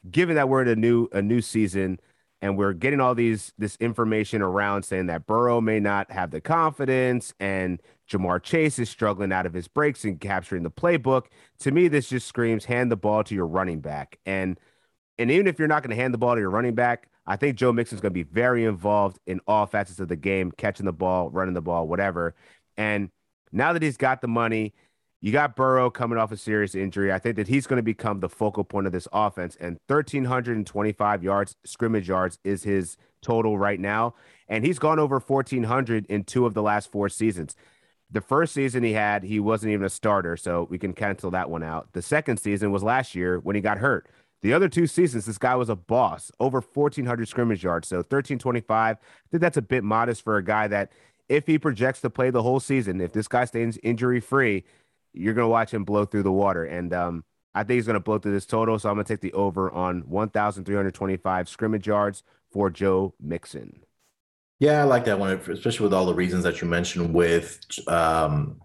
given 0.09 0.35
that 0.35 0.49
we're 0.49 0.61
in 0.61 0.67
a 0.67 0.75
new 0.75 1.07
a 1.11 1.21
new 1.21 1.41
season, 1.41 1.99
and 2.41 2.57
we're 2.57 2.73
getting 2.73 2.99
all 2.99 3.15
these 3.15 3.53
this 3.57 3.75
information 3.77 4.41
around 4.41 4.83
saying 4.83 5.07
that 5.07 5.25
Burrow 5.25 5.61
may 5.61 5.79
not 5.79 6.11
have 6.11 6.31
the 6.31 6.41
confidence 6.41 7.33
and 7.39 7.81
Ja'Marr 8.09 8.41
Chase 8.43 8.77
is 8.77 8.89
struggling 8.89 9.31
out 9.31 9.45
of 9.45 9.53
his 9.53 9.67
breaks 9.67 10.03
and 10.03 10.19
capturing 10.19 10.63
the 10.63 10.71
playbook. 10.71 11.25
To 11.59 11.71
me, 11.71 11.87
this 11.87 12.09
just 12.09 12.27
screams 12.27 12.65
hand 12.65 12.91
the 12.91 12.95
ball 12.95 13.23
to 13.23 13.33
your 13.33 13.47
running 13.47 13.79
back. 13.79 14.19
And 14.25 14.59
and 15.17 15.31
even 15.31 15.47
if 15.47 15.57
you're 15.57 15.67
not 15.67 15.81
going 15.81 15.95
to 15.95 16.01
hand 16.01 16.13
the 16.13 16.17
ball 16.17 16.35
to 16.35 16.41
your 16.41 16.49
running 16.49 16.75
back, 16.75 17.09
I 17.25 17.35
think 17.35 17.57
Joe 17.57 17.71
Mixon's 17.71 18.01
going 18.01 18.11
to 18.11 18.23
be 18.23 18.23
very 18.23 18.65
involved 18.65 19.17
in 19.25 19.39
all 19.47 19.65
facets 19.65 19.99
of 19.99 20.07
the 20.07 20.15
game, 20.15 20.51
catching 20.51 20.85
the 20.85 20.93
ball, 20.93 21.29
running 21.29 21.53
the 21.53 21.61
ball, 21.61 21.87
whatever. 21.87 22.35
And 22.77 23.09
now 23.51 23.73
that 23.73 23.81
he's 23.81 23.97
got 23.97 24.21
the 24.21 24.27
money, 24.27 24.73
you 25.25 25.31
got 25.31 25.55
Burrow 25.55 25.89
coming 25.89 26.19
off 26.19 26.31
a 26.31 26.37
serious 26.37 26.75
injury. 26.75 27.11
I 27.11 27.17
think 27.17 27.35
that 27.37 27.47
he's 27.47 27.65
going 27.65 27.77
to 27.77 27.83
become 27.83 28.19
the 28.19 28.29
focal 28.29 28.63
point 28.63 28.85
of 28.85 28.93
this 28.93 29.07
offense. 29.11 29.57
And 29.59 29.79
1,325 29.87 31.23
yards, 31.23 31.55
scrimmage 31.65 32.07
yards, 32.07 32.37
is 32.43 32.61
his 32.61 32.95
total 33.23 33.57
right 33.57 33.79
now. 33.79 34.13
And 34.47 34.63
he's 34.63 34.77
gone 34.77 34.99
over 34.99 35.17
1,400 35.17 36.05
in 36.05 36.25
two 36.25 36.45
of 36.45 36.53
the 36.53 36.61
last 36.61 36.91
four 36.91 37.09
seasons. 37.09 37.55
The 38.11 38.21
first 38.21 38.53
season 38.53 38.83
he 38.83 38.93
had, 38.93 39.23
he 39.23 39.39
wasn't 39.39 39.73
even 39.73 39.87
a 39.87 39.89
starter, 39.89 40.37
so 40.37 40.67
we 40.69 40.77
can 40.77 40.93
cancel 40.93 41.31
that 41.31 41.49
one 41.49 41.63
out. 41.63 41.87
The 41.93 42.03
second 42.03 42.37
season 42.37 42.71
was 42.71 42.83
last 42.83 43.15
year 43.15 43.39
when 43.39 43.55
he 43.55 43.63
got 43.63 43.79
hurt. 43.79 44.07
The 44.43 44.53
other 44.53 44.69
two 44.69 44.85
seasons, 44.85 45.25
this 45.25 45.39
guy 45.39 45.55
was 45.55 45.69
a 45.69 45.75
boss, 45.75 46.31
over 46.39 46.61
1,400 46.61 47.27
scrimmage 47.27 47.63
yards. 47.63 47.87
So 47.87 47.97
1,325. 47.97 48.95
I 48.95 48.99
think 49.31 49.41
that's 49.41 49.57
a 49.57 49.63
bit 49.63 49.83
modest 49.83 50.21
for 50.21 50.37
a 50.37 50.43
guy 50.43 50.67
that, 50.67 50.91
if 51.27 51.47
he 51.47 51.57
projects 51.57 52.01
to 52.01 52.11
play 52.11 52.29
the 52.29 52.43
whole 52.43 52.59
season, 52.59 53.01
if 53.01 53.11
this 53.11 53.27
guy 53.27 53.45
stays 53.45 53.79
injury 53.81 54.19
free, 54.19 54.63
you're 55.15 55.33
to 55.45 55.51
watch 55.51 55.73
him 55.73 55.83
blow 55.83 56.05
through 56.05 56.23
the 56.23 56.31
water. 56.31 56.65
And 56.65 56.93
um, 56.93 57.23
I 57.53 57.63
think 57.63 57.77
he's 57.77 57.85
to 57.95 57.99
blow 57.99 58.19
through 58.19 58.33
this 58.33 58.45
total. 58.45 58.77
So 58.79 58.89
I'm 58.89 58.95
to 59.05 59.13
take 59.13 59.21
the 59.21 59.33
over 59.33 59.71
on 59.71 60.01
1,325 60.01 61.49
scrimmage 61.49 61.87
yards 61.87 62.23
for 62.51 62.69
Joe 62.69 63.13
Mixon. 63.19 63.79
Yeah, 64.59 64.81
I 64.81 64.83
like 64.83 65.05
that 65.05 65.19
one, 65.19 65.31
especially 65.31 65.83
with 65.83 65.93
all 65.93 66.05
the 66.05 66.13
reasons 66.13 66.43
that 66.43 66.61
you 66.61 66.67
mentioned 66.67 67.13
with 67.13 67.59
um, 67.87 68.61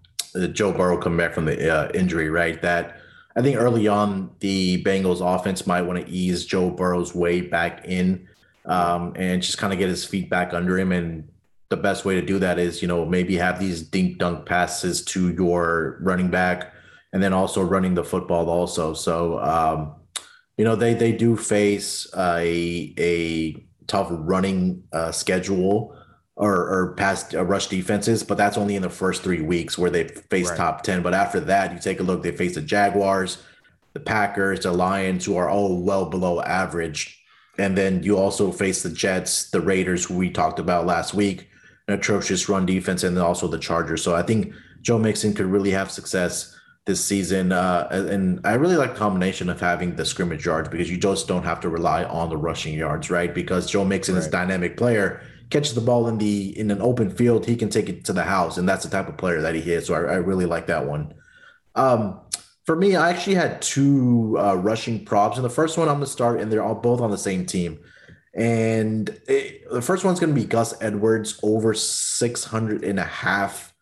Joe 0.53 0.73
Burrow 0.73 0.99
coming 0.99 1.19
back 1.19 1.35
from 1.35 1.47
the 1.47 1.69
uh, 1.73 1.91
injury, 1.93 2.31
right? 2.31 2.61
That 2.63 3.01
I 3.37 3.43
think 3.43 3.57
early 3.57 3.89
on 3.89 4.31
the 4.39 4.83
Bengals 4.85 5.21
offense 5.21 5.67
might 5.67 5.83
want 5.83 6.05
to 6.05 6.13
ease 6.13 6.45
Joe 6.45 6.71
Burrow's 6.71 7.15
way 7.15 7.41
back 7.41 7.85
in 7.87 8.29
um, 8.67 9.13
and 9.17 9.43
just 9.43 9.59
kind 9.59 9.73
of 9.73 9.79
get 9.79 9.89
his 9.89 10.05
feet 10.05 10.31
back 10.31 10.53
under 10.53 10.79
him. 10.79 10.93
And 10.93 11.29
the 11.71 11.77
best 11.77 12.05
way 12.05 12.17
to 12.17 12.23
do 12.23 12.39
that 12.41 12.59
is, 12.59 12.83
you 12.83 12.89
know, 12.89 13.07
maybe 13.07 13.37
have 13.37 13.61
these 13.61 13.81
dink 13.81 14.19
dunk 14.19 14.45
passes 14.45 15.05
to 15.05 15.31
your 15.31 15.99
running 16.03 16.29
back 16.29 16.75
and 17.13 17.23
then 17.23 17.33
also 17.33 17.63
running 17.63 17.95
the 17.95 18.05
football 18.05 18.51
also. 18.51 18.93
So, 18.93 19.39
um, 19.39 19.95
you 20.59 20.65
know, 20.65 20.75
they 20.75 20.95
they 20.95 21.13
do 21.13 21.37
face 21.37 22.07
a 22.17 22.93
a 22.99 23.65
tough 23.87 24.09
running 24.11 24.83
uh, 24.93 25.13
schedule 25.13 25.97
or, 26.37 26.55
or 26.55 26.95
past 26.95 27.35
uh, 27.35 27.45
rush 27.45 27.69
defenses, 27.69 28.23
but 28.23 28.37
that's 28.37 28.57
only 28.57 28.75
in 28.75 28.83
the 28.83 28.91
first 28.91 29.23
three 29.23 29.43
weeks 29.43 29.77
where 29.77 29.91
they 29.91 30.09
face 30.09 30.49
right. 30.49 30.57
top 30.57 30.83
10. 30.83 31.03
But 31.03 31.13
after 31.13 31.39
that, 31.41 31.73
you 31.73 31.79
take 31.79 32.01
a 32.01 32.03
look, 32.03 32.23
they 32.23 32.33
face 32.33 32.55
the 32.55 32.63
Jaguars, 32.63 33.43
the 33.93 34.01
Packers, 34.01 34.61
the 34.61 34.73
Lions, 34.73 35.25
who 35.25 35.37
are 35.37 35.51
all 35.51 35.83
well 35.83 36.07
below 36.07 36.41
average. 36.41 37.23
And 37.59 37.77
then 37.77 38.03
you 38.03 38.17
also 38.17 38.53
face 38.53 38.83
the 38.83 38.91
Jets, 38.91 39.51
the 39.51 39.61
Raiders, 39.61 40.05
who 40.05 40.17
we 40.17 40.31
talked 40.31 40.59
about 40.59 40.87
last 40.87 41.13
week, 41.13 41.50
an 41.91 41.99
atrocious 41.99 42.49
run 42.49 42.67
defense, 42.67 43.03
and 43.03 43.19
also 43.19 43.49
the 43.49 43.59
Chargers. 43.59 44.03
So 44.03 44.15
I 44.15 44.23
think 44.23 44.55
Joe 44.83 44.99
Mixon 44.99 45.35
could 45.35 45.47
really 45.47 45.71
have 45.71 45.91
success 45.91 46.57
this 46.87 47.05
season. 47.05 47.53
Uh, 47.53 47.89
and 47.91 48.41
I 48.45 48.55
really 48.55 48.77
like 48.77 48.95
the 48.95 48.99
combination 48.99 49.51
of 49.51 49.61
having 49.61 49.97
the 49.97 50.05
scrimmage 50.05 50.47
yards 50.47 50.69
because 50.69 50.91
you 50.91 50.97
just 50.97 51.29
don't 51.29 51.45
have 51.45 51.61
to 51.61 51.69
rely 51.69 52.05
on 52.05 52.31
the 52.31 52.37
rushing 52.37 52.75
yards, 52.75 53.11
right? 53.11 53.35
Because 53.35 53.71
Joe 53.71 53.85
Mixon 53.85 54.15
right. 54.15 54.21
is 54.21 54.27
a 54.27 54.31
dynamic 54.31 54.77
player, 54.77 55.23
catches 55.51 55.75
the 55.75 55.81
ball 55.81 56.09
in 56.09 56.19
the 56.19 56.59
in 56.59 56.71
an 56.71 56.81
open 56.81 57.11
field, 57.11 57.47
he 57.47 57.57
can 57.57 57.69
take 57.69 57.89
it 57.89 58.05
to 58.07 58.13
the 58.13 58.25
house, 58.25 58.57
and 58.57 58.69
that's 58.69 58.85
the 58.85 58.91
type 58.91 59.09
of 59.09 59.17
player 59.19 59.41
that 59.43 59.55
he 59.55 59.73
is. 59.73 59.87
So 59.87 59.95
I, 59.95 60.15
I 60.15 60.17
really 60.17 60.47
like 60.47 60.67
that 60.69 60.87
one. 60.87 61.15
Um, 61.75 62.21
for 62.65 62.77
me, 62.77 62.97
I 62.97 63.11
actually 63.11 63.35
had 63.35 63.61
two 63.61 64.37
uh, 64.39 64.55
rushing 64.55 65.05
props, 65.05 65.37
and 65.37 65.45
the 65.45 65.51
first 65.51 65.77
one 65.77 65.89
I'm 65.89 65.97
going 65.97 66.07
to 66.07 66.11
start, 66.11 66.41
and 66.41 66.51
they're 66.51 66.63
all 66.63 66.75
both 66.75 67.01
on 67.01 67.11
the 67.11 67.19
same 67.19 67.45
team. 67.47 67.79
And 68.35 69.09
it, 69.27 69.69
the 69.71 69.83
first 69.83 70.05
one's 70.05 70.21
going 70.21 70.35
to 70.35 70.41
be 70.41 70.47
Gus 70.47 70.75
Edwards 70.81 71.41
over 71.43 71.75
600 71.75 72.85
and 72.85 72.99
a 72.99 73.05
half 73.05 73.75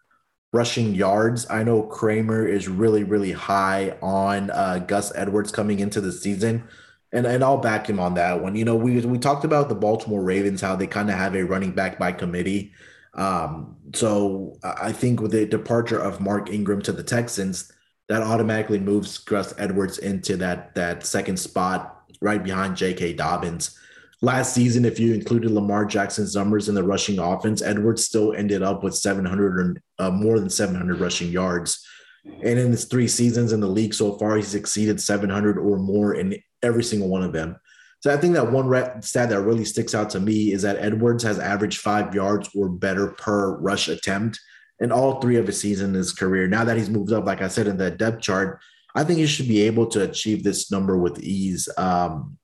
rushing 0.53 0.94
yards. 0.94 1.46
I 1.51 1.62
know 1.62 1.82
Kramer 1.82 2.46
is 2.46 2.68
really, 2.68 3.05
really 3.05 3.32
high 3.32 3.96
on 4.01 4.51
uh, 4.51 4.78
Gus 4.78 5.12
Edwards 5.14 5.53
coming 5.53 5.80
into 5.80 6.01
the 6.01 6.12
season. 6.12 6.64
And, 7.12 7.26
and 7.26 7.42
I'll 7.42 7.59
back 7.59 7.88
him 7.88 8.01
on 8.01 8.14
that 8.14 8.42
one. 8.42 8.55
You 8.55 8.64
know, 8.64 8.76
we 8.76 9.01
we 9.01 9.18
talked 9.18 9.44
about 9.44 9.70
the 9.70 9.74
Baltimore 9.74 10.22
Ravens, 10.22 10.61
how 10.61 10.76
they 10.76 10.86
kind 10.86 11.09
of 11.09 11.16
have 11.16 11.34
a 11.34 11.42
running 11.42 11.72
back 11.72 11.99
by 11.99 12.12
committee. 12.12 12.72
Um, 13.14 13.76
so 13.94 14.59
I 14.62 14.92
think 14.92 15.20
with 15.20 15.32
the 15.32 15.46
departure 15.46 15.99
of 15.99 16.20
Mark 16.20 16.51
Ingram 16.51 16.82
to 16.82 16.92
the 16.92 17.03
Texans, 17.03 17.72
that 18.09 18.22
automatically 18.22 18.78
moves 18.78 19.16
Gus 19.18 19.55
Edwards 19.59 19.99
into 19.99 20.36
that 20.36 20.74
that 20.74 21.07
second 21.07 21.38
spot 21.38 22.05
right 22.20 22.42
behind 22.42 22.76
J.K. 22.76 23.14
Dobbins. 23.14 23.78
Last 24.20 24.52
season, 24.52 24.84
if 24.84 24.98
you 24.98 25.14
included 25.14 25.52
Lamar 25.52 25.84
Jackson's 25.84 26.34
numbers 26.34 26.68
in 26.68 26.74
the 26.74 26.82
rushing 26.82 27.20
offense, 27.20 27.62
Edwards 27.62 28.04
still 28.04 28.32
ended 28.32 28.62
up 28.62 28.82
with 28.82 28.96
700 28.96 29.60
or 29.60 29.82
uh, 30.00 30.10
more 30.10 30.40
than 30.40 30.50
700 30.50 30.98
rushing 30.98 31.30
yards. 31.30 31.86
And 32.24 32.58
in 32.58 32.72
his 32.72 32.86
three 32.86 33.06
seasons 33.06 33.52
in 33.52 33.60
the 33.60 33.68
league 33.68 33.94
so 33.94 34.18
far, 34.18 34.36
he's 34.36 34.56
exceeded 34.56 35.00
700 35.00 35.56
or 35.56 35.78
more 35.78 36.14
in 36.14 36.36
every 36.64 36.82
single 36.82 37.08
one 37.08 37.22
of 37.22 37.32
them. 37.32 37.56
So 38.00 38.12
I 38.12 38.16
think 38.16 38.34
that 38.34 38.50
one 38.50 39.02
stat 39.02 39.28
that 39.28 39.40
really 39.40 39.64
sticks 39.64 39.94
out 39.94 40.10
to 40.10 40.20
me 40.20 40.52
is 40.52 40.62
that 40.62 40.76
Edwards 40.78 41.22
has 41.22 41.38
averaged 41.38 41.80
five 41.80 42.14
yards 42.14 42.50
or 42.56 42.68
better 42.68 43.08
per 43.08 43.56
rush 43.58 43.88
attempt 43.88 44.38
in 44.80 44.92
all 44.92 45.20
three 45.20 45.36
of 45.36 45.46
his 45.46 45.60
seasons 45.60 45.88
in 45.90 45.94
his 45.94 46.12
career. 46.12 46.46
Now 46.46 46.64
that 46.64 46.76
he's 46.76 46.90
moved 46.90 47.12
up, 47.12 47.24
like 47.24 47.42
I 47.42 47.48
said 47.48 47.66
in 47.66 47.76
the 47.76 47.90
depth 47.90 48.20
chart, 48.20 48.60
I 48.94 49.04
think 49.04 49.18
he 49.18 49.26
should 49.26 49.48
be 49.48 49.62
able 49.62 49.86
to 49.88 50.02
achieve 50.02 50.42
this 50.42 50.70
number 50.70 50.96
with 50.96 51.20
ease. 51.20 51.68
Um, 51.76 52.38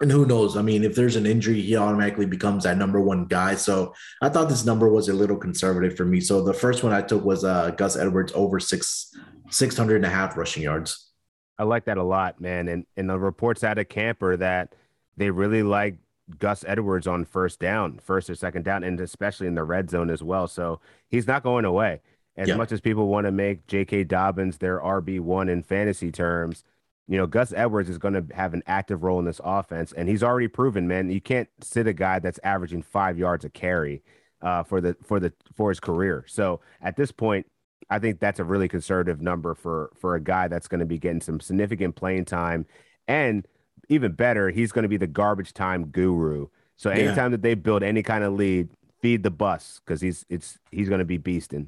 and 0.00 0.10
who 0.10 0.26
knows? 0.26 0.56
I 0.56 0.62
mean, 0.62 0.84
if 0.84 0.94
there's 0.94 1.16
an 1.16 1.26
injury, 1.26 1.60
he 1.60 1.76
automatically 1.76 2.26
becomes 2.26 2.64
that 2.64 2.76
number 2.76 3.00
one 3.00 3.26
guy. 3.26 3.54
So 3.54 3.94
I 4.20 4.28
thought 4.28 4.48
this 4.48 4.64
number 4.64 4.88
was 4.88 5.08
a 5.08 5.12
little 5.12 5.36
conservative 5.36 5.96
for 5.96 6.04
me. 6.04 6.20
So 6.20 6.42
the 6.42 6.54
first 6.54 6.82
one 6.82 6.92
I 6.92 7.00
took 7.00 7.24
was 7.24 7.44
uh, 7.44 7.70
Gus 7.70 7.96
Edwards 7.96 8.32
over 8.34 8.58
six, 8.58 9.14
600 9.50 9.96
and 9.96 10.04
a 10.04 10.10
half 10.10 10.36
rushing 10.36 10.64
yards. 10.64 11.10
I 11.58 11.62
like 11.62 11.84
that 11.84 11.98
a 11.98 12.02
lot, 12.02 12.40
man. 12.40 12.66
And, 12.68 12.86
and 12.96 13.08
the 13.08 13.18
reports 13.18 13.62
out 13.62 13.78
of 13.78 13.88
camper 13.88 14.36
that 14.36 14.74
they 15.16 15.30
really 15.30 15.62
like 15.62 15.96
Gus 16.38 16.64
Edwards 16.66 17.06
on 17.06 17.24
first 17.24 17.60
down, 17.60 18.00
first 18.02 18.28
or 18.28 18.34
second 18.34 18.64
down, 18.64 18.82
and 18.82 19.00
especially 19.00 19.46
in 19.46 19.54
the 19.54 19.64
red 19.64 19.90
zone 19.90 20.10
as 20.10 20.22
well. 20.22 20.48
So 20.48 20.80
he's 21.08 21.28
not 21.28 21.44
going 21.44 21.64
away. 21.64 22.00
As 22.36 22.48
yeah. 22.48 22.56
much 22.56 22.72
as 22.72 22.80
people 22.80 23.06
want 23.06 23.26
to 23.26 23.32
make 23.32 23.68
J.K. 23.68 24.04
Dobbins 24.04 24.58
their 24.58 24.80
RB1 24.80 25.48
in 25.48 25.62
fantasy 25.62 26.10
terms, 26.10 26.64
you 27.06 27.18
know, 27.18 27.26
Gus 27.26 27.52
Edwards 27.52 27.90
is 27.90 27.98
going 27.98 28.14
to 28.14 28.34
have 28.34 28.54
an 28.54 28.62
active 28.66 29.02
role 29.02 29.18
in 29.18 29.24
this 29.24 29.40
offense, 29.44 29.92
and 29.92 30.08
he's 30.08 30.22
already 30.22 30.48
proven, 30.48 30.88
man, 30.88 31.10
you 31.10 31.20
can't 31.20 31.48
sit 31.60 31.86
a 31.86 31.92
guy 31.92 32.18
that's 32.18 32.40
averaging 32.42 32.82
five 32.82 33.18
yards 33.18 33.44
a 33.44 33.50
carry 33.50 34.02
uh, 34.40 34.62
for 34.62 34.80
the 34.80 34.96
for 35.02 35.20
the 35.20 35.32
for 35.54 35.68
his 35.70 35.80
career. 35.80 36.24
So 36.26 36.60
at 36.80 36.96
this 36.96 37.12
point, 37.12 37.46
I 37.90 37.98
think 37.98 38.20
that's 38.20 38.40
a 38.40 38.44
really 38.44 38.68
conservative 38.68 39.20
number 39.20 39.54
for 39.54 39.90
for 40.00 40.14
a 40.14 40.20
guy 40.20 40.48
that's 40.48 40.68
going 40.68 40.80
to 40.80 40.86
be 40.86 40.98
getting 40.98 41.20
some 41.20 41.40
significant 41.40 41.94
playing 41.96 42.24
time, 42.24 42.66
and 43.06 43.46
even 43.88 44.12
better, 44.12 44.48
he's 44.50 44.72
going 44.72 44.84
to 44.84 44.88
be 44.88 44.96
the 44.96 45.06
garbage 45.06 45.52
time 45.52 45.86
guru. 45.86 46.48
So 46.76 46.90
anytime 46.90 47.16
yeah. 47.16 47.28
that 47.28 47.42
they 47.42 47.54
build 47.54 47.82
any 47.82 48.02
kind 48.02 48.24
of 48.24 48.32
lead, 48.32 48.70
feed 49.00 49.22
the 49.22 49.30
bus 49.30 49.80
because 49.84 50.00
he's 50.00 50.24
it's 50.30 50.58
he's 50.70 50.88
going 50.88 51.00
to 51.00 51.04
be 51.04 51.18
beasting. 51.18 51.66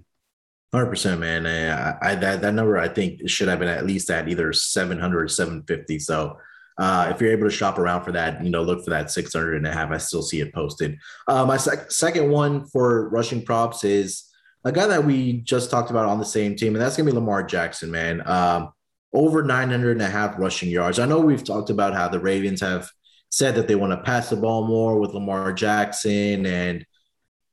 Hundred 0.76 0.90
percent, 0.90 1.20
man. 1.20 1.46
I, 1.46 1.96
I, 2.02 2.14
that 2.16 2.42
that 2.42 2.52
number 2.52 2.76
I 2.76 2.88
think 2.88 3.26
should 3.30 3.48
have 3.48 3.60
been 3.60 3.68
at 3.68 3.86
least 3.86 4.10
at 4.10 4.28
either 4.28 4.52
seven 4.52 4.98
hundred 4.98 5.22
or 5.22 5.28
seven 5.28 5.62
fifty. 5.62 5.98
So 5.98 6.36
uh, 6.76 7.10
if 7.10 7.18
you're 7.18 7.32
able 7.32 7.48
to 7.48 7.50
shop 7.50 7.78
around 7.78 8.04
for 8.04 8.12
that, 8.12 8.44
you 8.44 8.50
know, 8.50 8.60
look 8.60 8.84
for 8.84 8.90
that 8.90 9.10
600 9.10 9.56
and 9.56 9.66
a 9.66 9.72
half. 9.72 9.90
I 9.90 9.96
still 9.96 10.20
see 10.20 10.42
it 10.42 10.52
posted. 10.52 10.98
Uh, 11.26 11.46
my 11.46 11.56
sec- 11.56 11.90
second 11.90 12.30
one 12.30 12.66
for 12.66 13.08
rushing 13.08 13.42
props 13.42 13.84
is 13.84 14.24
a 14.66 14.72
guy 14.72 14.86
that 14.86 15.02
we 15.02 15.40
just 15.40 15.70
talked 15.70 15.88
about 15.88 16.10
on 16.10 16.18
the 16.18 16.26
same 16.26 16.54
team, 16.56 16.74
and 16.74 16.82
that's 16.82 16.94
gonna 16.94 17.10
be 17.10 17.16
Lamar 17.16 17.42
Jackson, 17.42 17.90
man. 17.90 18.20
Um, 18.28 18.68
over 19.14 19.42
900 19.42 19.92
and 19.92 20.02
a 20.02 20.10
half 20.10 20.38
rushing 20.38 20.68
yards. 20.68 20.98
I 20.98 21.06
know 21.06 21.20
we've 21.20 21.42
talked 21.42 21.70
about 21.70 21.94
how 21.94 22.08
the 22.08 22.20
Ravens 22.20 22.60
have 22.60 22.90
said 23.30 23.54
that 23.54 23.66
they 23.66 23.76
want 23.76 23.92
to 23.92 24.04
pass 24.04 24.28
the 24.28 24.36
ball 24.36 24.66
more 24.66 25.00
with 25.00 25.14
Lamar 25.14 25.54
Jackson 25.54 26.44
and 26.44 26.84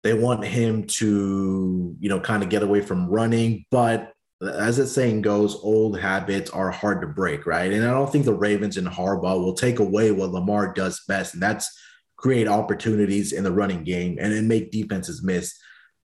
they 0.04 0.14
want 0.14 0.44
him 0.44 0.86
to, 0.86 1.96
you 2.00 2.10
know, 2.10 2.20
kind 2.20 2.44
of 2.44 2.50
get 2.50 2.64
away 2.64 2.82
from 2.82 3.08
running. 3.08 3.66
But 3.72 4.14
as 4.42 4.78
the 4.78 4.86
saying 4.86 5.22
goes, 5.22 5.56
old 5.56 5.98
habits 5.98 6.50
are 6.52 6.72
hard 6.72 7.02
to 7.02 7.08
break, 7.08 7.46
right? 7.46 7.72
And 7.72 7.86
I 7.86 7.92
don't 7.92 8.12
think 8.12 8.26
the 8.26 8.34
Ravens 8.34 8.78
and 8.78 8.88
Harbaugh 8.88 9.42
will 9.42 9.54
take 9.54 9.80
away 9.80 10.12
what 10.12 10.32
Lamar 10.32 10.74
does 10.74 11.02
best, 11.08 11.34
and 11.34 11.42
that's 11.42 11.72
create 12.18 12.48
opportunities 12.48 13.34
in 13.34 13.44
the 13.44 13.52
running 13.52 13.84
game 13.84 14.18
and 14.20 14.32
then 14.32 14.48
make 14.48 14.72
defenses 14.72 15.22
miss. 15.24 15.58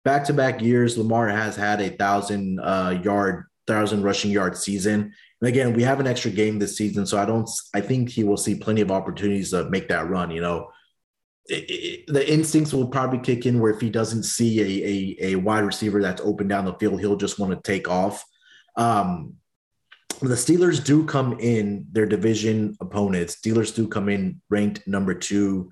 Back 0.04 0.24
to 0.24 0.32
back 0.32 0.60
years, 0.60 0.98
Lamar 0.98 1.28
has 1.28 1.54
had 1.54 1.80
a 1.80 1.90
thousand 1.90 2.58
uh, 2.60 3.00
yard, 3.04 3.44
thousand 3.66 4.02
rushing 4.02 4.30
yard 4.30 4.56
season. 4.56 5.12
And 5.40 5.48
again, 5.48 5.74
we 5.74 5.82
have 5.84 6.00
an 6.00 6.06
extra 6.06 6.30
game 6.30 6.58
this 6.58 6.76
season, 6.76 7.06
so 7.06 7.18
I 7.18 7.24
don't. 7.24 7.48
I 7.74 7.80
think 7.80 8.08
he 8.08 8.24
will 8.24 8.36
see 8.36 8.56
plenty 8.56 8.80
of 8.80 8.90
opportunities 8.90 9.50
to 9.50 9.70
make 9.70 9.88
that 9.88 10.08
run. 10.08 10.30
You 10.30 10.40
know, 10.40 10.70
the 11.48 12.24
instincts 12.26 12.74
will 12.74 12.88
probably 12.88 13.18
kick 13.18 13.46
in 13.46 13.58
where 13.58 13.72
if 13.72 13.80
he 13.80 13.88
doesn't 13.88 14.24
see 14.24 14.60
a, 14.60 15.24
a, 15.24 15.32
a 15.32 15.34
wide 15.36 15.64
receiver 15.64 16.02
that's 16.02 16.20
open 16.20 16.46
down 16.46 16.66
the 16.66 16.74
field, 16.74 17.00
he'll 17.00 17.16
just 17.16 17.38
want 17.38 17.52
to 17.52 17.70
take 17.70 17.88
off. 17.88 18.22
Um, 18.76 19.34
the 20.20 20.34
Steelers 20.34 20.84
do 20.84 21.04
come 21.04 21.38
in 21.38 21.86
their 21.92 22.06
division 22.06 22.76
opponents. 22.80 23.36
Steelers 23.36 23.74
do 23.74 23.88
come 23.88 24.08
in 24.08 24.40
ranked 24.50 24.86
number 24.86 25.14
two 25.14 25.70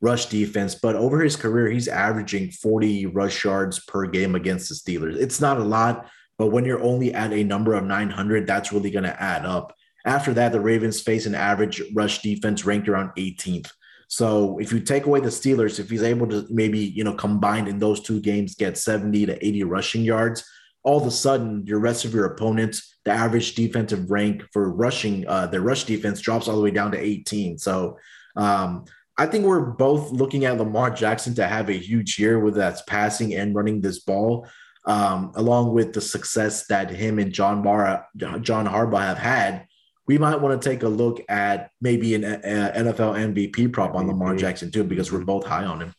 rush 0.00 0.26
defense, 0.26 0.74
but 0.74 0.94
over 0.94 1.20
his 1.20 1.36
career, 1.36 1.70
he's 1.70 1.88
averaging 1.88 2.50
40 2.50 3.06
rush 3.06 3.44
yards 3.44 3.80
per 3.80 4.06
game 4.06 4.34
against 4.34 4.68
the 4.68 4.74
Steelers. 4.74 5.16
It's 5.16 5.40
not 5.40 5.58
a 5.58 5.64
lot, 5.64 6.08
but 6.38 6.48
when 6.48 6.66
you're 6.66 6.82
only 6.82 7.14
at 7.14 7.32
a 7.32 7.42
number 7.42 7.74
of 7.74 7.84
900, 7.84 8.46
that's 8.46 8.72
really 8.72 8.90
going 8.90 9.04
to 9.04 9.22
add 9.22 9.46
up. 9.46 9.74
After 10.04 10.34
that, 10.34 10.52
the 10.52 10.60
Ravens 10.60 11.00
face 11.00 11.26
an 11.26 11.34
average 11.34 11.82
rush 11.94 12.20
defense 12.20 12.64
ranked 12.64 12.88
around 12.88 13.10
18th. 13.16 13.70
So 14.08 14.58
if 14.58 14.72
you 14.72 14.80
take 14.80 15.06
away 15.06 15.20
the 15.20 15.28
Steelers, 15.28 15.80
if 15.80 15.90
he's 15.90 16.02
able 16.02 16.28
to 16.28 16.46
maybe, 16.48 16.78
you 16.78 17.04
know, 17.04 17.14
combined 17.14 17.68
in 17.68 17.78
those 17.78 18.00
two 18.00 18.20
games, 18.20 18.54
get 18.54 18.78
70 18.78 19.26
to 19.26 19.46
80 19.46 19.64
rushing 19.64 20.04
yards, 20.04 20.44
all 20.84 21.00
of 21.00 21.06
a 21.06 21.10
sudden 21.10 21.66
your 21.66 21.80
rest 21.80 22.04
of 22.04 22.14
your 22.14 22.26
opponents, 22.26 22.96
the 23.04 23.10
average 23.10 23.56
defensive 23.56 24.10
rank 24.10 24.44
for 24.52 24.72
rushing, 24.72 25.26
uh, 25.26 25.46
their 25.46 25.60
rush 25.60 25.84
defense 25.84 26.20
drops 26.20 26.46
all 26.46 26.56
the 26.56 26.62
way 26.62 26.70
down 26.70 26.92
to 26.92 26.98
18. 26.98 27.58
So 27.58 27.98
um, 28.36 28.84
I 29.18 29.26
think 29.26 29.44
we're 29.44 29.60
both 29.60 30.12
looking 30.12 30.44
at 30.44 30.58
Lamar 30.58 30.90
Jackson 30.90 31.34
to 31.34 31.46
have 31.46 31.68
a 31.68 31.72
huge 31.72 32.18
year, 32.18 32.38
whether 32.38 32.58
that's 32.58 32.82
passing 32.82 33.34
and 33.34 33.54
running 33.54 33.80
this 33.80 34.00
ball, 34.00 34.46
um, 34.84 35.32
along 35.34 35.72
with 35.72 35.92
the 35.92 36.00
success 36.00 36.66
that 36.66 36.90
him 36.90 37.18
and 37.18 37.32
John 37.32 37.62
Barra, 37.62 38.06
John 38.16 38.66
Harbaugh 38.66 39.02
have 39.02 39.18
had 39.18 39.66
we 40.06 40.18
might 40.18 40.40
want 40.40 40.60
to 40.60 40.68
take 40.68 40.82
a 40.82 40.88
look 40.88 41.20
at 41.28 41.70
maybe 41.80 42.14
an 42.14 42.22
NFL 42.22 43.34
MVP 43.34 43.72
prop 43.72 43.94
on 43.94 44.06
Lamar 44.06 44.36
Jackson 44.36 44.70
too, 44.70 44.84
because 44.84 45.10
we're 45.10 45.24
both 45.24 45.44
high 45.44 45.64
on 45.64 45.80
him. 45.80 45.92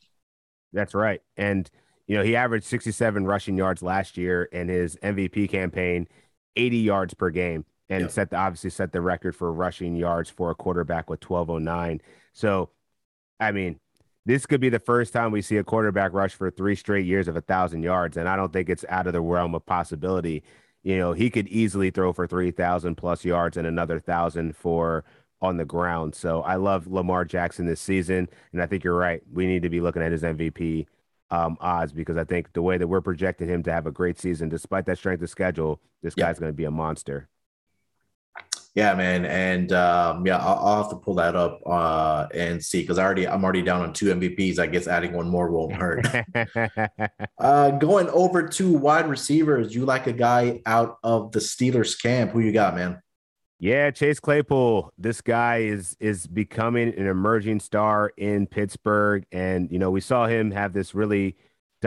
That's 0.73 0.93
right. 0.93 1.21
And, 1.35 1.69
you 2.07 2.15
know, 2.15 2.23
he 2.23 2.35
averaged 2.35 2.65
67 2.65 3.25
rushing 3.25 3.57
yards 3.57 3.81
last 3.81 4.17
year 4.17 4.43
in 4.43 4.69
his 4.69 4.95
MVP 4.97 5.49
campaign, 5.49 6.07
80 6.55 6.77
yards 6.77 7.13
per 7.13 7.29
game, 7.29 7.65
and 7.89 8.01
yep. 8.01 8.11
set 8.11 8.29
the, 8.29 8.37
obviously 8.37 8.69
set 8.69 8.91
the 8.91 9.01
record 9.01 9.35
for 9.35 9.51
rushing 9.51 9.95
yards 9.95 10.29
for 10.29 10.51
a 10.51 10.55
quarterback 10.55 11.09
with 11.09 11.27
1209. 11.27 12.01
So, 12.33 12.69
I 13.39 13.51
mean, 13.51 13.79
this 14.25 14.45
could 14.45 14.59
be 14.59 14.69
the 14.69 14.79
first 14.79 15.13
time 15.13 15.31
we 15.31 15.41
see 15.41 15.57
a 15.57 15.63
quarterback 15.63 16.13
rush 16.13 16.33
for 16.33 16.51
three 16.51 16.75
straight 16.75 17.05
years 17.05 17.27
of 17.27 17.37
a 17.37 17.41
thousand 17.41 17.83
yards. 17.83 18.17
And 18.17 18.27
I 18.27 18.35
don't 18.35 18.51
think 18.51 18.69
it's 18.69 18.85
out 18.89 19.07
of 19.07 19.13
the 19.13 19.21
realm 19.21 19.55
of 19.55 19.65
possibility 19.65 20.43
you 20.87 20.97
know, 20.97 21.11
he 21.11 21.29
could 21.29 21.49
easily 21.49 21.91
throw 21.91 22.13
for 22.13 22.25
3,000 22.27 22.95
plus 22.95 23.25
yards 23.25 23.57
and 23.57 23.67
another 23.67 23.99
thousand 23.99 24.55
for 24.55 25.03
on 25.41 25.57
the 25.57 25.65
ground. 25.65 26.15
So 26.15 26.41
I 26.43 26.55
love 26.55 26.87
Lamar 26.87 27.25
Jackson 27.25 27.65
this 27.65 27.81
season. 27.81 28.29
And 28.53 28.61
I 28.61 28.67
think 28.67 28.85
you're 28.85 28.97
right. 28.97 29.21
We 29.33 29.47
need 29.47 29.63
to 29.63 29.69
be 29.69 29.81
looking 29.81 30.01
at 30.01 30.13
his 30.13 30.23
MVP 30.23 30.85
um, 31.29 31.57
odds 31.59 31.91
because 31.91 32.15
I 32.15 32.23
think 32.23 32.53
the 32.53 32.61
way 32.61 32.77
that 32.77 32.87
we're 32.87 33.01
projecting 33.01 33.49
him 33.49 33.63
to 33.63 33.71
have 33.73 33.85
a 33.85 33.91
great 33.91 34.17
season, 34.17 34.47
despite 34.47 34.85
that 34.85 34.97
strength 34.97 35.21
of 35.21 35.29
schedule, 35.29 35.81
this 36.01 36.13
yeah. 36.15 36.27
guy's 36.27 36.39
going 36.39 36.53
to 36.53 36.55
be 36.55 36.63
a 36.63 36.71
monster. 36.71 37.27
Yeah, 38.75 38.93
man, 38.93 39.25
and 39.25 39.71
um, 39.71 40.25
yeah, 40.25 40.37
I'll, 40.37 40.57
I'll, 40.63 40.83
have 40.83 40.91
to 40.91 40.97
pull 40.97 41.15
that 41.15 41.35
up 41.35 41.61
uh, 41.65 42.27
and 42.31 42.63
see 42.63 42.81
because 42.81 42.99
I 42.99 43.03
already 43.03 43.27
I'm 43.27 43.43
already 43.43 43.63
down 43.63 43.81
on 43.81 43.91
two 43.91 44.13
MVPs. 44.13 44.59
I 44.59 44.67
guess 44.67 44.87
adding 44.87 45.13
one 45.13 45.27
more 45.27 45.49
won't 45.49 45.73
hurt. 45.73 46.05
uh, 47.39 47.71
going 47.71 48.07
over 48.09 48.47
to 48.47 48.71
wide 48.71 49.09
receivers, 49.09 49.73
you 49.73 49.83
like 49.83 50.05
a 50.05 50.13
guy 50.13 50.61
out 50.67 50.99
of 51.03 51.31
the 51.31 51.39
Steelers 51.39 51.99
camp? 51.99 52.31
Who 52.31 52.39
you 52.39 52.51
got, 52.51 52.75
man? 52.75 53.01
Yeah, 53.59 53.89
Chase 53.89 54.19
Claypool. 54.19 54.93
This 54.99 55.21
guy 55.21 55.57
is 55.61 55.97
is 55.99 56.27
becoming 56.27 56.89
an 56.89 57.07
emerging 57.07 57.59
star 57.59 58.13
in 58.15 58.45
Pittsburgh, 58.45 59.25
and 59.31 59.71
you 59.71 59.79
know 59.79 59.89
we 59.89 60.01
saw 60.01 60.27
him 60.27 60.51
have 60.51 60.73
this 60.73 60.93
really 60.93 61.35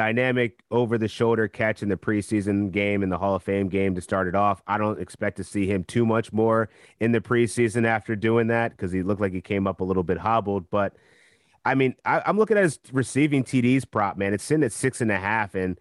dynamic 0.01 0.63
over 0.71 0.97
the 0.97 1.07
shoulder 1.07 1.47
catch 1.47 1.83
in 1.83 1.91
the 1.91 1.97
preseason 1.97 2.71
game 2.71 3.03
and 3.03 3.13
the 3.13 3.19
Hall 3.19 3.35
of 3.35 3.43
Fame 3.43 3.69
game 3.69 3.95
to 3.95 4.01
start 4.01 4.27
it 4.27 4.35
off. 4.35 4.63
I 4.67 4.79
don't 4.79 4.99
expect 4.99 5.37
to 5.37 5.45
see 5.45 5.67
him 5.67 5.85
too 5.85 6.07
much 6.07 6.33
more 6.33 6.71
in 7.01 7.13
the 7.13 7.21
preseason 7.21 7.85
after 7.85 8.17
doing 8.17 8.47
that 8.47 8.71
because 8.71 8.93
he 8.93 9.03
looked 9.03 9.21
like 9.21 9.35
he 9.35 9.43
came 9.43 9.67
up 9.67 9.83
a 9.83 9.85
little 9.85 10.03
bit 10.03 10.17
hobbled. 10.17 10.71
But 10.71 10.95
I 11.67 11.75
mean, 11.75 11.97
I, 12.07 12.23
am 12.25 12.39
looking 12.39 12.57
at 12.57 12.63
his 12.63 12.79
receiving 12.91 13.45
TDs 13.45 13.91
prop, 13.91 14.17
man. 14.17 14.33
It's 14.33 14.43
sitting 14.43 14.65
at 14.65 14.73
six 14.73 15.03
and 15.03 15.11
a 15.11 15.19
half, 15.19 15.55
and 15.55 15.79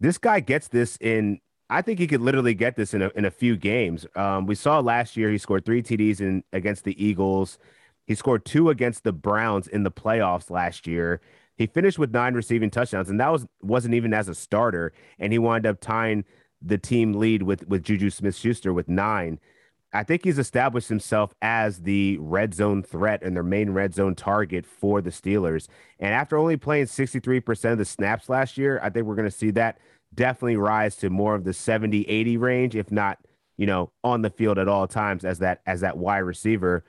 this 0.00 0.18
guy 0.18 0.40
gets 0.40 0.66
this 0.66 0.96
in. 1.00 1.38
I 1.70 1.80
think 1.80 2.00
he 2.00 2.08
could 2.08 2.22
literally 2.22 2.54
get 2.54 2.74
this 2.74 2.92
in 2.92 3.02
a 3.02 3.12
in 3.14 3.24
a 3.24 3.30
few 3.30 3.56
games. 3.56 4.04
Um, 4.16 4.46
we 4.46 4.56
saw 4.56 4.80
last 4.80 5.16
year 5.16 5.30
he 5.30 5.38
scored 5.38 5.64
three 5.64 5.80
TDs 5.80 6.20
in 6.20 6.42
against 6.52 6.82
the 6.82 7.00
Eagles. 7.00 7.58
He 8.04 8.16
scored 8.16 8.44
two 8.44 8.68
against 8.68 9.04
the 9.04 9.12
Browns 9.12 9.68
in 9.68 9.84
the 9.84 9.92
playoffs 9.92 10.50
last 10.50 10.88
year. 10.88 11.20
He 11.56 11.66
finished 11.66 11.98
with 11.98 12.12
nine 12.12 12.34
receiving 12.34 12.70
touchdowns, 12.70 13.10
and 13.10 13.20
that 13.20 13.30
was 13.30 13.46
wasn't 13.62 13.94
even 13.94 14.12
as 14.12 14.28
a 14.28 14.34
starter. 14.34 14.92
And 15.18 15.32
he 15.32 15.38
wound 15.38 15.66
up 15.66 15.80
tying 15.80 16.24
the 16.60 16.78
team 16.78 17.12
lead 17.14 17.42
with 17.42 17.66
with 17.68 17.82
Juju 17.84 18.10
Smith 18.10 18.36
Schuster 18.36 18.72
with 18.72 18.88
nine. 18.88 19.38
I 19.92 20.02
think 20.02 20.24
he's 20.24 20.40
established 20.40 20.88
himself 20.88 21.34
as 21.40 21.82
the 21.82 22.18
red 22.18 22.52
zone 22.52 22.82
threat 22.82 23.22
and 23.22 23.36
their 23.36 23.44
main 23.44 23.70
red 23.70 23.94
zone 23.94 24.16
target 24.16 24.66
for 24.66 25.00
the 25.00 25.10
Steelers. 25.10 25.68
And 26.00 26.12
after 26.12 26.36
only 26.36 26.56
playing 26.56 26.86
63% 26.86 27.72
of 27.72 27.78
the 27.78 27.84
snaps 27.84 28.28
last 28.28 28.58
year, 28.58 28.80
I 28.82 28.90
think 28.90 29.06
we're 29.06 29.14
going 29.14 29.30
to 29.30 29.36
see 29.36 29.52
that 29.52 29.78
definitely 30.12 30.56
rise 30.56 30.96
to 30.96 31.10
more 31.10 31.36
of 31.36 31.44
the 31.44 31.52
70, 31.52 32.08
80 32.08 32.36
range, 32.38 32.74
if 32.74 32.90
not, 32.90 33.18
you 33.56 33.66
know, 33.66 33.92
on 34.02 34.22
the 34.22 34.30
field 34.30 34.58
at 34.58 34.66
all 34.66 34.88
times 34.88 35.24
as 35.24 35.38
that 35.38 35.60
as 35.64 35.80
that 35.82 35.96
wide 35.96 36.18
receiver. 36.18 36.84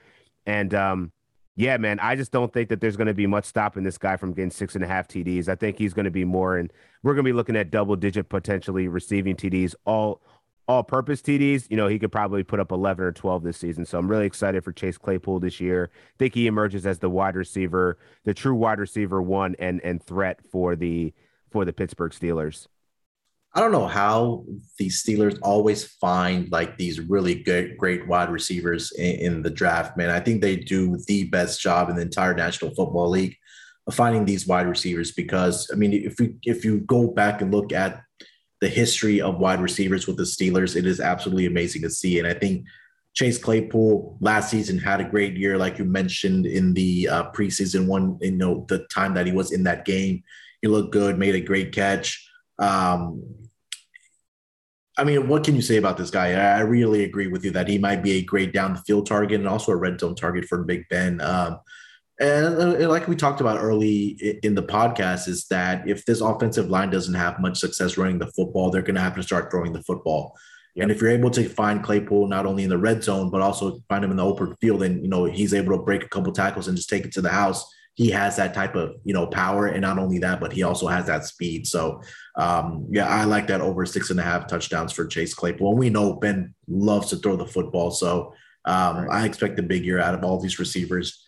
And 0.47 0.73
um, 0.73 1.11
yeah, 1.55 1.77
man, 1.77 1.99
I 1.99 2.15
just 2.15 2.31
don't 2.31 2.51
think 2.51 2.69
that 2.69 2.81
there's 2.81 2.97
going 2.97 3.07
to 3.07 3.13
be 3.13 3.27
much 3.27 3.45
stopping 3.45 3.83
this 3.83 3.97
guy 3.97 4.17
from 4.17 4.33
getting 4.33 4.51
six 4.51 4.75
and 4.75 4.83
a 4.83 4.87
half 4.87 5.07
TDs. 5.07 5.47
I 5.47 5.55
think 5.55 5.77
he's 5.77 5.93
going 5.93 6.05
to 6.05 6.11
be 6.11 6.25
more, 6.25 6.57
and 6.57 6.71
we're 7.01 7.13
going 7.13 7.23
to 7.23 7.29
be 7.29 7.33
looking 7.33 7.55
at 7.55 7.71
double 7.71 7.95
digit 7.95 8.27
potentially 8.27 8.87
receiving 8.89 9.35
TDs, 9.35 9.73
all 9.85 10.21
all 10.67 10.83
purpose 10.83 11.21
TDs. 11.21 11.67
You 11.69 11.77
know, 11.77 11.87
he 11.87 11.97
could 11.97 12.11
probably 12.11 12.43
put 12.43 12.59
up 12.59 12.71
11 12.71 13.05
or 13.05 13.11
12 13.11 13.43
this 13.43 13.57
season. 13.57 13.85
So 13.85 13.97
I'm 13.97 14.09
really 14.09 14.25
excited 14.25 14.63
for 14.63 14.71
Chase 14.73 14.97
Claypool 14.97 15.39
this 15.39 15.61
year. 15.61 15.91
I 15.93 16.15
think 16.17 16.33
he 16.33 16.47
emerges 16.47 16.85
as 16.85 16.99
the 16.99 17.09
wide 17.09 17.35
receiver, 17.35 17.99
the 18.23 18.33
true 18.33 18.55
wide 18.55 18.79
receiver 18.79 19.21
one 19.21 19.55
and 19.59 19.79
and 19.81 20.03
threat 20.03 20.41
for 20.51 20.75
the 20.75 21.13
for 21.51 21.63
the 21.63 21.73
Pittsburgh 21.73 22.11
Steelers. 22.11 22.67
I 23.55 23.61
don't 23.61 23.71
know 23.71 23.87
how 23.87 24.43
the 24.77 24.89
Steelers 24.89 25.39
always 25.41 25.85
find 25.85 26.51
like 26.51 26.77
these 26.77 26.99
really 26.99 27.35
good, 27.35 27.77
great 27.77 28.05
wide 28.05 28.29
receivers 28.29 28.91
in, 28.91 29.15
in, 29.15 29.41
the 29.43 29.49
draft, 29.49 29.95
man. 29.95 30.09
I 30.09 30.19
think 30.19 30.41
they 30.41 30.57
do 30.57 30.97
the 31.07 31.23
best 31.29 31.61
job 31.61 31.89
in 31.89 31.95
the 31.95 32.01
entire 32.01 32.33
National 32.33 32.75
Football 32.75 33.09
League 33.11 33.37
of 33.87 33.95
finding 33.95 34.25
these 34.25 34.45
wide 34.45 34.67
receivers 34.67 35.13
because, 35.13 35.69
I 35.71 35.77
mean, 35.77 35.93
if 35.93 36.19
you 36.19 36.35
if 36.43 36.65
you 36.65 36.79
go 36.81 37.07
back 37.07 37.41
and 37.41 37.53
look 37.53 37.71
at 37.71 38.01
the 38.59 38.67
history 38.67 39.21
of 39.21 39.39
wide 39.39 39.61
receivers 39.61 40.05
with 40.05 40.17
the 40.17 40.23
Steelers, 40.23 40.75
it 40.75 40.85
is 40.85 40.99
absolutely 40.99 41.45
amazing 41.45 41.83
to 41.83 41.89
see. 41.89 42.19
And 42.19 42.27
I 42.27 42.33
think 42.33 42.65
Chase 43.13 43.37
Claypool 43.37 44.17
last 44.19 44.51
season 44.51 44.77
had 44.77 44.99
a 44.99 45.09
great 45.09 45.37
year, 45.37 45.57
like 45.57 45.77
you 45.77 45.85
mentioned 45.85 46.45
in 46.45 46.73
the 46.73 47.07
uh, 47.07 47.31
preseason 47.31 47.87
one. 47.87 48.17
You 48.19 48.31
know, 48.31 48.65
the 48.67 48.79
time 48.93 49.13
that 49.13 49.25
he 49.25 49.31
was 49.31 49.53
in 49.53 49.63
that 49.63 49.85
game, 49.85 50.23
he 50.61 50.67
looked 50.67 50.91
good, 50.91 51.17
made 51.17 51.35
a 51.35 51.39
great 51.39 51.71
catch. 51.71 52.29
Um, 52.59 53.23
I 54.97 55.03
mean, 55.03 55.27
what 55.27 55.43
can 55.43 55.55
you 55.55 55.61
say 55.61 55.77
about 55.77 55.97
this 55.97 56.09
guy? 56.09 56.31
I 56.33 56.61
really 56.61 57.03
agree 57.03 57.27
with 57.27 57.43
you 57.43 57.51
that 57.51 57.67
he 57.67 57.77
might 57.77 58.01
be 58.01 58.13
a 58.13 58.21
great 58.21 58.53
down 58.53 58.73
the 58.73 58.81
field 58.81 59.05
target 59.05 59.39
and 59.39 59.47
also 59.47 59.73
a 59.73 59.75
red 59.75 59.99
zone 59.99 60.15
target 60.15 60.45
for 60.45 60.63
Big 60.63 60.87
Ben. 60.89 61.19
Um, 61.19 61.59
and, 62.17 62.45
and, 62.45 62.89
like 62.89 63.09
we 63.09 63.17
talked 63.17 63.41
about 63.41 63.59
early 63.59 64.39
in 64.41 64.55
the 64.55 64.63
podcast, 64.63 65.27
is 65.27 65.47
that 65.47 65.87
if 65.87 66.05
this 66.05 66.21
offensive 66.21 66.69
line 66.69 66.89
doesn't 66.89 67.13
have 67.13 67.41
much 67.41 67.57
success 67.57 67.97
running 67.97 68.19
the 68.19 68.31
football, 68.31 68.69
they're 68.71 68.81
going 68.81 68.95
to 68.95 69.01
have 69.01 69.15
to 69.15 69.23
start 69.23 69.51
throwing 69.51 69.73
the 69.73 69.83
football. 69.83 70.37
Yep. 70.75 70.83
And 70.83 70.91
if 70.91 71.01
you're 71.01 71.11
able 71.11 71.31
to 71.31 71.49
find 71.49 71.83
Claypool 71.83 72.27
not 72.27 72.45
only 72.45 72.63
in 72.63 72.69
the 72.69 72.77
red 72.77 73.03
zone 73.03 73.29
but 73.29 73.41
also 73.41 73.79
find 73.89 74.03
him 74.03 74.11
in 74.11 74.17
the 74.17 74.25
open 74.25 74.55
field, 74.61 74.83
and 74.83 75.01
you 75.01 75.09
know 75.09 75.25
he's 75.25 75.53
able 75.53 75.77
to 75.77 75.83
break 75.83 76.03
a 76.03 76.09
couple 76.09 76.31
tackles 76.31 76.69
and 76.69 76.77
just 76.77 76.89
take 76.89 77.05
it 77.05 77.11
to 77.13 77.21
the 77.21 77.29
house, 77.29 77.65
he 77.95 78.09
has 78.11 78.35
that 78.35 78.53
type 78.53 78.75
of 78.75 78.95
you 79.03 79.13
know 79.13 79.25
power, 79.25 79.67
and 79.67 79.81
not 79.81 79.97
only 79.97 80.19
that, 80.19 80.39
but 80.39 80.53
he 80.53 80.63
also 80.63 80.87
has 80.87 81.07
that 81.07 81.25
speed. 81.25 81.65
So 81.65 82.01
um, 82.35 82.87
yeah, 82.91 83.07
I 83.07 83.23
like 83.23 83.47
that 83.47 83.61
over 83.61 83.85
six 83.85 84.11
and 84.11 84.19
a 84.19 84.23
half 84.23 84.47
touchdowns 84.47 84.91
for 84.91 85.07
Chase 85.07 85.33
Claypool. 85.33 85.69
And 85.71 85.79
we 85.79 85.89
know 85.89 86.13
Ben 86.13 86.53
loves 86.67 87.09
to 87.09 87.15
throw 87.15 87.35
the 87.35 87.45
football, 87.45 87.91
so 87.91 88.33
um, 88.65 89.07
I 89.09 89.25
expect 89.25 89.57
a 89.59 89.63
big 89.63 89.85
year 89.85 89.99
out 89.99 90.13
of 90.13 90.23
all 90.23 90.39
these 90.39 90.59
receivers. 90.59 91.23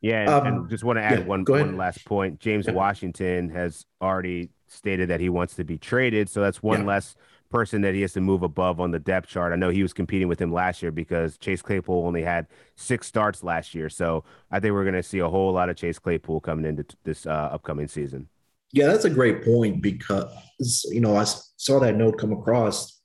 Yeah, 0.00 0.20
and, 0.20 0.30
um, 0.30 0.46
and 0.46 0.70
just 0.70 0.84
want 0.84 0.98
to 0.98 1.02
add 1.02 1.20
yeah, 1.20 1.24
one 1.24 1.44
one 1.46 1.76
last 1.76 2.04
point. 2.04 2.40
James 2.40 2.66
yeah. 2.66 2.72
Washington 2.72 3.50
has 3.50 3.86
already 4.02 4.50
stated 4.66 5.10
that 5.10 5.20
he 5.20 5.28
wants 5.28 5.54
to 5.56 5.64
be 5.64 5.78
traded, 5.78 6.28
so 6.28 6.40
that's 6.40 6.62
one 6.62 6.80
yeah. 6.80 6.86
less 6.86 7.16
person 7.50 7.80
that 7.82 7.94
he 7.94 8.02
has 8.02 8.12
to 8.12 8.20
move 8.20 8.42
above 8.42 8.80
on 8.80 8.90
the 8.90 8.98
depth 8.98 9.28
chart. 9.28 9.52
I 9.52 9.56
know 9.56 9.70
he 9.70 9.82
was 9.82 9.92
competing 9.92 10.28
with 10.28 10.40
him 10.40 10.52
last 10.52 10.82
year 10.82 10.90
because 10.90 11.38
Chase 11.38 11.62
Claypool 11.62 12.06
only 12.06 12.22
had 12.22 12.46
six 12.76 13.06
starts 13.06 13.42
last 13.42 13.74
year. 13.74 13.88
So 13.88 14.24
I 14.50 14.60
think 14.60 14.74
we're 14.74 14.84
going 14.84 14.94
to 14.94 15.02
see 15.02 15.20
a 15.20 15.28
whole 15.28 15.52
lot 15.52 15.70
of 15.70 15.76
Chase 15.76 15.98
Claypool 15.98 16.40
coming 16.40 16.64
into 16.64 16.84
this 17.04 17.26
uh, 17.26 17.30
upcoming 17.30 17.88
season. 17.88 18.28
Yeah, 18.72 18.88
that's 18.88 19.06
a 19.06 19.10
great 19.10 19.44
point 19.44 19.82
because, 19.82 20.86
you 20.90 21.00
know, 21.00 21.16
I 21.16 21.24
saw 21.24 21.80
that 21.80 21.96
note 21.96 22.18
come 22.18 22.32
across 22.32 22.98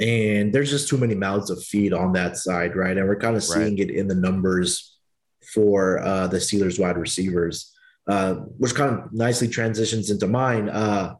and 0.00 0.52
there's 0.52 0.70
just 0.70 0.88
too 0.88 0.98
many 0.98 1.14
mouths 1.14 1.50
of 1.50 1.62
feed 1.62 1.92
on 1.92 2.12
that 2.12 2.36
side, 2.36 2.76
right? 2.76 2.96
And 2.96 3.08
we're 3.08 3.16
kind 3.16 3.36
of 3.36 3.42
seeing 3.42 3.76
right. 3.76 3.90
it 3.90 3.90
in 3.90 4.06
the 4.06 4.14
numbers 4.14 4.96
for 5.52 5.98
uh, 6.00 6.26
the 6.28 6.36
Steelers 6.36 6.78
wide 6.78 6.96
receivers, 6.96 7.74
uh, 8.06 8.34
which 8.34 8.74
kind 8.74 8.94
of 8.94 9.12
nicely 9.12 9.48
transitions 9.48 10.10
into 10.10 10.28
mine. 10.28 10.68
Uh, 10.68 11.14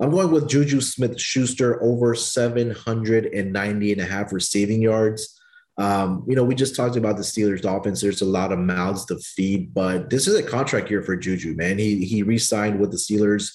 I'm 0.00 0.10
going 0.10 0.30
with 0.30 0.48
Juju 0.48 0.80
Smith 0.80 1.20
Schuster 1.20 1.82
over 1.82 2.14
790 2.14 3.92
and 3.92 4.00
a 4.00 4.04
half 4.04 4.32
receiving 4.32 4.82
yards. 4.82 5.40
Um, 5.78 6.24
you 6.26 6.34
know, 6.34 6.44
we 6.44 6.54
just 6.54 6.74
talked 6.74 6.96
about 6.96 7.16
the 7.16 7.22
Steelers 7.22 7.64
offense. 7.64 8.00
There's 8.00 8.22
a 8.22 8.26
lot 8.26 8.52
of 8.52 8.58
mouths 8.58 9.04
to 9.06 9.18
feed, 9.18 9.74
but 9.74 10.08
this 10.08 10.26
is 10.26 10.34
a 10.34 10.42
contract 10.42 10.90
year 10.90 11.02
for 11.02 11.16
Juju, 11.16 11.54
man. 11.54 11.78
He 11.78 12.04
he 12.04 12.22
re-signed 12.22 12.80
with 12.80 12.90
the 12.90 12.96
Steelers 12.96 13.52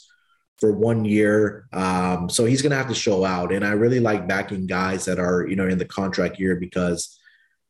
for 0.57 0.71
one 0.71 1.03
year. 1.03 1.67
Um, 1.73 2.29
so 2.29 2.45
he's 2.45 2.61
gonna 2.61 2.75
have 2.75 2.89
to 2.89 2.95
show 2.95 3.25
out. 3.25 3.51
And 3.51 3.65
I 3.65 3.71
really 3.71 3.99
like 3.99 4.27
backing 4.27 4.67
guys 4.67 5.05
that 5.05 5.19
are, 5.19 5.47
you 5.47 5.55
know, 5.55 5.67
in 5.67 5.79
the 5.79 5.85
contract 5.85 6.39
year 6.39 6.55
because 6.55 7.19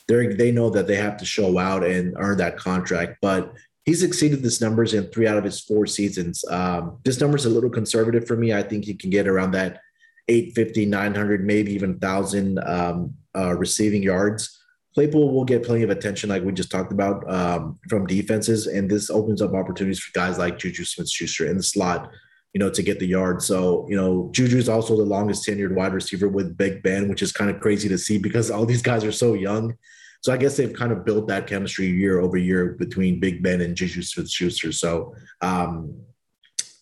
they're 0.08 0.34
they 0.34 0.52
know 0.52 0.70
that 0.72 0.88
they 0.88 0.98
have 0.98 1.18
to 1.18 1.26
show 1.26 1.58
out 1.58 1.86
and 1.86 2.14
earn 2.18 2.38
that 2.40 2.58
contract. 2.58 3.20
But 3.22 3.54
he's 3.92 4.04
exceeded 4.04 4.42
this 4.42 4.62
numbers 4.62 4.94
in 4.94 5.04
three 5.08 5.28
out 5.28 5.38
of 5.38 5.44
his 5.44 5.60
four 5.60 5.86
seasons. 5.86 6.46
Um, 6.50 6.98
this 7.04 7.20
number 7.20 7.36
is 7.36 7.44
a 7.44 7.50
little 7.50 7.70
conservative 7.70 8.26
for 8.26 8.38
me. 8.38 8.54
I 8.54 8.64
think 8.64 8.86
he 8.86 8.94
can 8.94 9.10
get 9.10 9.28
around 9.28 9.52
that 9.52 9.82
850, 10.30 10.86
900, 10.86 11.46
maybe 11.46 11.74
even 11.74 11.92
1,000 11.92 12.58
um, 12.60 13.14
uh, 13.36 13.54
receiving 13.54 14.02
yards. 14.02 14.58
Claypool 14.94 15.34
will 15.34 15.44
get 15.44 15.64
plenty 15.66 15.84
of 15.84 15.90
attention, 15.90 16.30
like 16.30 16.42
we 16.42 16.54
just 16.54 16.72
talked 16.72 16.94
about, 16.94 17.30
um, 17.30 17.80
from 17.90 18.08
defenses, 18.08 18.68
and 18.68 18.90
this 18.90 19.10
opens 19.10 19.42
up 19.42 19.54
opportunities 19.54 20.00
for 20.00 20.14
guys 20.14 20.38
like 20.38 20.58
Juju 20.58 20.86
Smith-Schuster 20.86 21.48
in 21.48 21.58
the 21.58 21.64
slot, 21.64 22.10
you 22.54 22.60
know, 22.60 22.70
to 22.70 22.82
get 22.82 22.98
the 22.98 23.08
yard. 23.08 23.42
So, 23.42 23.86
you 23.90 23.98
know, 23.98 24.30
Juju 24.32 24.58
is 24.58 24.70
also 24.70 24.96
the 24.96 25.04
longest 25.04 25.46
tenured 25.46 25.76
wide 25.76 25.94
receiver 25.94 26.30
with 26.30 26.56
Big 26.56 26.82
Ben, 26.82 27.10
which 27.10 27.22
is 27.22 27.34
kind 27.34 27.52
of 27.52 27.60
crazy 27.60 27.90
to 27.90 27.98
see 27.98 28.18
because 28.18 28.50
all 28.50 28.66
these 28.66 28.82
guys 28.82 29.04
are 29.04 29.12
so 29.12 29.34
young. 29.34 29.76
So 30.22 30.32
I 30.32 30.38
guess 30.38 30.56
they've 30.56 30.74
kind 30.74 30.92
of 30.92 31.04
built 31.04 31.28
that 31.28 31.48
chemistry 31.48 31.88
year 31.88 32.20
over 32.20 32.38
year 32.38 32.74
between 32.74 33.20
Big 33.20 33.42
Ben 33.42 33.62
and 33.62 33.76
Juju 33.76 34.04
Smith-Schuster. 34.04 34.72
So 34.72 35.16
um, 35.42 36.00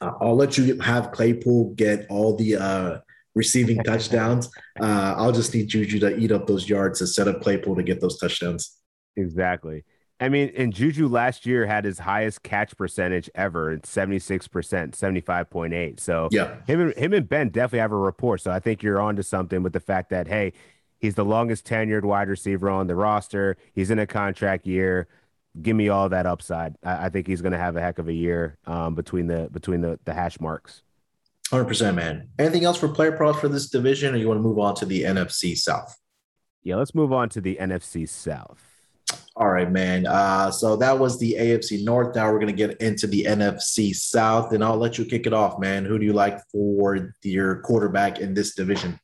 I'll 0.01 0.35
let 0.35 0.57
you 0.57 0.77
have 0.79 1.11
Claypool 1.11 1.73
get 1.75 2.05
all 2.09 2.35
the 2.35 2.57
uh, 2.57 2.97
receiving 3.35 3.83
touchdowns. 3.83 4.49
Uh, 4.79 5.13
I'll 5.17 5.33
just 5.33 5.53
need 5.53 5.67
Juju 5.67 5.99
to 5.99 6.17
eat 6.17 6.31
up 6.31 6.47
those 6.47 6.69
yards 6.69 6.99
to 6.99 7.07
set 7.07 7.27
up 7.27 7.41
Claypool 7.41 7.75
to 7.75 7.83
get 7.83 7.99
those 7.99 8.17
touchdowns. 8.17 8.77
Exactly. 9.17 9.83
I 10.21 10.29
mean, 10.29 10.53
and 10.55 10.73
Juju 10.73 11.09
last 11.09 11.45
year 11.45 11.65
had 11.65 11.83
his 11.83 11.99
highest 11.99 12.43
catch 12.43 12.77
percentage 12.77 13.29
ever 13.35 13.71
at 13.71 13.83
76%, 13.83 14.49
75.8. 14.49 15.99
So 15.99 16.29
yeah, 16.31 16.55
him 16.65 16.79
and 16.79 16.93
him 16.95 17.11
and 17.11 17.27
Ben 17.27 17.49
definitely 17.49 17.79
have 17.79 17.91
a 17.91 17.97
rapport. 17.97 18.37
So 18.37 18.51
I 18.51 18.59
think 18.59 18.81
you're 18.83 19.01
on 19.01 19.17
to 19.17 19.23
something 19.23 19.61
with 19.61 19.73
the 19.73 19.81
fact 19.81 20.11
that, 20.11 20.29
hey, 20.29 20.53
He's 20.99 21.15
the 21.15 21.25
longest 21.25 21.65
tenured 21.65 22.03
wide 22.03 22.27
receiver 22.27 22.69
on 22.69 22.87
the 22.87 22.95
roster. 22.95 23.57
He's 23.73 23.89
in 23.89 23.99
a 23.99 24.07
contract 24.07 24.67
year. 24.67 25.07
Give 25.61 25.75
me 25.75 25.89
all 25.89 26.09
that 26.09 26.25
upside. 26.25 26.75
I, 26.83 27.05
I 27.05 27.09
think 27.09 27.25
he's 27.25 27.41
going 27.41 27.53
to 27.53 27.57
have 27.57 27.75
a 27.75 27.81
heck 27.81 27.99
of 27.99 28.07
a 28.07 28.13
year 28.13 28.57
um, 28.65 28.95
between 28.95 29.27
the 29.27 29.49
between 29.51 29.81
the 29.81 29.99
the 30.05 30.13
hash 30.13 30.39
marks. 30.39 30.83
Hundred 31.49 31.65
percent, 31.65 31.95
man. 31.95 32.29
Anything 32.37 32.65
else 32.65 32.77
for 32.77 32.89
player 32.89 33.13
props 33.13 33.39
for 33.39 33.47
this 33.47 33.69
division, 33.69 34.13
or 34.13 34.17
you 34.17 34.27
want 34.27 34.37
to 34.37 34.43
move 34.43 34.59
on 34.59 34.75
to 34.75 34.85
the 34.85 35.03
NFC 35.03 35.57
South? 35.57 35.97
Yeah, 36.61 36.75
let's 36.75 36.93
move 36.93 37.11
on 37.11 37.29
to 37.29 37.41
the 37.41 37.57
NFC 37.59 38.07
South. 38.07 38.61
All 39.35 39.49
right, 39.49 39.71
man. 39.71 40.05
Uh, 40.05 40.51
so 40.51 40.75
that 40.75 40.99
was 40.99 41.17
the 41.17 41.35
AFC 41.39 41.83
North. 41.83 42.15
Now 42.15 42.31
we're 42.31 42.39
going 42.39 42.55
to 42.55 42.67
get 42.67 42.79
into 42.81 43.07
the 43.07 43.23
NFC 43.23 43.95
South, 43.95 44.51
and 44.51 44.63
I'll 44.63 44.77
let 44.77 44.97
you 44.97 45.05
kick 45.05 45.25
it 45.25 45.33
off, 45.33 45.57
man. 45.59 45.85
Who 45.85 45.97
do 45.97 46.05
you 46.05 46.13
like 46.13 46.39
for 46.51 47.13
your 47.23 47.61
quarterback 47.61 48.19
in 48.19 48.33
this 48.33 48.53
division? 48.53 48.99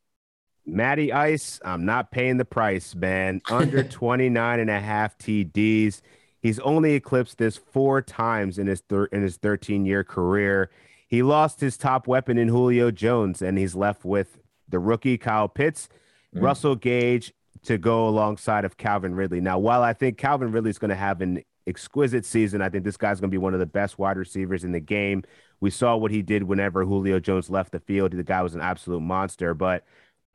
Matty 0.66 1.14
Ice, 1.14 1.60
I'm 1.64 1.86
not 1.86 2.12
paying 2.12 2.38
the 2.38 2.46
price, 2.46 2.96
man. 2.96 3.42
Under 3.50 3.84
29 3.90 4.60
and 4.60 4.70
a 4.70 4.80
half 4.80 5.18
TDs. 5.18 6.02
He's 6.42 6.60
only 6.60 6.94
eclipsed 6.94 7.38
this 7.38 7.58
four 7.58 8.02
times 8.02 8.60
in 8.60 8.68
his 8.68 8.82
thir- 8.82 9.06
in 9.06 9.22
his 9.22 9.38
13 9.38 9.86
year 9.86 10.04
career. 10.04 10.70
He 11.08 11.24
lost 11.24 11.60
his 11.60 11.78
top 11.78 12.08
weapon 12.08 12.38
in 12.38 12.48
Julio 12.48 12.92
Jones, 12.92 13.42
and 13.42 13.58
he's 13.58 13.76
left 13.76 14.06
with 14.06 14.40
the 14.68 14.80
rookie 14.80 15.18
Kyle 15.18 15.48
Pitts, 15.48 15.88
mm. 16.36 16.42
Russell 16.42 16.76
Gage 16.76 17.34
to 17.64 17.78
go 17.78 18.08
alongside 18.08 18.66
of 18.66 18.78
Calvin 18.78 19.16
Ridley. 19.16 19.42
Now, 19.42 19.58
while 19.58 19.82
I 19.82 19.94
think 19.94 20.18
Calvin 20.18 20.52
Ridley 20.52 20.70
is 20.70 20.78
going 20.78 20.90
to 20.90 20.96
have 20.96 21.22
an 21.22 21.44
exquisite 21.68 22.26
season. 22.26 22.62
I 22.62 22.70
think 22.70 22.84
this 22.84 22.98
guy's 22.98 23.20
going 23.20 23.30
to 23.30 23.34
be 23.34 23.40
one 23.40 23.54
of 23.54 23.60
the 23.60 23.66
best 23.66 23.98
wide 23.98 24.18
receivers 24.18 24.64
in 24.64 24.72
the 24.72 24.80
game. 24.80 25.24
We 25.62 25.70
saw 25.70 25.96
what 25.96 26.12
he 26.12 26.22
did 26.22 26.44
whenever 26.44 26.84
Julio 26.84 27.20
Jones 27.20 27.50
left 27.50 27.72
the 27.72 27.80
field. 27.80 28.12
The 28.12 28.24
guy 28.24 28.42
was 28.42 28.56
an 28.56 28.62
absolute 28.62 29.02
monster. 29.02 29.54
But 29.54 29.84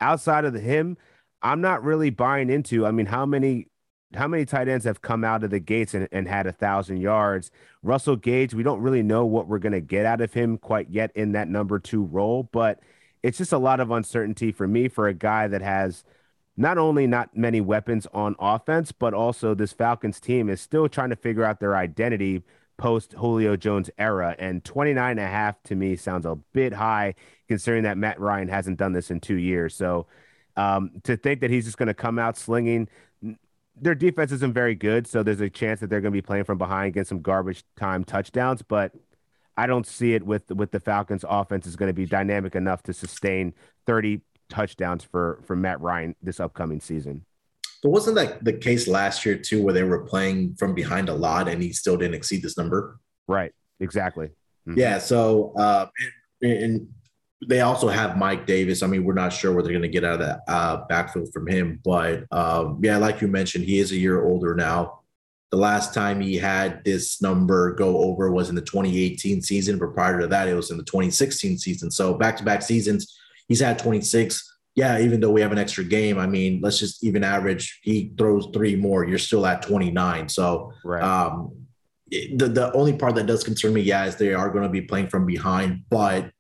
outside 0.01 0.45
of 0.45 0.53
the, 0.53 0.61
him, 0.61 0.97
I'm 1.43 1.61
not 1.61 1.83
really 1.83 2.11
buying 2.11 2.51
into. 2.51 2.87
I 2.87 2.91
mean, 2.91 3.07
how 3.07 3.27
many 3.27 3.67
how 4.15 4.27
many 4.27 4.45
tight 4.45 4.67
ends 4.67 4.85
have 4.85 5.03
come 5.03 5.23
out 5.23 5.45
of 5.45 5.51
the 5.51 5.61
gates 5.61 5.95
and, 5.95 6.09
and 6.11 6.27
had 6.27 6.47
a 6.47 6.53
thousand 6.53 6.97
yards? 6.99 7.51
Russell 7.83 8.17
Gage, 8.17 8.55
we 8.55 8.65
don't 8.65 8.81
really 8.81 9.05
know 9.05 9.25
what 9.25 9.47
we're 9.47 9.61
to 9.61 9.81
get 9.81 10.05
out 10.05 10.21
of 10.21 10.33
him 10.33 10.59
quite 10.59 10.91
yet 10.91 11.13
in 11.15 11.33
that 11.33 11.49
number 11.49 11.79
two 11.79 12.03
role, 12.03 12.49
but 12.51 12.81
it's 13.23 13.39
just 13.39 13.53
a 13.53 13.59
lot 13.59 13.79
of 13.79 13.91
uncertainty 13.91 14.51
for 14.51 14.67
me 14.67 14.89
for 14.89 15.07
a 15.07 15.15
guy 15.15 15.47
that 15.47 15.63
has 15.63 16.05
not 16.57 16.77
only 16.77 17.07
not 17.07 17.37
many 17.37 17.61
weapons 17.61 18.07
on 18.13 18.35
offense, 18.39 18.93
but 18.93 19.15
also 19.15 19.55
this 19.55 19.73
Falcons 19.73 20.21
team 20.21 20.49
is 20.49 20.61
still 20.61 20.89
trying 20.89 21.11
to 21.11 21.17
figure 21.17 21.45
out 21.45 21.61
their 21.61 21.77
identity 21.77 22.43
post 22.81 23.13
Julio 23.13 23.57
Jones 23.57 23.91
era. 23.99 24.35
And 24.39 24.65
29 24.65 25.11
and 25.11 25.21
a 25.21 25.27
half 25.27 25.63
to 25.65 25.77
me 25.77 25.97
sounds 25.97 26.25
a 26.25 26.37
bit 26.55 26.73
high 26.73 27.15
considering 27.47 27.83
that 27.85 27.99
Matt 27.99 28.19
Ryan 28.19 28.49
hasn't 28.49 28.79
done 28.79 28.95
this 28.95 29.11
in 29.11 29.21
two 29.21 29.37
years. 29.37 29.77
So 29.77 30.07
um, 30.57 30.91
to 31.05 31.17
think 31.17 31.41
that 31.43 31.51
he's 31.51 31.67
just 31.67 31.77
going 31.77 31.89
to 31.89 31.95
come 31.95 32.19
out 32.19 32.39
slinging, 32.39 32.89
their 33.77 33.95
defense 33.95 34.33
isn't 34.33 34.55
very 34.55 34.75
good. 34.75 35.07
So 35.07 35.23
there's 35.23 35.43
a 35.43 35.51
chance 35.51 35.81
that 35.81 35.91
they're 35.91 36.01
going 36.01 36.13
to 36.13 36.17
be 36.17 36.23
playing 36.23 36.45
from 36.45 36.57
behind, 36.57 36.95
get 36.95 37.07
some 37.07 37.21
garbage 37.21 37.65
time 37.77 38.03
touchdowns. 38.03 38.63
But 38.63 38.93
I 39.59 39.67
don't 39.67 39.87
see 39.87 40.15
it 40.15 40.25
with 40.25 40.51
with 40.51 40.71
the 40.71 40.81
Falcons 40.81 41.25
offense 41.29 41.67
is 41.67 41.77
going 41.77 41.91
to 41.91 41.95
be 41.95 42.07
dynamic 42.07 42.55
enough 42.55 42.83
to 42.85 42.95
sustain 42.95 43.53
30 43.87 44.23
touchdowns 44.49 45.05
for 45.05 45.41
for 45.45 45.55
Matt 45.55 45.81
Ryan 45.83 46.17
this 46.23 46.41
upcoming 46.41 46.81
season. 46.81 47.27
But 47.83 47.91
wasn't 47.91 48.17
that 48.17 48.45
the 48.45 48.53
case 48.53 48.87
last 48.87 49.25
year 49.25 49.37
too, 49.37 49.63
where 49.63 49.73
they 49.73 49.85
were 49.85 50.05
playing 50.05 50.55
from 50.57 50.75
behind 50.75 51.09
a 51.09 51.15
lot 51.15 51.49
and 51.49 51.63
he 51.63 51.73
still 51.73 51.97
didn't 51.97 52.15
exceed 52.15 52.43
this 52.43 52.59
number? 52.59 52.99
Right. 53.27 53.53
Exactly. 53.81 54.27
Mm-hmm. 54.69 54.79
Yeah. 54.79 54.99
So, 54.99 55.55
uh, 55.57 55.87
and, 56.43 56.53
and, 56.53 56.89
they 57.49 57.63
also 57.63 57.89
have 57.89 58.19
Mike 58.19 58.45
Davis. 58.47 58.83
I 58.83 58.87
mean, 58.87 59.03
we're 59.03 59.15
not 59.15 59.33
sure 59.33 59.55
what 59.55 59.65
they're 59.65 59.73
going 59.73 59.81
to 59.81 59.89
get 59.89 60.05
out 60.05 60.21
of 60.21 60.27
that 60.27 60.41
uh, 60.47 60.85
backfield 60.91 61.33
from 61.33 61.47
him, 61.47 61.81
but 61.83 62.25
um, 62.31 62.79
yeah, 62.83 62.99
like 62.99 63.23
you 63.23 63.29
mentioned, 63.29 63.65
he 63.65 63.79
is 63.79 63.93
a 63.93 63.97
year 63.97 64.23
older 64.23 64.55
now. 64.55 65.01
The 65.51 65.57
last 65.57 65.95
time 65.95 66.21
he 66.21 66.37
had 66.37 66.85
this 66.85 67.23
number 67.23 67.75
go 67.75 67.97
over 67.97 68.31
was 68.31 68.51
in 68.51 68.57
the 68.57 68.61
2018 68.61 69.41
season, 69.41 69.79
but 69.79 69.95
prior 69.95 70.21
to 70.21 70.27
that, 70.27 70.49
it 70.49 70.55
was 70.55 70.71
in 70.71 70.77
the 70.77 70.85
2016 70.85 71.57
season. 71.57 71.91
So 71.91 72.13
back 72.13 72.37
to 72.37 72.45
back 72.45 72.61
seasons, 72.61 73.19
he's 73.49 73.61
had 73.61 73.79
26 73.79 74.59
yeah, 74.81 74.99
even 74.99 75.21
though 75.21 75.31
we 75.31 75.43
have 75.43 75.53
an 75.53 75.59
extra 75.59 75.85
game, 75.85 76.19
I 76.19 76.27
mean, 76.27 76.61
let's 76.63 76.79
just 76.79 77.05
even 77.05 77.23
average. 77.23 77.81
He 77.83 78.13
throws 78.17 78.49
three 78.55 78.77
more, 78.77 79.05
you're 79.05 79.19
still 79.19 79.45
at 79.45 79.61
29. 79.61 80.31
So, 80.31 80.73
right. 80.85 81.03
um, 81.03 81.53
the 82.11 82.49
the 82.49 82.73
only 82.73 82.95
part 82.95 83.15
that 83.17 83.27
does 83.27 83.45
concern 83.45 83.75
me, 83.75 83.83
yeah, 83.83 84.07
is 84.07 84.17
they 84.17 84.33
are 84.33 84.51
going 84.51 84.65
to 84.65 84.71
be 84.71 84.81
playing 84.81 85.09
from 85.09 85.27
behind. 85.27 85.83
But 85.91 86.31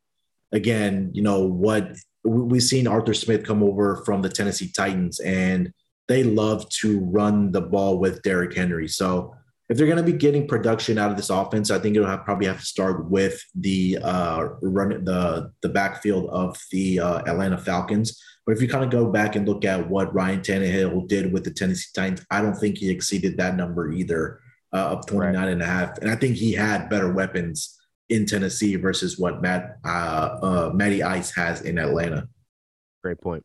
again, 0.53 1.11
you 1.13 1.23
know 1.23 1.41
what 1.45 1.95
we've 2.25 2.63
seen 2.63 2.87
Arthur 2.87 3.15
Smith 3.15 3.45
come 3.45 3.63
over 3.63 4.03
from 4.07 4.23
the 4.23 4.31
Tennessee 4.31 4.73
Titans, 4.75 5.21
and 5.21 5.71
they 6.09 6.25
love 6.25 6.67
to 6.81 6.99
run 7.01 7.53
the 7.53 7.61
ball 7.61 7.99
with 7.99 8.23
Derrick 8.23 8.57
Henry. 8.57 8.89
So 8.89 9.35
if 9.69 9.77
they're 9.77 9.87
going 9.87 10.05
to 10.05 10.13
be 10.13 10.19
getting 10.19 10.49
production 10.49 10.99
out 10.99 11.11
of 11.11 11.17
this 11.17 11.31
offense, 11.31 11.71
I 11.71 11.79
think 11.79 11.95
it'll 11.95 12.09
have, 12.09 12.25
probably 12.25 12.47
have 12.47 12.59
to 12.59 12.67
start 12.67 13.09
with 13.09 13.41
the 13.55 13.99
uh, 14.03 14.49
run 14.63 15.05
the 15.05 15.53
the 15.61 15.69
backfield 15.69 16.29
of 16.31 16.57
the 16.73 17.01
uh, 17.01 17.19
Atlanta 17.27 17.59
Falcons. 17.59 18.21
But 18.47 18.57
if 18.57 18.63
you 18.63 18.69
kind 18.69 18.85
of 18.85 18.91
go 18.91 19.11
back 19.11 19.37
and 19.37 19.47
look 19.47 19.65
at 19.65 19.89
what 19.89 20.15
Ryan 20.15 20.41
Tannehill 20.41 21.09
did 21.09 21.33
with 21.33 21.45
the 21.45 21.51
Tennessee 21.51 21.91
Titans, 21.95 22.25
I 22.31 22.41
don't 22.41 22.57
think 22.57 22.79
he 22.79 22.91
exceeded 22.91 23.37
that 23.37 23.57
number 23.57 23.93
either 23.93 24.41
uh, 24.73 24.89
of 24.89 25.07
29 25.07 25.35
right. 25.35 25.53
and 25.53 25.63
a 25.63 25.67
half. 25.67 25.99
And 25.99 26.11
I 26.11 26.17
think 26.17 26.37
he 26.37 26.53
had 26.53 26.89
better 26.89 27.13
weapons 27.13 27.79
in 28.09 28.27
Tennessee 28.27 28.77
versus 28.77 29.19
what 29.19 29.41
Matt 29.41 29.79
uh, 29.85 30.39
uh, 30.43 30.71
Matty 30.75 31.03
Ice 31.03 31.31
has 31.35 31.63
in 31.63 31.79
Atlanta. 31.79 32.29
Great 33.03 33.21
point. 33.21 33.45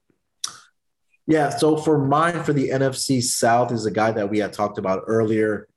Yeah. 1.28 1.50
So 1.50 1.78
for 1.78 1.98
mine, 1.98 2.44
for 2.44 2.54
the 2.54 2.70
NFC 2.70 3.22
South, 3.22 3.72
is 3.72 3.86
a 3.86 3.92
guy 3.92 4.12
that 4.12 4.30
we 4.30 4.40
had 4.40 4.54
talked 4.54 4.78
about 4.78 5.04
earlier. 5.08 5.68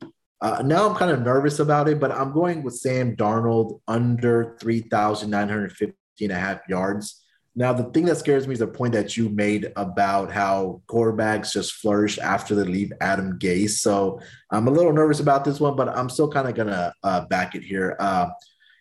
Uh, 0.40 0.62
now 0.64 0.88
I'm 0.88 0.94
kind 0.94 1.10
of 1.10 1.22
nervous 1.22 1.58
about 1.58 1.88
it, 1.88 1.98
but 1.98 2.12
I'm 2.12 2.32
going 2.32 2.62
with 2.62 2.76
Sam 2.76 3.16
Darnold 3.16 3.80
under 3.88 4.56
3,950 4.60 5.94
and 6.20 6.32
a 6.32 6.34
half 6.34 6.60
yards. 6.68 7.24
Now, 7.58 7.72
the 7.72 7.90
thing 7.90 8.04
that 8.04 8.18
scares 8.18 8.46
me 8.46 8.52
is 8.52 8.60
the 8.60 8.68
point 8.68 8.92
that 8.92 9.16
you 9.16 9.30
made 9.30 9.72
about 9.74 10.30
how 10.30 10.80
quarterbacks 10.86 11.52
just 11.52 11.72
flourish 11.72 12.16
after 12.16 12.54
they 12.54 12.62
leave 12.62 12.92
Adam 13.00 13.36
Gase. 13.36 13.78
So 13.78 14.20
I'm 14.52 14.68
a 14.68 14.70
little 14.70 14.92
nervous 14.92 15.18
about 15.18 15.44
this 15.44 15.58
one, 15.58 15.74
but 15.74 15.88
I'm 15.88 16.08
still 16.08 16.30
kind 16.30 16.46
of 16.46 16.54
going 16.54 16.68
to 16.68 16.94
uh, 17.02 17.26
back 17.26 17.56
it 17.56 17.64
here. 17.64 17.96
Uh, 17.98 18.28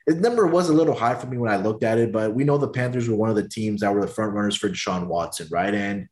his 0.06 0.18
number 0.18 0.46
was 0.46 0.70
a 0.70 0.74
little 0.74 0.94
high 0.94 1.16
for 1.16 1.26
me 1.26 1.40
when 1.40 1.52
I 1.52 1.56
looked 1.56 1.84
at 1.84 1.98
it, 1.98 2.12
but 2.12 2.36
we 2.36 2.44
know 2.44 2.60
the 2.60 2.68
Panthers 2.68 3.10
were 3.10 3.16
one 3.16 3.32
of 3.32 3.36
the 3.36 3.50
teams 3.50 3.82
that 3.82 3.92
were 3.92 4.02
the 4.02 4.08
front 4.08 4.34
runners 4.34 4.56
for 4.56 4.70
Deshaun 4.70 5.08
Watson, 5.08 5.48
right? 5.50 5.74
And 5.74 6.08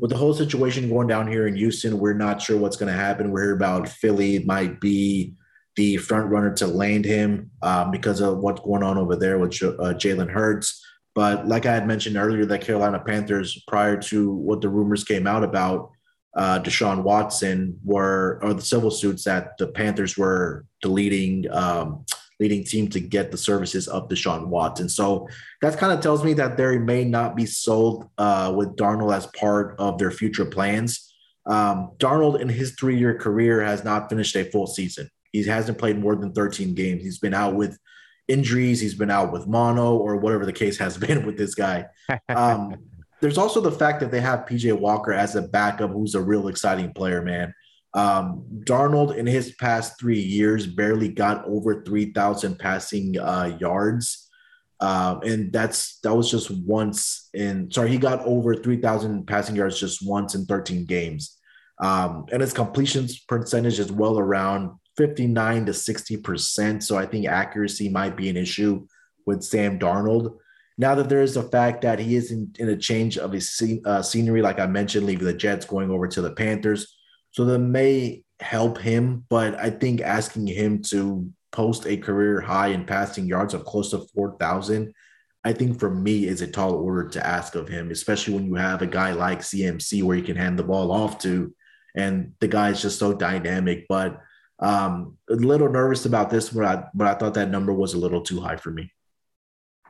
with 0.00 0.10
the 0.10 0.16
whole 0.16 0.34
situation 0.34 0.88
going 0.88 1.06
down 1.06 1.28
here 1.28 1.46
in 1.46 1.54
Houston, 1.54 2.00
we're 2.00 2.14
not 2.14 2.42
sure 2.42 2.58
what's 2.58 2.76
going 2.76 2.92
to 2.92 2.98
happen. 2.98 3.30
We're 3.30 3.44
here 3.44 3.54
about 3.54 3.88
Philly 3.88 4.40
might 4.40 4.80
be 4.80 5.34
the 5.76 5.96
front 5.98 6.28
runner 6.28 6.52
to 6.54 6.66
land 6.66 7.04
him 7.04 7.52
um, 7.62 7.92
because 7.92 8.20
of 8.20 8.38
what's 8.38 8.62
going 8.62 8.82
on 8.82 8.98
over 8.98 9.14
there 9.14 9.38
with 9.38 9.52
uh, 9.62 9.94
Jalen 9.94 10.32
Hurts. 10.32 10.84
But 11.14 11.46
like 11.46 11.66
I 11.66 11.74
had 11.74 11.86
mentioned 11.86 12.16
earlier, 12.16 12.44
the 12.44 12.58
Carolina 12.58 13.00
Panthers, 13.00 13.62
prior 13.66 14.00
to 14.02 14.32
what 14.32 14.60
the 14.60 14.68
rumors 14.68 15.04
came 15.04 15.26
out 15.26 15.42
about 15.42 15.90
uh, 16.36 16.60
Deshaun 16.60 17.02
Watson, 17.02 17.78
were 17.84 18.38
or 18.42 18.54
the 18.54 18.62
civil 18.62 18.90
suits 18.90 19.24
that 19.24 19.58
the 19.58 19.66
Panthers 19.68 20.16
were 20.16 20.64
deleting 20.80 21.50
um, 21.50 22.04
leading 22.40 22.64
team 22.64 22.88
to 22.88 22.98
get 22.98 23.30
the 23.30 23.36
services 23.36 23.86
of 23.86 24.08
Deshaun 24.08 24.46
Watson. 24.46 24.88
So 24.88 25.28
that 25.60 25.76
kind 25.76 25.92
of 25.92 26.00
tells 26.00 26.24
me 26.24 26.32
that 26.34 26.56
they 26.56 26.78
may 26.78 27.04
not 27.04 27.36
be 27.36 27.44
sold 27.44 28.08
uh, 28.16 28.52
with 28.56 28.76
Darnold 28.76 29.14
as 29.14 29.26
part 29.26 29.76
of 29.78 29.98
their 29.98 30.10
future 30.10 30.46
plans. 30.46 31.12
Um, 31.46 31.92
Darnold, 31.98 32.40
in 32.40 32.48
his 32.48 32.72
three 32.72 32.98
year 32.98 33.16
career, 33.18 33.62
has 33.62 33.84
not 33.84 34.08
finished 34.08 34.34
a 34.36 34.44
full 34.44 34.66
season. 34.66 35.08
He 35.32 35.44
hasn't 35.44 35.78
played 35.78 35.98
more 35.98 36.16
than 36.16 36.32
13 36.32 36.74
games. 36.74 37.02
He's 37.02 37.18
been 37.18 37.34
out 37.34 37.54
with 37.54 37.78
injuries, 38.30 38.80
he's 38.80 38.94
been 38.94 39.10
out 39.10 39.32
with 39.32 39.46
mono, 39.46 39.96
or 39.96 40.16
whatever 40.16 40.46
the 40.46 40.52
case 40.52 40.78
has 40.78 40.96
been 41.06 41.26
with 41.26 41.36
this 41.36 41.54
guy. 41.54 41.86
Um, 42.28 42.76
there's 43.20 43.38
also 43.38 43.60
the 43.60 43.72
fact 43.72 44.00
that 44.00 44.10
they 44.10 44.20
have 44.20 44.46
PJ 44.46 44.78
Walker 44.78 45.12
as 45.12 45.36
a 45.36 45.42
backup, 45.42 45.90
who's 45.90 46.14
a 46.14 46.22
real 46.22 46.48
exciting 46.48 46.92
player, 46.92 47.22
man. 47.22 47.54
Um, 47.92 48.44
Darnold 48.64 49.16
in 49.16 49.26
his 49.26 49.52
past 49.52 49.98
three 49.98 50.20
years 50.20 50.66
barely 50.66 51.08
got 51.08 51.44
over 51.44 51.82
3,000 51.82 52.58
passing 52.58 53.18
uh, 53.18 53.56
yards. 53.60 54.28
Um, 54.80 55.20
and 55.22 55.52
that's 55.52 55.98
that 56.00 56.14
was 56.14 56.30
just 56.30 56.50
once 56.50 57.28
in 57.34 57.70
sorry, 57.70 57.90
he 57.90 57.98
got 57.98 58.20
over 58.20 58.54
3,000 58.54 59.26
passing 59.26 59.56
yards 59.56 59.78
just 59.78 60.06
once 60.06 60.34
in 60.34 60.46
13 60.46 60.86
games. 60.86 61.36
Um, 61.82 62.26
and 62.32 62.40
his 62.40 62.52
completions 62.52 63.20
percentage 63.20 63.78
is 63.78 63.92
well 63.92 64.18
around 64.18 64.70
59 65.00 65.64
to 65.64 65.72
60%. 65.72 66.82
So 66.82 66.98
I 66.98 67.06
think 67.06 67.26
accuracy 67.26 67.88
might 67.88 68.18
be 68.18 68.28
an 68.28 68.36
issue 68.36 68.86
with 69.24 69.42
Sam 69.42 69.78
Darnold. 69.78 70.36
Now 70.76 70.94
that 70.94 71.08
there 71.08 71.22
is 71.22 71.34
the 71.34 71.44
fact 71.44 71.80
that 71.82 71.98
he 71.98 72.16
is 72.16 72.30
in, 72.30 72.54
in 72.58 72.68
a 72.68 72.76
change 72.76 73.16
of 73.16 73.32
his 73.32 73.80
uh, 73.86 74.02
scenery, 74.02 74.42
like 74.42 74.60
I 74.60 74.66
mentioned, 74.66 75.06
leaving 75.06 75.24
the 75.24 75.32
Jets, 75.32 75.64
going 75.64 75.90
over 75.90 76.06
to 76.06 76.20
the 76.20 76.32
Panthers 76.32 76.94
so 77.30 77.46
that 77.46 77.60
may 77.60 78.24
help 78.40 78.78
him, 78.78 79.24
but 79.30 79.54
I 79.54 79.70
think 79.70 80.02
asking 80.02 80.48
him 80.48 80.82
to 80.90 81.30
post 81.50 81.86
a 81.86 81.96
career 81.96 82.42
high 82.42 82.68
in 82.68 82.84
passing 82.84 83.26
yards 83.26 83.54
of 83.54 83.64
close 83.64 83.90
to 83.92 84.06
4,000, 84.14 84.92
I 85.44 85.54
think 85.54 85.80
for 85.80 85.88
me 85.88 86.26
is 86.26 86.42
a 86.42 86.46
tall 86.46 86.74
order 86.74 87.08
to 87.08 87.26
ask 87.26 87.54
of 87.54 87.68
him, 87.68 87.90
especially 87.90 88.34
when 88.34 88.44
you 88.44 88.56
have 88.56 88.82
a 88.82 88.86
guy 88.86 89.12
like 89.12 89.40
CMC 89.40 90.02
where 90.02 90.16
you 90.16 90.22
can 90.22 90.36
hand 90.36 90.58
the 90.58 90.64
ball 90.64 90.92
off 90.92 91.18
to, 91.20 91.54
and 91.96 92.32
the 92.40 92.48
guy 92.48 92.70
is 92.70 92.82
just 92.82 92.98
so 92.98 93.14
dynamic. 93.14 93.86
But 93.88 94.20
um, 94.60 95.16
a 95.28 95.34
little 95.34 95.68
nervous 95.68 96.06
about 96.06 96.30
this, 96.30 96.50
but 96.50 96.64
I, 96.64 96.84
but 96.94 97.06
I 97.06 97.14
thought 97.14 97.34
that 97.34 97.50
number 97.50 97.72
was 97.72 97.94
a 97.94 97.98
little 97.98 98.20
too 98.20 98.40
high 98.40 98.56
for 98.56 98.70
me. 98.70 98.92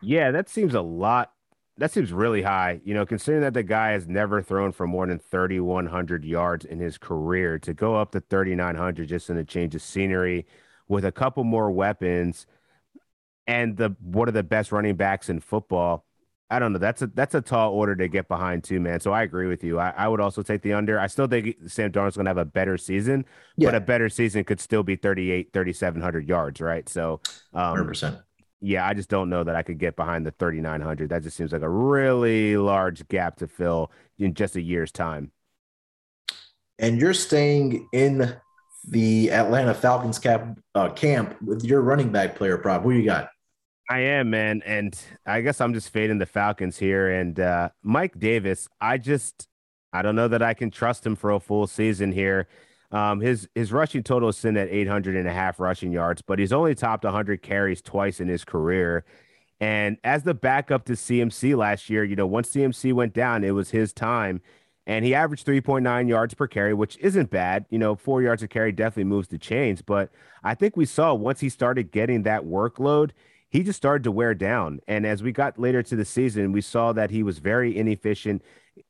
Yeah, 0.01 0.31
that 0.31 0.49
seems 0.49 0.75
a 0.75 0.81
lot 0.81 1.33
that 1.81 1.91
seems 1.91 2.13
really 2.13 2.43
high. 2.43 2.81
You 2.85 2.93
know, 2.93 3.07
considering 3.07 3.43
that 3.43 3.55
the 3.55 3.63
guy 3.63 3.93
has 3.93 4.07
never 4.07 4.43
thrown 4.43 4.71
for 4.71 4.87
more 4.87 5.07
than 5.07 5.19
3,100 5.19 6.25
yards 6.25 6.67
in 6.67 6.79
his 6.79 6.99
career, 6.99 7.59
to 7.61 7.73
go 7.73 7.97
up 7.97 8.13
to 8.13 8.21
3,900 8.21 9.09
just 9.09 9.31
in 9.31 9.39
a 9.39 9.45
change 9.45 9.75
of 9.75 9.81
scenery 9.81 10.47
with 10.89 11.07
a 11.07 11.13
couple 11.13 11.43
more 11.43 11.71
weapons 11.71 12.47
and 13.47 13.79
the 13.79 13.97
one 14.03 14.29
of 14.29 14.35
the 14.35 14.43
best 14.43 14.73
running 14.73 14.95
backs 14.95 15.31
in 15.31 15.41
football. 15.41 16.05
I 16.51 16.59
don't 16.59 16.73
know. 16.73 16.79
That's 16.79 17.03
a 17.03 17.07
that's 17.09 17.35
a 17.35 17.41
tall 17.41 17.73
order 17.73 17.95
to 17.95 18.09
get 18.09 18.27
behind 18.27 18.65
too, 18.65 18.81
man. 18.81 19.01
So 19.01 19.13
I 19.13 19.23
agree 19.23 19.47
with 19.47 19.63
you. 19.63 19.79
I, 19.79 19.91
I 19.97 20.09
would 20.09 20.21
also 20.21 20.43
take 20.43 20.63
the 20.63 20.73
under. 20.73 20.99
I 20.99 21.07
still 21.07 21.29
think 21.29 21.57
Sam 21.67 21.93
Darnold's 21.93 22.17
going 22.17 22.25
to 22.25 22.31
have 22.31 22.39
a 22.39 22.45
better 22.45 22.77
season, 22.77 23.25
yeah. 23.57 23.69
but 23.69 23.75
a 23.77 23.81
better 23.81 24.09
season 24.09 24.43
could 24.45 24.61
still 24.61 24.83
be 24.83 24.97
38, 24.97 25.53
3,700 25.53 26.29
yards, 26.29 26.61
right? 26.61 26.89
So, 26.89 27.21
um, 27.55 27.77
100% 27.77 28.21
yeah, 28.61 28.87
I 28.87 28.95
just 28.95 29.09
don't 29.09 29.31
know 29.31 29.43
that 29.43 29.57
I 29.57 29.63
could 29.63 29.79
get 29.79 29.97
behind 29.97 30.27
the 30.27 30.33
3,900. 30.33 31.09
That 31.09 31.23
just 31.23 31.37
seems 31.37 31.53
like 31.53 31.63
a 31.63 31.69
really 31.69 32.57
large 32.57 33.07
gap 33.09 33.37
to 33.37 33.49
fill 33.49 33.91
in 34.19 34.35
just 34.35 34.57
a 34.57 34.61
year's 34.61 34.93
time. 34.93 35.33
And 36.79 37.01
you're 37.01 37.15
staying 37.15 37.89
in 37.93 38.35
the 38.89 39.31
Atlanta 39.31 39.75
Falcons 39.75 40.19
cap, 40.19 40.59
uh, 40.75 40.91
camp 40.91 41.41
with 41.43 41.65
your 41.65 41.81
running 41.81 42.11
back 42.11 42.37
player 42.37 42.59
prop. 42.59 42.83
Who 42.83 42.91
you 42.91 43.05
got? 43.05 43.31
I 43.91 43.99
am, 43.99 44.31
man. 44.31 44.63
And 44.65 44.97
I 45.27 45.41
guess 45.41 45.61
I'm 45.61 45.75
just 45.75 45.91
fading 45.91 46.19
the 46.19 46.27
Falcons 46.27 46.79
here. 46.79 47.11
And 47.11 47.41
uh, 47.41 47.71
Mike 47.83 48.17
Davis, 48.21 48.69
I 48.81 48.99
just, 48.99 49.49
I 49.93 50.01
don't 50.01 50.15
know 50.15 50.29
that 50.29 50.43
I 50.43 50.55
can 50.55 50.71
trust 50.71 51.05
him 51.05 51.17
for 51.17 51.33
a 51.33 51.41
full 51.41 51.67
season 51.67 52.13
here. 52.13 52.47
Um, 52.93 53.21
his 53.21 53.49
his 53.55 53.73
rushing 53.73 54.03
total 54.05 54.29
is 54.29 54.37
sitting 54.37 54.57
at 54.57 54.69
800 54.69 55.17
and 55.17 55.27
a 55.29 55.33
half 55.33 55.59
rushing 55.61 55.93
yards, 55.93 56.23
but 56.23 56.39
he's 56.39 56.53
only 56.53 56.75
topped 56.75 57.05
100 57.05 57.43
carries 57.43 57.83
twice 57.83 58.21
in 58.21 58.29
his 58.29 58.45
career. 58.45 59.05
And 59.61 59.97
as 60.05 60.23
the 60.23 60.35
backup 60.35 60.85
to 60.87 60.93
CMC 60.93 61.57
last 61.57 61.91
year, 61.91 62.05
you 62.05 62.17
know, 62.17 62.27
once 62.27 62.51
CMC 62.51 62.93
went 62.93 63.13
down, 63.13 63.45
it 63.45 63.53
was 63.53 63.71
his 63.71 63.93
time 63.93 64.41
and 64.87 65.05
he 65.05 65.15
averaged 65.15 65.47
3.9 65.47 66.09
yards 66.09 66.35
per 66.35 66.49
carry, 66.49 66.75
which 66.75 66.97
isn't 66.99 67.31
bad. 67.31 67.65
You 67.71 67.79
know, 67.79 67.95
four 67.95 68.23
yards 68.23 68.43
a 68.43 68.49
carry 68.49 68.73
definitely 68.73 69.05
moves 69.05 69.29
the 69.29 69.39
chains. 69.39 69.83
But 69.83 70.11
I 70.43 70.55
think 70.55 70.77
we 70.77 70.85
saw 70.85 71.15
once 71.15 71.41
he 71.41 71.49
started 71.49 71.93
getting 71.93 72.25
that 72.25 72.43
workload, 72.45 73.11
he 73.51 73.63
just 73.63 73.77
started 73.77 74.05
to 74.05 74.13
wear 74.13 74.35
down. 74.35 74.81
And 74.87 75.05
as 75.05 75.23
we 75.23 75.33
got 75.33 75.59
later 75.59 75.83
to 75.83 75.97
the 75.97 76.05
season, 76.05 76.53
we 76.53 76.61
saw 76.61 76.93
that 76.93 77.11
he 77.11 77.23
was 77.23 77.39
very 77.39 77.77
inefficient. 77.77 78.43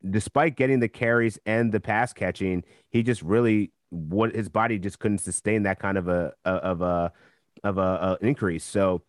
Despite 0.09 0.57
getting 0.57 0.81
the 0.81 0.89
carries 0.89 1.39
and 1.47 1.73
the 1.73 1.81
pass 1.81 2.13
catching, 2.13 2.63
he 2.91 3.03
just 3.03 3.23
really 3.23 3.73
what 3.89 4.35
his 4.35 4.49
body 4.49 4.79
just 4.79 4.99
couldn't 4.99 5.19
sustain 5.19 5.65
that 5.65 5.81
kind 5.81 5.99
of 5.99 6.09
a 6.09 6.33
of 6.45 6.81
a 6.83 7.13
of 7.65 7.79
a, 7.79 8.19
a 8.21 8.25
increase. 8.25 8.65
So, 8.65 9.03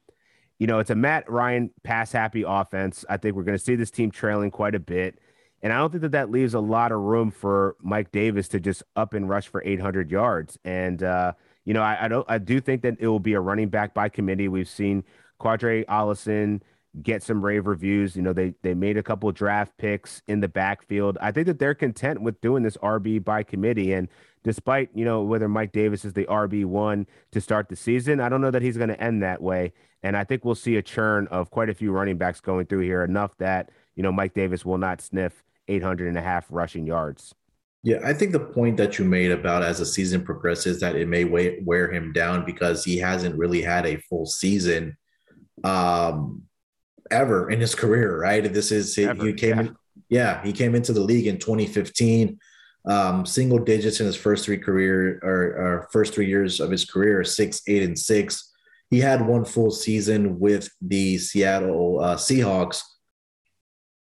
you 0.57 0.67
know, 0.67 0.79
it's 0.79 0.89
a 0.89 0.95
Matt 0.95 1.29
Ryan 1.29 1.69
pass 1.83 2.11
happy 2.11 2.43
offense. 2.47 3.05
I 3.09 3.17
think 3.17 3.35
we're 3.35 3.43
going 3.43 3.57
to 3.57 3.63
see 3.63 3.75
this 3.75 3.91
team 3.91 4.09
trailing 4.09 4.51
quite 4.51 4.75
a 4.75 4.79
bit. 4.79 5.19
And 5.61 5.71
I 5.71 5.77
don't 5.77 5.91
think 5.91 6.01
that 6.01 6.13
that 6.13 6.31
leaves 6.31 6.53
a 6.53 6.59
lot 6.59 6.91
of 6.91 6.99
room 6.99 7.29
for 7.29 7.75
Mike 7.81 8.11
Davis 8.11 8.47
to 8.49 8.59
just 8.59 8.83
up 8.95 9.13
and 9.13 9.29
rush 9.29 9.47
for 9.47 9.61
800 9.63 10.09
yards. 10.09 10.57
And, 10.65 11.03
uh, 11.03 11.33
you 11.65 11.73
know, 11.75 11.83
I, 11.83 12.05
I, 12.05 12.07
don't, 12.07 12.25
I 12.27 12.39
do 12.39 12.59
think 12.59 12.81
that 12.81 12.95
it 12.99 13.07
will 13.07 13.19
be 13.19 13.33
a 13.33 13.39
running 13.39 13.69
back 13.69 13.93
by 13.93 14.09
committee. 14.09 14.47
We've 14.47 14.67
seen 14.67 15.03
Qadree 15.41 15.85
Ollison 15.85 16.61
get 17.01 17.23
some 17.23 17.43
rave 17.43 17.67
reviews. 17.67 18.15
You 18.15 18.21
know, 18.21 18.33
they 18.33 18.53
they 18.61 18.73
made 18.73 18.97
a 18.97 19.03
couple 19.03 19.31
draft 19.31 19.77
picks 19.77 20.21
in 20.27 20.39
the 20.39 20.47
backfield. 20.47 21.17
I 21.21 21.31
think 21.31 21.47
that 21.47 21.59
they're 21.59 21.75
content 21.75 22.21
with 22.21 22.39
doing 22.41 22.63
this 22.63 22.77
RB 22.77 23.23
by 23.23 23.43
committee. 23.43 23.93
And 23.93 24.07
despite, 24.43 24.89
you 24.93 25.05
know, 25.05 25.23
whether 25.23 25.47
Mike 25.47 25.71
Davis 25.71 26.05
is 26.05 26.13
the 26.13 26.25
RB 26.25 26.65
one 26.65 27.07
to 27.31 27.41
start 27.41 27.69
the 27.69 27.75
season, 27.75 28.19
I 28.19 28.29
don't 28.29 28.41
know 28.41 28.51
that 28.51 28.61
he's 28.61 28.77
going 28.77 28.89
to 28.89 29.01
end 29.01 29.23
that 29.23 29.41
way. 29.41 29.73
And 30.03 30.17
I 30.17 30.23
think 30.23 30.43
we'll 30.43 30.55
see 30.55 30.77
a 30.77 30.81
churn 30.81 31.27
of 31.27 31.51
quite 31.51 31.69
a 31.69 31.73
few 31.73 31.91
running 31.91 32.17
backs 32.17 32.41
going 32.41 32.65
through 32.65 32.79
here, 32.79 33.03
enough 33.03 33.37
that, 33.37 33.69
you 33.95 34.03
know, 34.03 34.11
Mike 34.11 34.33
Davis 34.33 34.65
will 34.65 34.79
not 34.79 34.99
sniff 34.99 35.43
800 35.67 36.07
and 36.07 36.17
a 36.17 36.21
half 36.21 36.47
rushing 36.49 36.87
yards. 36.87 37.35
Yeah, 37.83 37.99
I 38.03 38.13
think 38.13 38.31
the 38.31 38.39
point 38.39 38.77
that 38.77 38.99
you 38.99 39.05
made 39.05 39.31
about 39.31 39.63
as 39.63 39.79
the 39.79 39.85
season 39.85 40.23
progresses 40.23 40.79
that 40.81 40.95
it 40.95 41.07
may 41.07 41.23
weigh, 41.23 41.61
wear 41.65 41.91
him 41.91 42.13
down 42.13 42.45
because 42.45 42.83
he 42.83 42.97
hasn't 42.97 43.35
really 43.35 43.61
had 43.61 43.87
a 43.87 43.97
full 43.97 44.27
season 44.27 44.95
um, 45.63 46.43
ever 47.09 47.49
in 47.49 47.59
his 47.59 47.75
career, 47.75 48.19
right? 48.19 48.51
This 48.51 48.71
is 48.71 48.97
ever, 48.97 49.25
he 49.25 49.33
came 49.33 49.57
yeah. 49.57 49.61
in, 49.61 49.75
yeah, 50.09 50.43
he 50.43 50.53
came 50.53 50.75
into 50.75 50.93
the 50.93 51.01
league 51.01 51.27
in 51.27 51.37
2015, 51.37 52.39
um, 52.85 53.25
single 53.25 53.59
digits 53.59 53.99
in 53.99 54.05
his 54.05 54.15
first 54.15 54.45
three 54.45 54.57
career 54.57 55.19
or, 55.23 55.31
or 55.31 55.89
first 55.91 56.13
three 56.13 56.27
years 56.27 56.59
of 56.59 56.71
his 56.71 56.85
career, 56.85 57.23
six, 57.23 57.61
eight, 57.67 57.83
and 57.83 57.97
six. 57.97 58.51
He 58.89 58.99
had 58.99 59.25
one 59.25 59.45
full 59.45 59.71
season 59.71 60.39
with 60.39 60.69
the 60.81 61.17
Seattle 61.17 62.01
uh, 62.01 62.15
Seahawks 62.15 62.81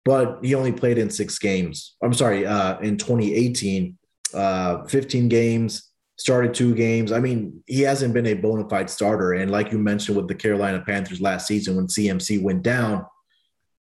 but 0.04 0.38
he 0.42 0.54
only 0.54 0.72
played 0.72 0.98
in 0.98 1.10
six 1.10 1.38
games. 1.38 1.96
I'm 2.02 2.14
sorry, 2.14 2.44
uh, 2.44 2.78
in 2.80 2.96
2018, 2.96 3.96
uh, 4.34 4.84
15 4.84 5.28
games, 5.28 5.91
started 6.16 6.54
two 6.54 6.74
games. 6.74 7.12
I 7.12 7.20
mean, 7.20 7.62
he 7.66 7.80
hasn't 7.80 8.14
been 8.14 8.26
a 8.26 8.34
bona 8.34 8.68
fide 8.68 8.90
starter. 8.90 9.32
And 9.32 9.50
like 9.50 9.72
you 9.72 9.78
mentioned 9.78 10.16
with 10.16 10.28
the 10.28 10.34
Carolina 10.34 10.82
Panthers 10.86 11.20
last 11.20 11.46
season, 11.46 11.76
when 11.76 11.86
CMC 11.86 12.42
went 12.42 12.62
down, 12.62 13.06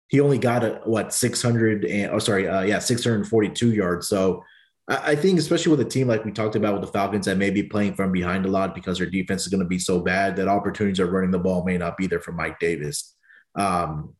he 0.07 0.19
only 0.19 0.37
got 0.37 0.63
a 0.63 0.81
what 0.85 1.13
600 1.13 1.85
and 1.85 2.11
oh 2.11 2.19
sorry, 2.19 2.47
uh, 2.47 2.61
yeah, 2.61 2.79
642 2.79 3.73
yards. 3.73 4.07
So 4.07 4.43
I, 4.87 5.11
I 5.11 5.15
think, 5.15 5.39
especially 5.39 5.71
with 5.71 5.81
a 5.81 5.89
team 5.89 6.07
like 6.07 6.25
we 6.25 6.31
talked 6.31 6.55
about 6.55 6.73
with 6.73 6.83
the 6.83 6.91
Falcons 6.91 7.25
that 7.25 7.37
may 7.37 7.49
be 7.49 7.63
playing 7.63 7.95
from 7.95 8.11
behind 8.11 8.45
a 8.45 8.49
lot 8.49 8.75
because 8.75 8.97
their 8.97 9.09
defense 9.09 9.43
is 9.43 9.47
going 9.49 9.63
to 9.63 9.67
be 9.67 9.79
so 9.79 9.99
bad 9.99 10.35
that 10.35 10.47
opportunities 10.47 10.99
of 10.99 11.11
running 11.11 11.31
the 11.31 11.39
ball 11.39 11.63
may 11.65 11.77
not 11.77 11.97
be 11.97 12.07
there 12.07 12.21
for 12.21 12.31
Mike 12.31 12.59
Davis. 12.59 13.15
Um, 13.55 14.15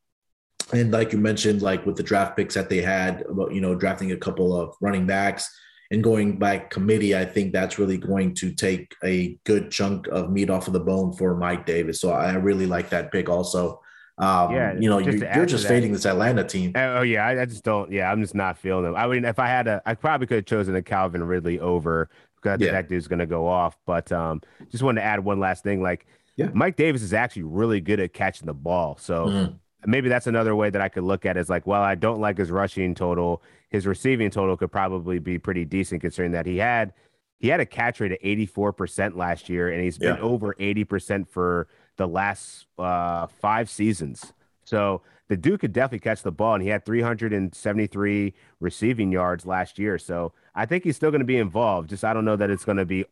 and 0.72 0.90
like 0.90 1.12
you 1.12 1.18
mentioned, 1.18 1.62
like 1.62 1.84
with 1.84 1.96
the 1.96 2.02
draft 2.02 2.36
picks 2.36 2.54
that 2.54 2.70
they 2.70 2.80
had, 2.80 3.22
about 3.22 3.54
you 3.54 3.60
know 3.60 3.74
drafting 3.74 4.12
a 4.12 4.16
couple 4.16 4.58
of 4.58 4.74
running 4.80 5.06
backs 5.06 5.48
and 5.94 6.02
going 6.02 6.38
by 6.38 6.58
committee, 6.58 7.16
I 7.16 7.24
think 7.24 7.52
that's 7.52 7.78
really 7.78 7.96
going 7.96 8.34
to 8.34 8.52
take 8.52 8.94
a 9.04 9.38
good 9.44 9.70
chunk 9.70 10.08
of 10.08 10.30
meat 10.30 10.50
off 10.50 10.66
of 10.66 10.72
the 10.72 10.80
bone 10.80 11.12
for 11.12 11.36
Mike 11.36 11.64
Davis. 11.64 12.00
So 12.00 12.10
I 12.10 12.34
really 12.34 12.66
like 12.66 12.90
that 12.90 13.12
pick 13.12 13.28
also. 13.28 13.80
Um, 14.18 14.52
yeah, 14.52 14.74
you 14.78 14.88
know, 14.88 15.00
just 15.00 15.18
you're, 15.18 15.34
you're 15.34 15.46
just 15.46 15.66
fading 15.66 15.92
this 15.92 16.04
Atlanta 16.04 16.44
team. 16.44 16.72
Oh 16.74 17.02
yeah, 17.02 17.26
I, 17.26 17.42
I, 17.42 17.44
just 17.46 17.64
don't. 17.64 17.90
Yeah, 17.90 18.12
I'm 18.12 18.20
just 18.20 18.34
not 18.34 18.58
feeling 18.58 18.84
them. 18.84 18.94
I 18.94 19.06
mean, 19.06 19.24
if 19.24 19.38
I 19.38 19.48
had 19.48 19.66
a, 19.66 19.82
I 19.86 19.94
probably 19.94 20.26
could 20.26 20.36
have 20.36 20.44
chosen 20.44 20.76
a 20.76 20.82
Calvin 20.82 21.24
Ridley 21.24 21.58
over 21.58 22.08
because 22.36 22.60
yeah. 22.60 22.72
that 22.72 22.88
dude's 22.88 23.08
going 23.08 23.18
to 23.20 23.26
go 23.26 23.48
off. 23.48 23.76
But 23.86 24.12
um, 24.12 24.40
just 24.70 24.84
wanted 24.84 25.00
to 25.00 25.06
add 25.06 25.24
one 25.24 25.40
last 25.40 25.64
thing. 25.64 25.82
Like, 25.82 26.06
yeah. 26.36 26.50
Mike 26.52 26.76
Davis 26.76 27.02
is 27.02 27.12
actually 27.12 27.44
really 27.44 27.80
good 27.80 27.98
at 28.00 28.12
catching 28.12 28.46
the 28.46 28.54
ball. 28.54 28.98
So. 29.00 29.26
Mm 29.26 29.58
maybe 29.86 30.08
that's 30.08 30.26
another 30.26 30.56
way 30.56 30.70
that 30.70 30.80
I 30.80 30.88
could 30.88 31.04
look 31.04 31.26
at 31.26 31.36
it 31.36 31.40
is 31.40 31.50
like, 31.50 31.66
well, 31.66 31.82
I 31.82 31.94
don't 31.94 32.20
like 32.20 32.38
his 32.38 32.50
rushing 32.50 32.94
total. 32.94 33.42
His 33.74 33.88
receiving 33.88 34.30
total 34.30 34.56
could 34.56 34.70
probably 34.70 35.18
be 35.18 35.36
pretty 35.36 35.64
decent 35.64 36.00
considering 36.00 36.30
that 36.30 36.46
he 36.46 36.58
had 36.58 36.92
he 37.40 37.48
had 37.48 37.58
a 37.58 37.66
catch 37.66 37.98
rate 37.98 38.12
of 38.12 38.18
84% 38.20 39.16
last 39.16 39.48
year 39.48 39.68
and 39.68 39.82
he's 39.82 39.98
been 39.98 40.14
yeah. 40.14 40.22
over 40.22 40.54
80% 40.60 41.28
for 41.28 41.66
the 41.96 42.06
last 42.06 42.66
uh, 42.78 43.26
five 43.26 43.68
seasons. 43.68 44.32
So 44.62 45.02
the 45.26 45.36
dude 45.36 45.58
could 45.58 45.72
definitely 45.72 45.98
catch 45.98 46.22
the 46.22 46.30
ball 46.30 46.54
and 46.54 46.62
he 46.62 46.68
had 46.68 46.86
373 46.86 48.34
receiving 48.60 49.10
yards 49.10 49.44
last 49.44 49.76
year. 49.76 49.98
So 49.98 50.32
I 50.54 50.66
think 50.66 50.84
he's 50.84 50.94
still 50.94 51.10
going 51.10 51.18
to 51.18 51.26
be 51.26 51.38
involved. 51.38 51.90
Just 51.90 52.04
I 52.04 52.14
don't 52.14 52.24
know 52.24 52.36
that 52.36 52.50
it's 52.50 52.64
going 52.64 52.78
to 52.78 52.86
be 52.86 53.06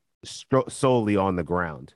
solely 0.69 1.17
on 1.17 1.35
the 1.35 1.43
ground. 1.43 1.95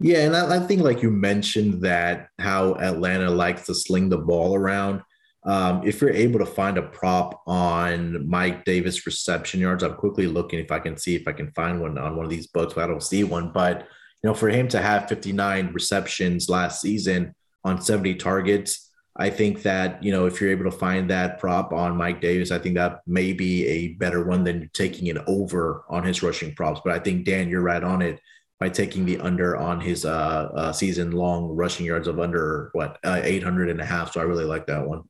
Yeah, 0.00 0.20
and 0.20 0.34
I, 0.34 0.56
I, 0.56 0.60
think 0.60 0.80
like 0.80 1.02
you 1.02 1.10
mentioned 1.10 1.82
that 1.82 2.30
how 2.38 2.76
Atlanta 2.76 3.28
likes 3.28 3.66
to 3.66 3.74
sling 3.74 4.08
the 4.08 4.16
ball 4.16 4.54
around. 4.54 5.02
Um, 5.46 5.86
if 5.86 6.00
you're 6.00 6.10
able 6.10 6.38
to 6.38 6.46
find 6.46 6.78
a 6.78 6.82
prop 6.82 7.42
on 7.46 8.26
Mike 8.28 8.64
Davis 8.64 9.04
reception 9.04 9.60
yards, 9.60 9.82
I'm 9.82 9.94
quickly 9.94 10.26
looking 10.26 10.58
if 10.58 10.72
I 10.72 10.78
can 10.78 10.96
see 10.96 11.14
if 11.14 11.28
I 11.28 11.32
can 11.32 11.50
find 11.52 11.80
one 11.80 11.98
on 11.98 12.16
one 12.16 12.24
of 12.24 12.30
these 12.30 12.46
books, 12.46 12.74
but 12.74 12.84
I 12.84 12.86
don't 12.86 13.02
see 13.02 13.24
one. 13.24 13.50
But 13.50 13.86
you 14.22 14.30
know, 14.30 14.34
for 14.34 14.48
him 14.48 14.68
to 14.68 14.80
have 14.80 15.08
59 15.08 15.72
receptions 15.72 16.48
last 16.48 16.80
season 16.80 17.34
on 17.62 17.82
70 17.82 18.14
targets, 18.14 18.90
I 19.16 19.30
think 19.30 19.62
that 19.62 20.02
you 20.02 20.10
know 20.10 20.26
if 20.26 20.40
you're 20.40 20.50
able 20.50 20.64
to 20.64 20.76
find 20.76 21.10
that 21.10 21.38
prop 21.38 21.72
on 21.72 21.96
Mike 21.96 22.20
Davis, 22.20 22.50
I 22.50 22.58
think 22.58 22.74
that 22.76 23.02
may 23.06 23.32
be 23.32 23.66
a 23.66 23.88
better 23.88 24.24
one 24.24 24.44
than 24.44 24.70
taking 24.72 25.08
it 25.08 25.18
over 25.26 25.84
on 25.88 26.04
his 26.04 26.22
rushing 26.22 26.54
props. 26.54 26.80
But 26.82 26.94
I 26.94 26.98
think 26.98 27.26
Dan, 27.26 27.48
you're 27.48 27.60
right 27.60 27.84
on 27.84 28.00
it 28.02 28.18
by 28.58 28.70
taking 28.70 29.04
the 29.04 29.18
under 29.18 29.56
on 29.56 29.80
his 29.80 30.04
uh, 30.04 30.50
uh, 30.54 30.72
season 30.72 31.12
long 31.12 31.48
rushing 31.48 31.84
yards 31.84 32.08
of 32.08 32.18
under 32.18 32.70
what 32.72 32.98
uh, 33.04 33.20
800 33.22 33.68
and 33.68 33.80
a 33.80 33.84
half. 33.84 34.12
So 34.12 34.20
I 34.20 34.24
really 34.24 34.44
like 34.44 34.66
that 34.66 34.86
one. 34.86 35.02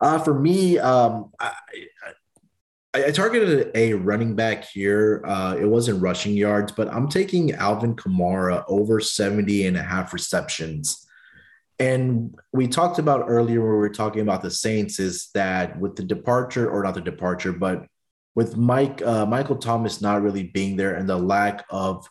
Uh, 0.00 0.18
for 0.18 0.38
me, 0.38 0.78
um, 0.78 1.30
I, 1.40 1.52
I, 2.94 3.04
I, 3.06 3.10
targeted 3.10 3.70
a 3.74 3.94
running 3.94 4.34
back 4.34 4.64
here. 4.64 5.22
Uh, 5.24 5.56
it 5.58 5.64
wasn't 5.64 6.02
rushing 6.02 6.34
yards, 6.34 6.72
but 6.72 6.92
I'm 6.92 7.08
taking 7.08 7.52
Alvin 7.52 7.96
Kamara 7.96 8.64
over 8.68 9.00
70 9.00 9.66
and 9.66 9.76
a 9.76 9.82
half 9.82 10.12
receptions. 10.12 11.06
And 11.78 12.38
we 12.52 12.68
talked 12.68 12.98
about 12.98 13.24
earlier 13.28 13.60
when 13.60 13.70
we 13.70 13.76
were 13.78 13.88
talking 13.88 14.20
about 14.20 14.42
the 14.42 14.50
Saints 14.50 15.00
is 15.00 15.30
that 15.34 15.78
with 15.78 15.96
the 15.96 16.04
departure, 16.04 16.70
or 16.70 16.82
not 16.82 16.94
the 16.94 17.00
departure, 17.00 17.52
but 17.52 17.86
with 18.34 18.56
Mike 18.56 19.02
uh, 19.02 19.26
Michael 19.26 19.56
Thomas 19.56 20.00
not 20.00 20.22
really 20.22 20.44
being 20.44 20.76
there 20.76 20.94
and 20.94 21.08
the 21.08 21.16
lack 21.16 21.64
of 21.70 22.08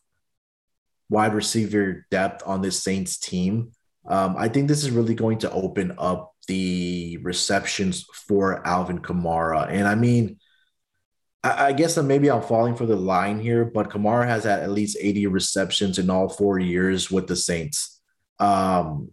wide 1.09 1.33
receiver 1.33 2.05
depth 2.11 2.43
on 2.45 2.61
this 2.61 2.81
Saints 2.81 3.17
team, 3.17 3.71
um, 4.07 4.35
I 4.37 4.49
think 4.49 4.67
this 4.67 4.83
is 4.83 4.91
really 4.91 5.15
going 5.15 5.39
to 5.39 5.51
open 5.51 5.95
up 5.97 6.33
the 6.47 7.17
receptions 7.21 8.05
for 8.27 8.65
Alvin 8.67 8.99
Kamara. 8.99 9.67
And 9.69 9.87
I 9.87 9.95
mean, 9.95 10.37
I, 11.43 11.67
I 11.67 11.73
guess 11.73 11.95
that 11.95 12.03
maybe 12.03 12.29
I'm 12.29 12.41
falling 12.41 12.75
for 12.75 12.85
the 12.85 12.95
line 12.95 13.39
here, 13.39 13.65
but 13.65 13.89
Kamara 13.89 14.25
has 14.27 14.43
had 14.43 14.59
at 14.59 14.71
least 14.71 14.97
80 14.99 15.27
receptions 15.27 15.99
in 15.99 16.09
all 16.09 16.29
four 16.29 16.59
years 16.59 17.09
with 17.09 17.27
the 17.27 17.35
Saints. 17.35 18.01
Um, 18.39 19.09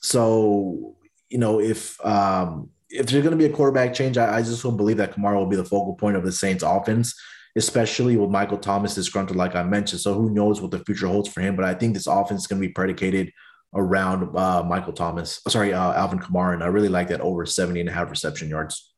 so 0.00 0.96
you 1.28 1.38
know, 1.38 1.60
if 1.60 2.04
um, 2.04 2.68
if 2.90 3.06
there's 3.06 3.22
going 3.24 3.36
to 3.36 3.42
be 3.42 3.50
a 3.50 3.56
quarterback 3.56 3.94
change, 3.94 4.18
I, 4.18 4.36
I, 4.36 4.42
just 4.42 4.62
don't 4.62 4.76
believe 4.76 4.98
that 4.98 5.14
Kamara 5.14 5.36
will 5.36 5.46
be 5.46 5.56
the 5.56 5.64
focal 5.64 5.94
point 5.94 6.14
of 6.14 6.24
the 6.24 6.30
Saints 6.30 6.62
offense, 6.62 7.18
especially 7.56 8.18
with 8.18 8.28
Michael 8.28 8.58
Thomas 8.58 8.94
disgruntled, 8.94 9.38
like 9.38 9.56
I 9.56 9.62
mentioned. 9.62 10.02
So 10.02 10.12
who 10.12 10.30
knows 10.30 10.60
what 10.60 10.70
the 10.70 10.80
future 10.80 11.06
holds 11.06 11.30
for 11.30 11.40
him? 11.40 11.56
But 11.56 11.64
I 11.64 11.72
think 11.72 11.94
this 11.94 12.06
offense 12.06 12.42
is 12.42 12.46
going 12.46 12.60
to 12.60 12.68
be 12.68 12.72
predicated 12.72 13.32
around 13.74 14.36
uh, 14.36 14.62
Michael 14.62 14.92
Thomas, 14.92 15.40
sorry, 15.48 15.72
uh, 15.72 15.92
Alvin 15.94 16.18
Kamara. 16.18 16.54
And 16.54 16.62
I 16.62 16.66
really 16.66 16.88
like 16.88 17.08
that 17.08 17.20
over 17.20 17.46
70 17.46 17.80
and 17.80 17.88
a 17.88 17.92
half 17.92 18.10
reception 18.10 18.48
yards. 18.48 18.92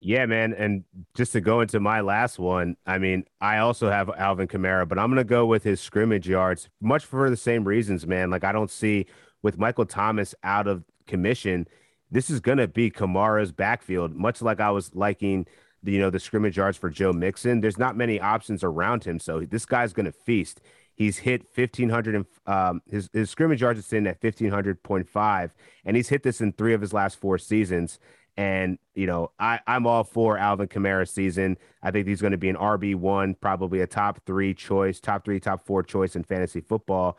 Yeah, 0.00 0.26
man. 0.26 0.52
And 0.52 0.84
just 1.14 1.32
to 1.32 1.40
go 1.40 1.62
into 1.62 1.80
my 1.80 2.00
last 2.00 2.38
one, 2.38 2.76
I 2.86 2.98
mean, 2.98 3.24
I 3.40 3.58
also 3.58 3.90
have 3.90 4.10
Alvin 4.10 4.46
Kamara, 4.46 4.86
but 4.86 4.98
I'm 4.98 5.08
going 5.08 5.16
to 5.16 5.24
go 5.24 5.46
with 5.46 5.64
his 5.64 5.80
scrimmage 5.80 6.28
yards, 6.28 6.68
much 6.80 7.04
for 7.04 7.30
the 7.30 7.36
same 7.36 7.64
reasons, 7.64 8.06
man. 8.06 8.30
Like, 8.30 8.44
I 8.44 8.52
don't 8.52 8.70
see 8.70 9.06
with 9.42 9.58
Michael 9.58 9.86
Thomas 9.86 10.34
out 10.42 10.66
of 10.66 10.84
commission, 11.06 11.66
this 12.10 12.30
is 12.30 12.40
going 12.40 12.58
to 12.58 12.68
be 12.68 12.90
Kamara's 12.90 13.52
backfield, 13.52 14.14
much 14.14 14.42
like 14.42 14.60
I 14.60 14.70
was 14.70 14.94
liking 14.94 15.46
you 15.86 15.98
know, 15.98 16.10
the 16.10 16.20
scrimmage 16.20 16.56
yards 16.56 16.76
for 16.76 16.90
Joe 16.90 17.12
Mixon. 17.12 17.60
There's 17.60 17.78
not 17.78 17.96
many 17.96 18.20
options 18.20 18.64
around 18.64 19.04
him. 19.04 19.18
So 19.18 19.40
this 19.40 19.66
guy's 19.66 19.92
going 19.92 20.06
to 20.06 20.12
feast. 20.12 20.60
He's 20.96 21.18
hit 21.18 21.42
1500 21.54 22.14
and 22.14 22.26
um, 22.46 22.82
his, 22.90 23.10
his 23.12 23.28
scrimmage 23.30 23.60
yards 23.60 23.78
is 23.78 23.86
sitting 23.86 24.06
at 24.06 24.20
1500.5, 24.20 25.50
and 25.84 25.96
he's 25.96 26.08
hit 26.08 26.22
this 26.22 26.40
in 26.40 26.52
three 26.52 26.72
of 26.72 26.80
his 26.80 26.92
last 26.92 27.20
four 27.20 27.38
seasons. 27.38 27.98
And, 28.38 28.78
you 28.94 29.06
know, 29.06 29.30
I, 29.38 29.60
I'm 29.66 29.86
all 29.86 30.04
for 30.04 30.36
Alvin 30.38 30.68
Kamara's 30.68 31.10
season. 31.10 31.56
I 31.82 31.90
think 31.90 32.06
he's 32.06 32.20
going 32.20 32.32
to 32.32 32.38
be 32.38 32.48
an 32.48 32.56
RB1, 32.56 33.40
probably 33.40 33.80
a 33.80 33.86
top 33.86 34.20
three 34.26 34.52
choice, 34.54 35.00
top 35.00 35.24
three, 35.24 35.40
top 35.40 35.64
four 35.64 35.82
choice 35.82 36.16
in 36.16 36.24
fantasy 36.24 36.60
football. 36.60 37.18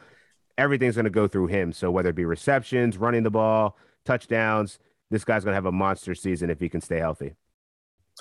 Everything's 0.57 0.95
going 0.95 1.05
to 1.05 1.11
go 1.11 1.27
through 1.27 1.47
him. 1.47 1.71
So 1.71 1.89
whether 1.89 2.09
it 2.09 2.15
be 2.15 2.25
receptions, 2.25 2.97
running 2.97 3.23
the 3.23 3.31
ball, 3.31 3.77
touchdowns, 4.05 4.79
this 5.09 5.23
guy's 5.23 5.43
going 5.43 5.53
to 5.53 5.55
have 5.55 5.65
a 5.65 5.71
monster 5.71 6.13
season 6.13 6.49
if 6.49 6.59
he 6.59 6.69
can 6.69 6.81
stay 6.81 6.97
healthy. 6.97 7.33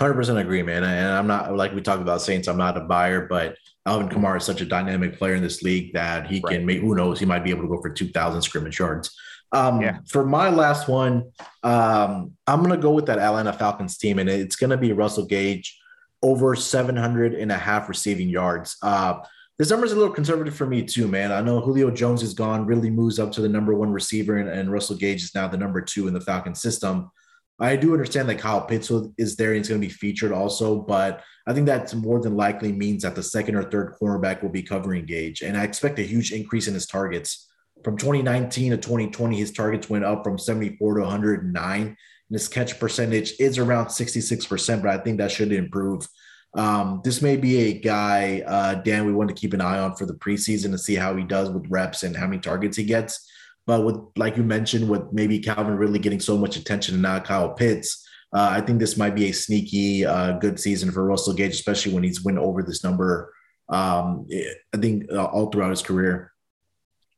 100% 0.01 0.41
agree, 0.41 0.63
man. 0.63 0.85
And 0.85 1.13
I'm 1.13 1.27
not, 1.27 1.57
like 1.57 1.75
we 1.75 1.81
talked 1.81 2.03
about 2.03 2.23
Saints, 2.23 2.49
I'm 2.49 2.59
not 2.59 2.77
a 2.77 2.81
buyer, 2.81 3.27
but 3.27 3.57
Alvin 3.87 4.09
Kamara 4.09 4.39
is 4.39 4.45
such 4.45 4.61
a 4.61 4.67
dynamic 4.67 5.19
player 5.19 5.35
in 5.35 5.43
this 5.43 5.63
league 5.63 5.95
that 5.95 6.27
he 6.27 6.41
right. 6.41 6.55
can 6.55 6.67
make, 6.67 6.81
who 6.81 6.95
knows, 6.95 7.19
he 7.19 7.25
might 7.25 7.45
be 7.45 7.51
able 7.51 7.63
to 7.63 7.69
go 7.69 7.81
for 7.81 7.91
2,000 7.91 8.43
scrimmage 8.43 8.79
yards. 8.79 9.17
Um, 9.53 9.81
yeah. 9.81 9.99
For 10.09 10.27
my 10.27 10.51
last 10.51 10.89
one, 10.89 11.31
um, 11.63 12.33
I'm 12.47 12.61
going 12.63 12.73
to 12.73 12.83
go 12.83 12.93
with 12.93 13.07
that 13.07 13.19
Atlanta 13.19 13.53
Falcons 13.53 13.97
team, 13.97 14.19
and 14.19 14.29
it's 14.29 14.57
going 14.57 14.71
to 14.71 14.77
be 14.77 14.93
Russell 14.93 15.25
Gage 15.25 15.79
over 16.23 16.57
700 16.57 17.35
and 17.35 17.53
a 17.53 17.57
half 17.57 17.89
receiving 17.89 18.29
yards. 18.29 18.77
Uh, 18.83 19.21
this 19.59 19.71
number 19.71 19.87
is 19.87 19.93
a 19.93 19.97
little 19.97 20.13
conservative 20.13 20.55
for 20.55 20.67
me 20.67 20.83
too, 20.83 21.09
man. 21.09 21.33
I 21.33 21.41
know 21.41 21.61
Julio 21.61 21.91
Jones 21.91 22.23
is 22.23 22.35
gone, 22.35 22.67
Ridley 22.67 22.91
moves 22.91 23.19
up 23.19 23.33
to 23.33 23.41
the 23.41 23.49
number 23.49 23.75
one 23.75 23.93
receiver, 23.93 24.37
and, 24.37 24.49
and 24.49 24.71
Russell 24.71 24.97
Gage 24.97 25.23
is 25.23 25.35
now 25.35 25.49
the 25.49 25.57
number 25.57 25.81
two 25.81 26.09
in 26.09 26.15
the 26.15 26.21
Falcon 26.21 26.55
system. 26.55 27.11
I 27.59 27.77
do 27.77 27.93
understand 27.93 28.29
that 28.29 28.39
Kyle 28.39 28.61
Pitts 28.61 28.91
is 29.17 29.37
there 29.37 29.51
and 29.51 29.59
he's 29.59 29.69
going 29.69 29.81
to 29.81 29.87
be 29.87 29.93
featured 29.93 30.33
also, 30.33 30.77
but 30.77 31.23
I 31.47 31.55
think 31.55 31.67
that 31.67 31.95
more 31.95 32.21
than 32.21 32.37
likely 32.37 32.71
means 32.71 33.03
that 33.03 33.15
the 33.15 33.23
second 33.23 33.55
or 33.55 33.63
third 33.63 33.95
cornerback 34.01 34.43
will 34.43 34.51
be 34.51 34.63
covering 34.63 35.07
Gage. 35.07 35.43
And 35.43 35.57
I 35.57 35.65
expect 35.65 35.99
a 35.99 36.03
huge 36.03 36.33
increase 36.33 36.69
in 36.69 36.75
his 36.75 36.87
targets. 36.87 37.49
From 37.83 37.97
2019 37.97 38.73
to 38.73 38.77
2020, 38.77 39.37
his 39.37 39.53
targets 39.53 39.89
went 39.89 40.05
up 40.05 40.23
from 40.23 40.39
74 40.39 40.95
to 40.95 41.01
109. 41.03 41.83
And 41.83 41.97
his 42.31 42.49
catch 42.49 42.79
percentage 42.79 43.35
is 43.39 43.59
around 43.59 43.87
66%, 43.87 44.83
but 44.83 44.91
I 44.91 44.99
think 44.99 45.19
that 45.19 45.31
should 45.31 45.53
improve. 45.53 46.07
Um, 46.55 47.01
this 47.05 47.23
may 47.23 47.37
be 47.37 47.59
a 47.59 47.79
guy, 47.79 48.43
uh, 48.47 48.75
Dan, 48.77 49.07
we 49.07 49.13
want 49.13 49.29
to 49.29 49.35
keep 49.35 49.55
an 49.55 49.61
eye 49.61 49.79
on 49.79 49.95
for 49.95 50.07
the 50.07 50.15
preseason 50.15 50.73
to 50.73 50.79
see 50.79 50.95
how 50.95 51.15
he 51.15 51.23
does 51.23 51.51
with 51.51 51.67
reps 51.69 52.03
and 52.03 52.17
how 52.17 52.27
many 52.27 52.41
targets 52.41 52.77
he 52.77 52.85
gets. 52.85 53.31
But 53.67 53.85
with, 53.85 53.97
like 54.17 54.37
you 54.37 54.45
mentioned, 54.45 54.89
with 54.89 55.13
maybe 55.13 55.41
Calvin 55.41 55.77
Ridley 55.77 55.99
getting 55.99 56.21
so 56.21 56.39
much 56.39 56.57
attention 56.57 56.95
and 56.95 57.03
not 57.03 57.25
Kyle 57.25 57.51
Pitts, 57.51 58.07
uh, 58.33 58.49
I 58.53 58.61
think 58.61 58.79
this 58.79 58.97
might 58.97 59.15
be 59.15 59.29
a 59.29 59.33
sneaky 59.33 60.05
uh, 60.05 60.33
good 60.33 60.61
season 60.61 60.93
for 60.93 61.05
Russell 61.05 61.35
Gage, 61.35 61.53
especially 61.53 61.95
when 61.95 62.03
he's 62.03 62.25
went 62.25 62.39
over 62.39 62.63
this 62.63 62.85
number. 62.85 63.33
Um, 63.69 64.27
I 64.75 64.77
think 64.79 65.11
uh, 65.13 65.25
all 65.25 65.51
throughout 65.51 65.71
his 65.71 65.83
career. 65.83 66.33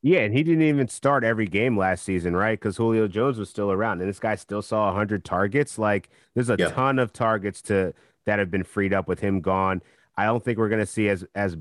Yeah, 0.01 0.20
and 0.20 0.32
he 0.32 0.44
didn't 0.44 0.62
even 0.62 0.86
start 0.88 1.24
every 1.24 1.46
game 1.46 1.76
last 1.76 2.05
season, 2.05 2.36
right? 2.36 2.59
Because 2.59 2.76
Julio 2.76 3.09
Jones 3.09 3.36
was 3.36 3.51
still 3.51 3.72
around, 3.72 4.01
and 4.01 4.09
this 4.09 4.20
guy 4.20 4.36
still 4.36 4.62
saw 4.62 4.86
100 4.86 5.24
targets. 5.24 5.76
Like, 5.76 6.09
there's 6.34 6.51
a 6.51 6.57
yeah. 6.59 6.68
ton 6.68 6.99
of 6.99 7.12
targets 7.12 7.61
to 7.62 7.92
that 8.24 8.38
have 8.38 8.51
been 8.51 8.62
freed 8.62 8.94
up 8.94 9.09
with 9.09 9.18
him 9.18 9.40
gone. 9.40 9.82
I 10.16 10.24
don't 10.24 10.44
think 10.44 10.59
we're 10.59 10.68
going 10.68 10.80
to 10.80 10.86
see 10.86 11.09
as 11.09 11.24
as 11.34 11.57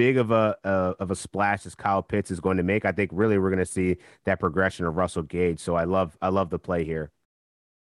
big 0.00 0.16
of 0.16 0.30
a 0.30 0.56
uh, 0.64 0.94
of 0.98 1.10
a 1.10 1.14
splash 1.14 1.66
as 1.66 1.74
Kyle 1.74 2.02
Pitts 2.02 2.30
is 2.30 2.40
going 2.40 2.56
to 2.56 2.62
make. 2.62 2.86
I 2.86 2.92
think 2.92 3.10
really 3.12 3.38
we're 3.38 3.50
going 3.50 3.58
to 3.58 3.66
see 3.66 3.98
that 4.24 4.40
progression 4.40 4.86
of 4.86 4.96
Russell 4.96 5.24
Gage. 5.24 5.60
So 5.60 5.74
I 5.74 5.84
love 5.84 6.16
I 6.22 6.30
love 6.30 6.48
the 6.48 6.58
play 6.58 6.84
here. 6.84 7.10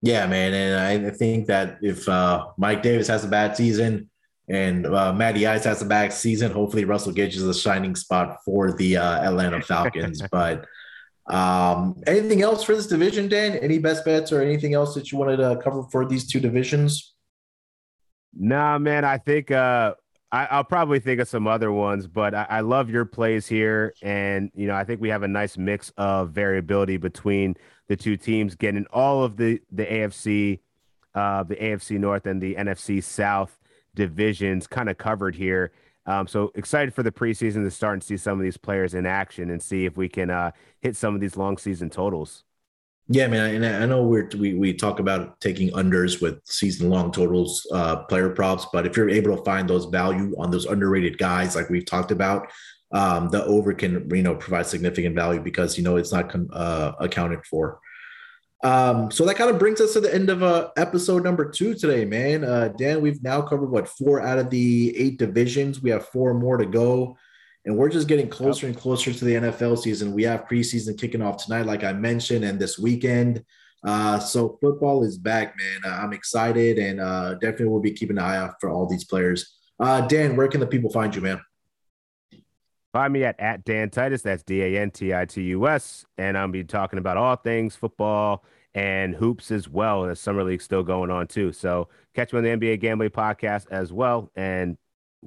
Yeah, 0.03 0.27
man, 0.27 0.53
and 0.53 1.07
I 1.07 1.09
think 1.09 1.47
that 1.47 1.79
if 1.81 2.07
uh, 2.07 2.49
Mike 2.57 2.83
Davis 2.83 3.07
has 3.07 3.25
a 3.25 3.27
bad 3.27 3.57
season 3.57 4.11
and 4.47 4.85
uh, 4.85 5.13
Matty 5.13 5.47
Ice 5.47 5.63
has 5.63 5.81
a 5.81 5.85
bad 5.85 6.13
season, 6.13 6.51
hopefully 6.51 6.85
Russell 6.85 7.11
Gage 7.11 7.35
is 7.35 7.41
a 7.41 7.55
shining 7.55 7.95
spot 7.95 8.37
for 8.45 8.71
the 8.71 8.97
uh, 8.97 9.23
Atlanta 9.23 9.59
Falcons. 9.61 10.21
but 10.31 10.67
um, 11.25 12.03
anything 12.05 12.43
else 12.43 12.63
for 12.63 12.75
this 12.75 12.85
division, 12.85 13.29
Dan? 13.29 13.53
Any 13.55 13.79
best 13.79 14.05
bets 14.05 14.31
or 14.31 14.43
anything 14.43 14.75
else 14.75 14.93
that 14.93 15.11
you 15.11 15.17
wanted 15.17 15.37
to 15.37 15.59
cover 15.63 15.81
for 15.91 16.05
these 16.05 16.27
two 16.27 16.39
divisions? 16.39 17.15
Nah, 18.37 18.77
man, 18.77 19.05
I 19.05 19.17
think 19.17 19.49
uh, 19.49 19.95
I, 20.35 20.57
will 20.57 20.65
probably 20.65 20.99
think 20.99 21.21
of 21.21 21.29
some 21.29 21.47
other 21.47 21.71
ones, 21.71 22.07
but 22.07 22.35
I, 22.35 22.45
I, 22.49 22.59
love 22.59 22.89
your 22.89 23.05
plays 23.05 23.47
here, 23.47 23.93
and 24.01 24.51
you 24.53 24.67
know 24.67 24.75
I 24.75 24.83
think 24.83 24.99
we 24.99 25.09
have 25.09 25.23
a 25.23 25.27
nice 25.29 25.57
mix 25.57 25.93
of 25.97 26.31
variability 26.31 26.97
between 26.97 27.55
the 27.87 27.95
two 27.95 28.17
teams, 28.17 28.55
getting 28.55 28.85
all 28.91 29.23
of 29.23 29.37
the 29.37 29.61
the 29.71 29.85
AFC, 29.85 30.59
uh, 31.13 31.43
the 31.43 31.55
AFC 31.55 31.97
North 31.99 32.25
and 32.25 32.41
the 32.41 32.55
NFC 32.55 33.01
South 33.01 33.57
divisions 33.95 34.67
kind 34.67 34.89
of 34.89 34.97
covered 34.97 35.35
here. 35.35 35.71
Um, 36.05 36.27
so 36.27 36.51
excited 36.53 36.93
for 36.93 37.01
the 37.01 37.11
preseason 37.11 37.63
to 37.63 37.71
start 37.71 37.93
and 37.93 38.03
see 38.03 38.17
some 38.17 38.37
of 38.37 38.43
these 38.43 38.57
players 38.57 38.93
in 38.93 39.05
action 39.05 39.49
and 39.49 39.63
see 39.63 39.85
if 39.85 39.95
we 39.95 40.09
can 40.09 40.29
uh, 40.29 40.51
hit 40.81 40.97
some 40.97 41.15
of 41.15 41.21
these 41.21 41.37
long 41.37 41.57
season 41.57 41.89
totals. 41.89 42.43
Yeah, 43.07 43.27
man, 43.27 43.63
and 43.63 43.83
I 43.83 43.85
know 43.85 44.03
we're 44.03 44.27
we 44.35 44.55
we 44.55 44.73
talk 44.73 44.99
about 44.99 45.39
taking 45.39 45.69
unders 45.71 46.21
with 46.21 46.39
season 46.45 46.89
long 46.89 47.11
totals, 47.11 47.65
uh, 47.71 47.97
player 47.97 48.29
props, 48.29 48.65
but 48.73 48.87
if 48.87 48.97
you're 48.97 49.11
able 49.11 49.37
to 49.37 49.43
find 49.43 49.69
those 49.69 49.85
value 49.85 50.33
on 50.39 50.49
those 50.49 50.65
underrated 50.65 51.19
guys, 51.19 51.55
like 51.55 51.69
we've 51.69 51.85
talked 51.85 52.09
about, 52.09 52.51
um, 52.93 53.29
the 53.29 53.43
over 53.45 53.73
can 53.73 54.09
you 54.09 54.23
know 54.23 54.33
provide 54.33 54.65
significant 54.65 55.13
value 55.13 55.39
because 55.39 55.77
you 55.77 55.83
know 55.83 55.97
it's 55.97 56.11
not 56.11 56.33
uh, 56.51 56.93
accounted 56.99 57.45
for. 57.45 57.79
Um, 58.63 59.11
so 59.11 59.23
that 59.25 59.35
kind 59.35 59.51
of 59.51 59.59
brings 59.59 59.79
us 59.79 59.93
to 59.93 60.01
the 60.01 60.11
end 60.11 60.31
of 60.31 60.41
uh, 60.41 60.71
episode 60.75 61.23
number 61.23 61.47
two 61.47 61.75
today, 61.75 62.05
man. 62.05 62.43
Uh, 62.43 62.69
Dan, 62.69 63.01
we've 63.01 63.21
now 63.21 63.39
covered 63.39 63.69
what 63.69 63.87
four 63.87 64.19
out 64.19 64.39
of 64.39 64.49
the 64.49 64.97
eight 64.97 65.19
divisions. 65.19 65.79
We 65.79 65.91
have 65.91 66.07
four 66.07 66.33
more 66.33 66.57
to 66.57 66.65
go. 66.65 67.17
And 67.65 67.75
we're 67.75 67.89
just 67.89 68.07
getting 68.07 68.29
closer 68.29 68.67
and 68.67 68.77
closer 68.77 69.11
to 69.11 69.25
the 69.25 69.35
NFL 69.35 69.79
season. 69.79 70.13
We 70.13 70.23
have 70.23 70.45
preseason 70.45 70.99
kicking 70.99 71.21
off 71.21 71.43
tonight, 71.43 71.65
like 71.65 71.83
I 71.83 71.93
mentioned, 71.93 72.45
and 72.45 72.59
this 72.59 72.77
weekend. 72.77 73.43
Uh, 73.83 74.19
so 74.19 74.57
football 74.61 75.03
is 75.03 75.17
back, 75.17 75.55
man. 75.57 75.91
Uh, 75.91 75.95
I'm 75.95 76.13
excited 76.13 76.77
and 76.77 76.99
uh, 76.99 77.35
definitely 77.35 77.67
will 77.67 77.81
be 77.81 77.93
keeping 77.93 78.17
an 78.17 78.23
eye 78.23 78.37
out 78.37 78.55
for 78.59 78.69
all 78.69 78.87
these 78.87 79.03
players. 79.03 79.57
Uh, 79.79 80.01
Dan, 80.01 80.35
where 80.35 80.47
can 80.47 80.59
the 80.59 80.67
people 80.67 80.91
find 80.91 81.13
you, 81.15 81.21
man? 81.21 81.41
Find 82.93 83.11
me 83.11 83.25
at, 83.25 83.39
at 83.39 83.65
Dan 83.65 83.89
Titus. 83.89 84.21
That's 84.21 84.41
D 84.43 84.61
A 84.61 84.81
N 84.81 84.89
T 84.89 85.13
I 85.13 85.25
T 85.25 85.41
U 85.43 85.67
S. 85.67 86.05
And 86.17 86.37
I'll 86.37 86.47
be 86.47 86.63
talking 86.63 86.97
about 86.97 87.17
all 87.17 87.35
things 87.35 87.75
football 87.75 88.45
and 88.73 89.13
hoops 89.13 89.51
as 89.51 89.67
well. 89.67 90.03
The 90.03 90.15
summer 90.15 90.43
league 90.43 90.61
still 90.61 90.83
going 90.83 91.11
on 91.11 91.27
too. 91.27 91.51
So 91.51 91.89
catch 92.13 92.31
me 92.31 92.37
on 92.37 92.43
the 92.43 92.51
NBA 92.51 92.79
Gambling 92.79 93.09
Podcast 93.09 93.67
as 93.69 93.91
well. 93.91 94.31
And 94.35 94.77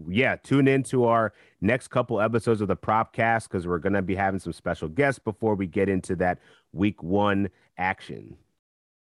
yeah, 0.08 0.36
tune 0.36 0.68
in 0.68 0.82
to 0.84 1.04
our 1.04 1.32
next 1.60 1.88
couple 1.88 2.20
episodes 2.20 2.60
of 2.60 2.68
the 2.68 2.76
Propcast 2.76 3.44
because 3.44 3.66
we're 3.66 3.78
going 3.78 3.94
to 3.94 4.02
be 4.02 4.14
having 4.14 4.40
some 4.40 4.52
special 4.52 4.88
guests 4.88 5.18
before 5.18 5.54
we 5.54 5.66
get 5.66 5.88
into 5.88 6.14
that 6.16 6.38
week 6.72 7.02
one 7.02 7.48
action. 7.76 8.36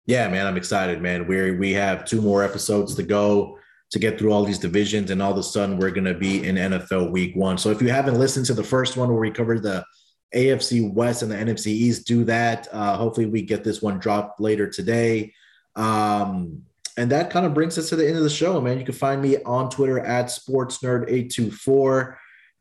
Yeah, 0.06 0.28
man, 0.28 0.48
I'm 0.48 0.58
excited, 0.58 1.02
man. 1.02 1.28
We 1.28 1.52
we 1.52 1.72
have 1.74 2.06
two 2.06 2.22
more 2.22 2.44
episodes 2.44 2.96
to 2.96 3.04
go 3.04 3.60
to 3.92 4.00
get 4.00 4.18
through 4.18 4.32
all 4.32 4.44
these 4.44 4.60
divisions, 4.60 5.12
and 5.12 5.22
all 5.22 5.32
of 5.32 5.38
a 5.38 5.44
sudden 5.44 5.78
we're 5.78 5.92
going 5.92 6.06
to 6.06 6.16
be 6.16 6.48
in 6.48 6.56
NFL 6.56 7.12
Week 7.12 7.36
One. 7.36 7.58
So 7.58 7.70
if 7.70 7.82
you 7.82 7.90
haven't 7.90 8.18
listened 8.18 8.46
to 8.48 8.54
the 8.54 8.64
first 8.64 8.98
one 8.98 9.10
where 9.10 9.20
we 9.20 9.32
covered 9.32 9.62
the 9.62 9.86
AFC 10.34 10.94
West 10.94 11.22
and 11.22 11.32
the 11.32 11.36
NFC 11.36 11.68
East, 11.68 12.08
do 12.08 12.24
that. 12.26 12.68
Uh, 12.72 12.98
hopefully, 12.98 13.28
we 13.28 13.42
get 13.42 13.64
this 13.64 13.82
one 13.82 14.00
dropped 14.00 14.40
later 14.40 14.68
today. 14.68 15.34
Um, 15.76 16.64
and 17.00 17.10
that 17.14 17.30
kind 17.30 17.46
of 17.46 17.54
brings 17.54 17.78
us 17.78 17.88
to 17.90 17.96
the 17.96 18.06
end 18.06 18.18
of 18.18 18.24
the 18.24 18.30
show, 18.30 18.60
man. 18.60 18.78
You 18.78 18.84
can 18.84 18.94
find 18.94 19.22
me 19.22 19.38
on 19.44 19.70
Twitter 19.70 20.02
at 20.02 20.26
SportsNerd824, 20.26 22.16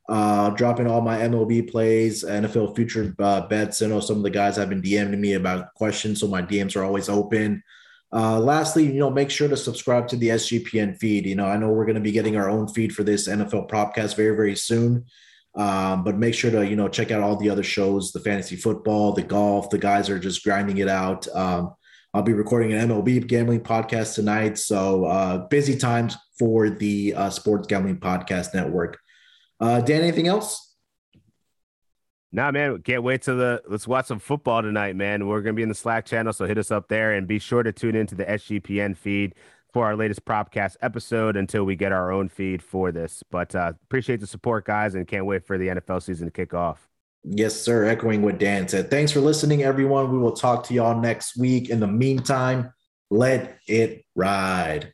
uh, 0.09 0.51
dropping 0.51 0.87
all 0.87 1.01
my 1.01 1.19
MLB 1.19 1.69
plays, 1.69 2.23
NFL 2.23 2.77
future 2.77 3.17
uh, 3.19 3.49
bets. 3.49 3.83
I 3.83 3.87
know 3.87 3.99
some 3.99 4.19
of 4.19 4.23
the 4.23 4.31
guys 4.31 4.55
have 4.55 4.69
been 4.69 4.81
DMing 4.81 5.19
me 5.19 5.33
about 5.33 5.75
questions, 5.75 6.21
so 6.21 6.29
my 6.29 6.41
DMs 6.41 6.77
are 6.77 6.85
always 6.85 7.09
open. 7.09 7.65
Uh, 8.13 8.39
lastly, 8.39 8.87
you 8.87 9.01
know, 9.01 9.11
make 9.11 9.33
sure 9.33 9.49
to 9.49 9.57
subscribe 9.57 10.07
to 10.07 10.17
the 10.17 10.29
SGPN 10.29 10.97
feed. 10.99 11.27
You 11.27 11.35
know, 11.35 11.47
I 11.47 11.57
know 11.57 11.71
we're 11.71 11.85
going 11.85 11.97
to 11.97 12.01
be 12.01 12.13
getting 12.13 12.37
our 12.37 12.49
own 12.49 12.69
feed 12.69 12.95
for 12.95 13.03
this 13.03 13.27
NFL 13.27 13.69
Propcast 13.69 14.15
very, 14.15 14.37
very 14.37 14.55
soon. 14.55 15.05
Um, 15.57 16.05
but 16.05 16.17
make 16.17 16.35
sure 16.35 16.53
to 16.53 16.65
you 16.65 16.77
know 16.77 16.87
check 16.87 17.11
out 17.11 17.25
all 17.25 17.35
the 17.35 17.51
other 17.51 17.65
shows, 17.65 18.13
the 18.13 18.21
fantasy 18.21 18.55
football, 18.55 19.15
the 19.15 19.23
golf. 19.23 19.69
The 19.69 19.79
guys 19.79 20.09
are 20.09 20.21
just 20.21 20.45
grinding 20.45 20.79
it 20.79 20.89
out. 20.89 21.27
Um, 21.35 21.75
I'll 22.15 22.23
be 22.23 22.33
recording 22.33 22.73
an 22.73 22.89
MLB 22.89 23.27
gambling 23.27 23.61
podcast 23.61 24.15
tonight. 24.15 24.59
So 24.59 25.05
uh, 25.05 25.47
busy 25.49 25.77
times 25.77 26.17
for 26.39 26.71
the 26.71 27.15
uh, 27.15 27.31
Sports 27.31 27.67
Gambling 27.67 27.99
Podcast 27.99 28.55
Network. 28.55 28.99
Uh, 29.61 29.81
Dan, 29.81 30.03
anything 30.03 30.27
else? 30.27 30.77
Nah, 32.31 32.51
man, 32.51 32.83
can't 32.83 33.03
wait 33.03 33.23
to 33.23 33.35
the 33.35 33.63
let's 33.69 33.89
watch 33.89 34.07
some 34.07 34.19
football 34.19 34.63
tonight, 34.63 34.97
man. 34.97 35.27
We're 35.27 35.41
gonna 35.41 35.55
be 35.55 35.63
in 35.63 35.69
the 35.71 35.75
Slack 35.75 36.05
channel, 36.05 36.33
so 36.33 36.47
hit 36.47 36.59
us 36.59 36.71
up 36.71 36.89
there 36.89 37.15
and 37.15 37.27
be 37.27 37.39
sure 37.39 37.63
to 37.63 37.73
tune 37.73 37.97
into 37.97 38.15
the 38.15 38.25
SGPN 38.25 38.97
feed 38.97 39.35
for 39.73 39.87
our 39.87 39.97
latest 39.97 40.25
Propcast 40.25 40.77
episode 40.83 41.37
until 41.37 41.65
we 41.65 41.75
get 41.77 41.93
our 41.93 42.13
own 42.13 42.29
feed 42.29 42.63
for 42.63 42.93
this. 42.93 43.23
But 43.31 43.55
uh, 43.55 43.73
appreciate 43.85 44.21
the 44.21 44.27
support, 44.27 44.67
guys, 44.67 44.95
and 44.95 45.07
can't 45.07 45.27
wait 45.27 45.47
for 45.47 45.57
the 45.57 45.69
NFL 45.69 46.03
season 46.03 46.27
to 46.27 46.31
kick 46.31 46.53
off. 46.53 46.88
Yes, 47.25 47.61
sir. 47.61 47.85
Echoing 47.85 48.23
what 48.23 48.39
Dan 48.39 48.69
said. 48.69 48.91
Thanks 48.91 49.13
for 49.13 49.21
listening, 49.21 49.63
everyone. 49.63 50.11
We 50.13 50.19
will 50.19 50.33
talk 50.33 50.65
to 50.65 50.75
y'all 50.75 51.01
next 51.01 51.37
week. 51.37 51.69
In 51.69 51.81
the 51.81 51.87
meantime, 51.87 52.73
let 53.11 53.59
it 53.67 54.05
ride. 54.15 54.93